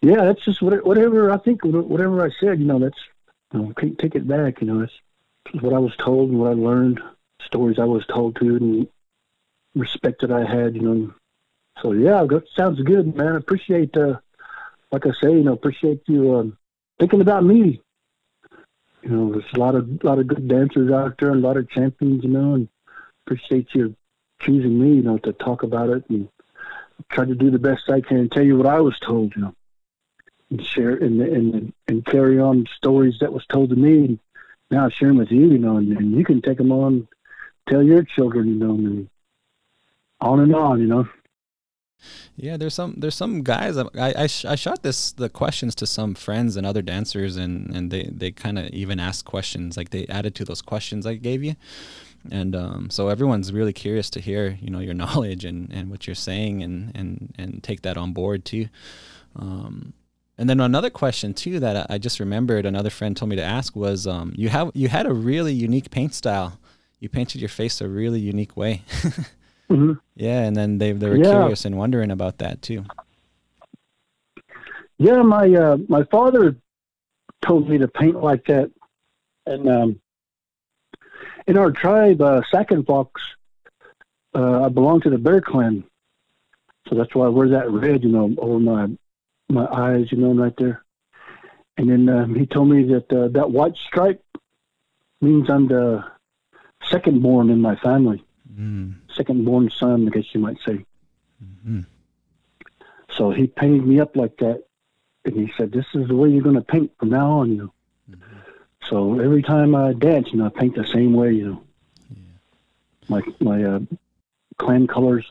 [0.00, 1.60] Yeah, that's just what, whatever I think.
[1.62, 2.98] Whatever I said, you know, that's
[3.52, 4.62] you know, can't take it back.
[4.62, 7.02] You know, that's what I was told and what I learned,
[7.44, 8.88] stories I was told to, and
[9.74, 10.74] respect that I had.
[10.74, 11.14] You know,
[11.82, 12.26] so yeah,
[12.56, 13.36] sounds good, man.
[13.36, 14.18] Appreciate, uh,
[14.90, 16.58] like I say, you know, appreciate you um,
[16.98, 17.80] thinking about me.
[19.02, 21.56] You know, there's a lot of lot of good dancers out there, and a lot
[21.56, 22.24] of champions.
[22.24, 22.68] You know, and
[23.26, 23.94] appreciate you
[24.40, 24.96] choosing me.
[24.96, 26.28] You know, to talk about it and
[27.10, 29.34] try to do the best I can and tell you what I was told.
[29.36, 29.54] You know
[30.52, 34.04] and share and and and carry on stories that was told to me.
[34.04, 34.18] And
[34.70, 37.08] now share them with you, you know, and, and you can take them on,
[37.68, 39.08] tell your children, you know, and
[40.22, 41.08] on and on, you know.
[42.36, 43.76] Yeah, there's some there's some guys.
[43.76, 47.74] I I, sh- I shot this the questions to some friends and other dancers, and
[47.74, 51.14] and they they kind of even asked questions like they added to those questions I
[51.14, 51.54] gave you,
[52.30, 56.06] and um, so everyone's really curious to hear you know your knowledge and and what
[56.06, 58.68] you're saying and and and take that on board too.
[59.36, 59.92] Um,
[60.38, 63.76] and then another question too that I just remembered another friend told me to ask
[63.76, 66.58] was um, you have you had a really unique paint style.
[66.98, 68.82] You painted your face a really unique way.
[69.72, 69.92] mm-hmm.
[70.16, 71.30] Yeah, and then they they were yeah.
[71.30, 72.84] curious and wondering about that too.
[74.98, 76.56] Yeah, my uh, my father
[77.40, 78.70] told me to paint like that,
[79.46, 80.00] and um,
[81.46, 83.20] in our tribe, uh, Sac and Fox,
[84.34, 85.84] uh, I belong to the Bear Clan,
[86.88, 88.88] so that's why I wear that red, you know, over my
[89.48, 90.84] my eyes, you know, right there.
[91.76, 94.22] And then um, he told me that uh, that white stripe
[95.20, 96.04] means I'm the
[96.84, 98.94] second born in my family, mm.
[99.14, 100.84] second born son, I guess you might say.
[101.42, 101.80] Mm-hmm.
[103.16, 104.64] So he painted me up like that,
[105.24, 107.56] and he said, "This is the way you're going to paint from now on." You
[107.56, 107.72] know.
[108.10, 108.38] Mm-hmm.
[108.88, 111.32] So every time I dance, you know, I paint the same way.
[111.32, 111.62] You know,
[112.10, 113.08] yeah.
[113.08, 113.80] my my uh,
[114.58, 115.26] clan colors,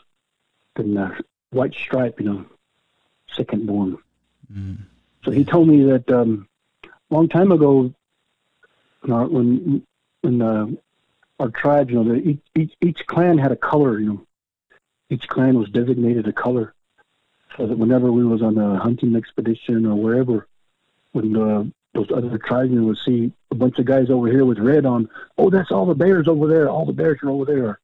[0.75, 1.11] and uh,
[1.49, 2.19] white stripe.
[2.19, 2.45] You know,
[3.35, 3.97] second born.
[4.53, 4.77] Mm.
[5.23, 6.47] So he told me that um,
[6.83, 7.93] a long time ago,
[9.09, 9.85] uh, when
[10.21, 10.67] when uh,
[11.41, 13.99] our tribes, you know, the, each, each each clan had a color.
[13.99, 14.27] You know,
[15.09, 16.73] each clan was designated a color,
[17.57, 20.47] so that whenever we was on a hunting expedition or wherever,
[21.11, 21.63] when uh,
[21.93, 25.49] those other tribesmen would see a bunch of guys over here with red on, oh,
[25.49, 26.69] that's all the bears over there.
[26.69, 27.79] All the bears are over there.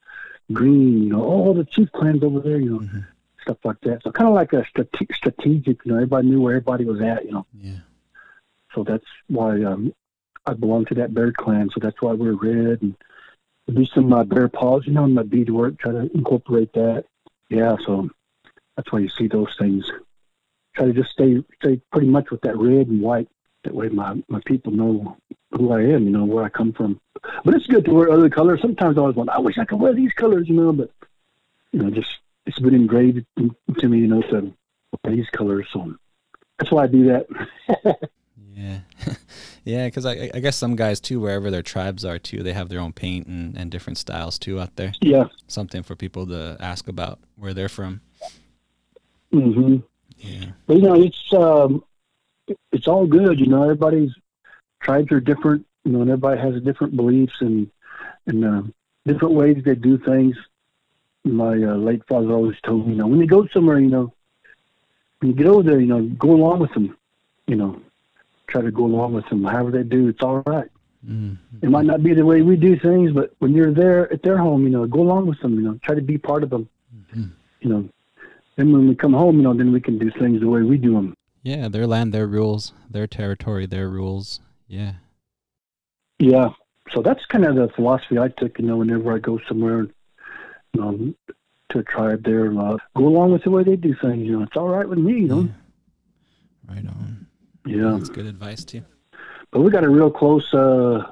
[0.54, 2.60] Green, you know, all the chief clans over there.
[2.60, 2.80] You know.
[2.80, 3.00] Mm-hmm
[3.48, 4.04] stuff like that.
[4.04, 7.24] So kind of like a strate- strategic, you know, everybody knew where everybody was at,
[7.24, 7.46] you know.
[7.58, 7.78] Yeah.
[8.76, 9.94] So that's why um,
[10.46, 11.70] I belong to that bear clan.
[11.70, 12.94] So that's why we're red and
[13.74, 17.06] do some uh, bear paws, you know, in my bead work, try to incorporate that.
[17.50, 18.10] Yeah, so
[18.76, 19.90] that's why you see those things.
[20.76, 23.28] Try to just stay stay pretty much with that red and white.
[23.64, 25.18] That way my, my people know
[25.52, 27.02] who I am, you know, where I come from.
[27.44, 28.62] But it's good to wear other colors.
[28.62, 30.92] Sometimes I always want, I wish I could wear these colors, you know, but,
[31.72, 32.10] you know, just
[32.46, 34.54] it's been engraved to me, you know, to
[35.04, 35.68] these colors.
[35.74, 35.96] So
[36.58, 38.10] that's why I do that.
[38.58, 38.80] yeah,
[39.64, 42.70] yeah, because I, I guess some guys too, wherever their tribes are too, they have
[42.70, 44.94] their own paint and, and different styles too out there.
[45.02, 48.02] Yeah, something for people to ask about where they're from.
[49.32, 49.78] hmm
[50.18, 51.84] Yeah, but you know, it's um,
[52.72, 53.40] it's all good.
[53.40, 54.12] You know, everybody's
[54.82, 55.66] tribes are different.
[55.86, 57.70] You know, and everybody has different beliefs and
[58.26, 58.64] and uh,
[59.06, 60.36] different ways they do things
[61.28, 64.14] my uh, late father always told me, you know, when you go somewhere, you know,
[65.20, 66.98] when you get over there, you know, go along with them,
[67.48, 67.82] you know,
[68.48, 69.44] try to go along with them.
[69.44, 70.70] However they do, it's all right.
[71.06, 71.36] mm-hmm.
[71.62, 74.38] It might not be the way we do things, but when you're there at their
[74.38, 76.70] home, you know, go along with them, you know, try to be part of them,
[76.96, 77.26] mm-hmm.
[77.62, 77.90] you know.
[78.56, 80.78] Then when we come home, you know, then we can do things the way we
[80.78, 81.16] do them.
[81.44, 84.42] Yeah, their land, their rules, their territory, their rules.
[84.68, 84.94] Yeah.
[86.20, 86.50] Yeah.
[86.94, 89.88] So that's kind of the philosophy I took, you know, whenever I go somewhere
[90.80, 91.16] um,
[91.70, 92.48] to a tribe there.
[92.48, 94.26] Uh, go along with the way they do things.
[94.26, 95.14] You know, it's all right with me.
[95.14, 95.42] You know.
[95.42, 96.76] Yeah.
[96.76, 97.27] Right on.
[97.68, 98.84] Yeah, that's good advice too.
[99.52, 101.12] But we got a real close, uh,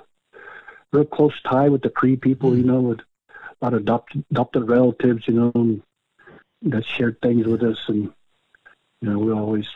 [0.92, 2.52] real close tie with the Cree people.
[2.52, 2.58] Mm.
[2.58, 5.28] You know, with a lot of adopted, adopted relatives.
[5.28, 5.80] You know,
[6.64, 8.12] that shared things with us, and
[9.02, 9.68] you know, we always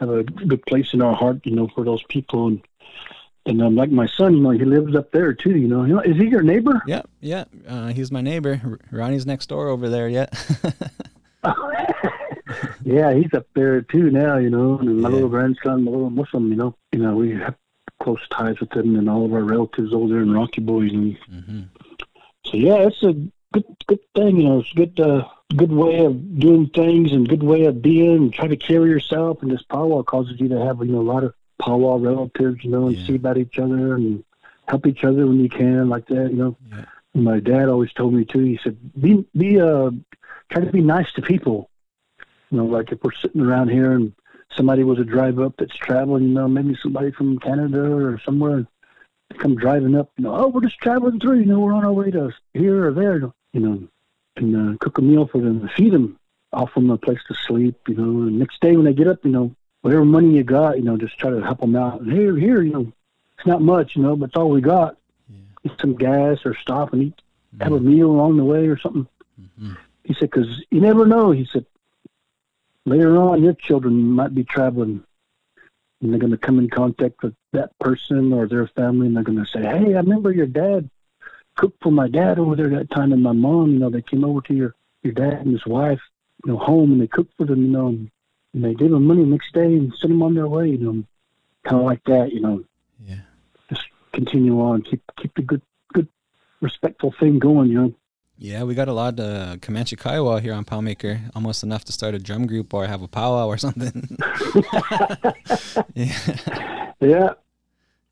[0.00, 1.40] have a good place in our heart.
[1.44, 2.62] You know, for those people and
[3.46, 5.56] and um, like my son, you know, he lives up there too.
[5.56, 6.82] You know, is he your neighbor?
[6.86, 8.80] Yeah, yeah, uh, he's my neighbor.
[8.90, 10.08] Ronnie's next door over there.
[10.08, 10.26] Yeah.
[12.84, 14.36] yeah, he's up there too now.
[14.36, 15.14] You know, and my yeah.
[15.14, 16.48] little grandson, my little Muslim.
[16.50, 17.56] You know, you know, we have
[18.02, 20.92] close ties with him and all of our relatives over there in Rocky Boys.
[20.92, 21.60] And mm-hmm.
[22.44, 23.14] so, yeah, it's a
[23.52, 24.36] good, good thing.
[24.36, 27.82] You know, it's a good, uh, good way of doing things and good way of
[27.82, 29.42] being and try to carry yourself.
[29.42, 32.70] And this powwow causes you to have, you know, a lot of powwow relatives, you
[32.70, 33.06] know, and yeah.
[33.06, 34.24] see about each other and
[34.68, 36.56] help each other when you can, like that, you know.
[36.70, 36.84] Yeah.
[37.14, 38.40] My dad always told me too.
[38.40, 39.90] He said, "Be be uh,
[40.50, 41.70] try to be nice to people."
[42.56, 44.14] You know, like if we're sitting around here and
[44.56, 48.66] somebody was a drive up that's traveling, you know, maybe somebody from Canada or somewhere
[49.36, 51.92] come driving up, you know, oh, we're just traveling through, you know, we're on our
[51.92, 53.86] way to here or there, you know,
[54.36, 56.18] and uh, cook a meal for them, feed them,
[56.54, 59.22] offer them a place to sleep, you know, and next day when they get up,
[59.22, 62.00] you know, whatever money you got, you know, just try to help them out.
[62.00, 62.90] And here, here, you know,
[63.36, 64.96] it's not much, you know, but it's all we got.
[65.28, 65.68] Yeah.
[65.68, 67.20] Get some gas or stop and eat,
[67.54, 67.64] mm-hmm.
[67.64, 69.06] have a meal along the way or something.
[69.38, 69.74] Mm-hmm.
[70.04, 71.32] He said, because you never know.
[71.32, 71.66] He said,
[72.86, 75.04] later on, your children might be traveling
[76.00, 79.22] and they're going to come in contact with that person or their family and they're
[79.22, 80.88] going to say, hey, I remember your dad
[81.56, 84.24] cooked for my dad over there that time and my mom, you know, they came
[84.24, 86.00] over to your, your dad and his wife
[86.44, 88.10] you know, home and they cooked for them, you know, and,
[88.54, 91.04] they gave them money the next day and sent them on their way, you know,
[91.64, 92.64] kind of like that, you know.
[93.04, 93.20] Yeah.
[93.68, 93.82] Just
[94.14, 95.60] continue on, keep keep the good
[95.92, 96.08] good
[96.62, 97.94] respectful thing going, you know.
[98.38, 102.14] Yeah, we got a lot of Comanche Kiowa here on Poundmaker, almost enough to start
[102.14, 104.18] a drum group or have a powwow or something.
[105.94, 106.92] yeah.
[107.00, 107.30] Yeah.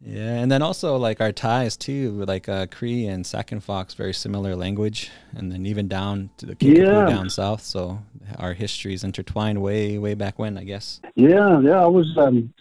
[0.07, 3.95] Yeah, and then also like our ties too, like uh, Cree and Sac and Fox,
[3.95, 7.07] very similar language, and then even down to the Kickapoo Yeah.
[7.07, 7.63] down south.
[7.63, 8.01] So
[8.39, 11.01] our histories intertwined way, way back when, I guess.
[11.15, 11.83] Yeah, yeah.
[11.83, 12.53] I was um,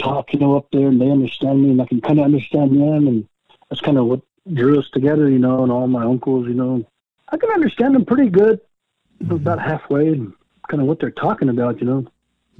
[0.00, 2.72] talking you know, up there, and they understand me, and I can kind of understand
[2.72, 3.28] them, and
[3.70, 4.20] that's kind of what
[4.52, 5.62] drew us together, you know.
[5.62, 6.86] And all my uncles, you know,
[7.30, 8.60] I can understand them pretty good,
[9.20, 12.06] know, about halfway, kind of what they're talking about, you know.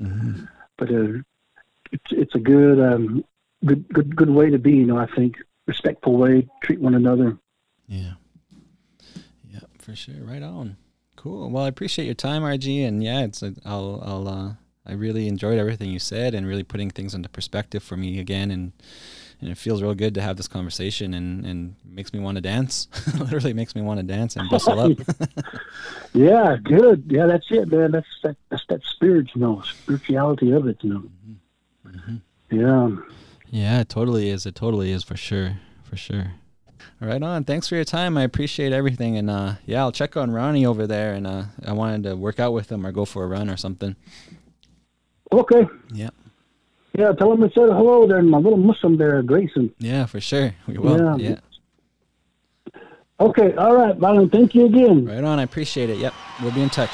[0.00, 0.44] Mm-hmm.
[0.76, 1.22] But uh,
[1.92, 3.24] it's it's a good um,
[3.64, 4.98] good good good way to be, you know.
[4.98, 5.36] I think
[5.66, 7.38] respectful way, treat one another.
[7.86, 8.14] Yeah.
[9.48, 10.22] Yeah, for sure.
[10.22, 10.76] Right on.
[11.16, 11.50] Cool.
[11.50, 14.52] Well, I appreciate your time, RG, and yeah, it's a, I'll I'll uh,
[14.86, 18.50] I really enjoyed everything you said and really putting things into perspective for me again,
[18.50, 18.72] and
[19.40, 22.40] and it feels real good to have this conversation and and makes me want to
[22.40, 22.88] dance.
[23.18, 24.98] Literally makes me want to dance and bustle up.
[26.14, 27.04] Yeah, good.
[27.06, 27.92] Yeah, that's it, man.
[27.92, 32.20] That's that, that's that spirit, you know, spirituality of it, you know.
[32.50, 32.96] Yeah.
[33.50, 34.46] Yeah, it totally is.
[34.46, 35.58] It totally is for sure.
[35.84, 36.32] For sure.
[37.00, 37.44] Right on.
[37.44, 38.18] Thanks for your time.
[38.18, 39.16] I appreciate everything.
[39.16, 41.12] And uh, yeah, I'll check on Ronnie over there.
[41.12, 43.56] And uh, I wanted to work out with him or go for a run or
[43.56, 43.94] something.
[45.30, 45.66] Okay.
[45.92, 46.10] Yeah.
[46.98, 49.72] Yeah, tell him I said hello there, my little Muslim there, Grayson.
[49.78, 50.52] Yeah, for sure.
[50.66, 51.20] We will.
[51.20, 51.28] Yeah.
[51.30, 52.72] Yeah.
[53.20, 54.28] Okay, all right, Byron.
[54.30, 55.06] Thank you again.
[55.06, 55.38] Right on.
[55.38, 55.98] I appreciate it.
[55.98, 56.12] Yep.
[56.42, 56.90] We'll be in touch.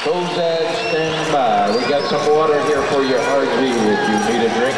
[0.00, 1.76] Kozad, stand by.
[1.76, 3.52] We got some water here for you, RG,
[3.92, 4.76] if you need a drink.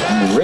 [0.00, 0.36] Some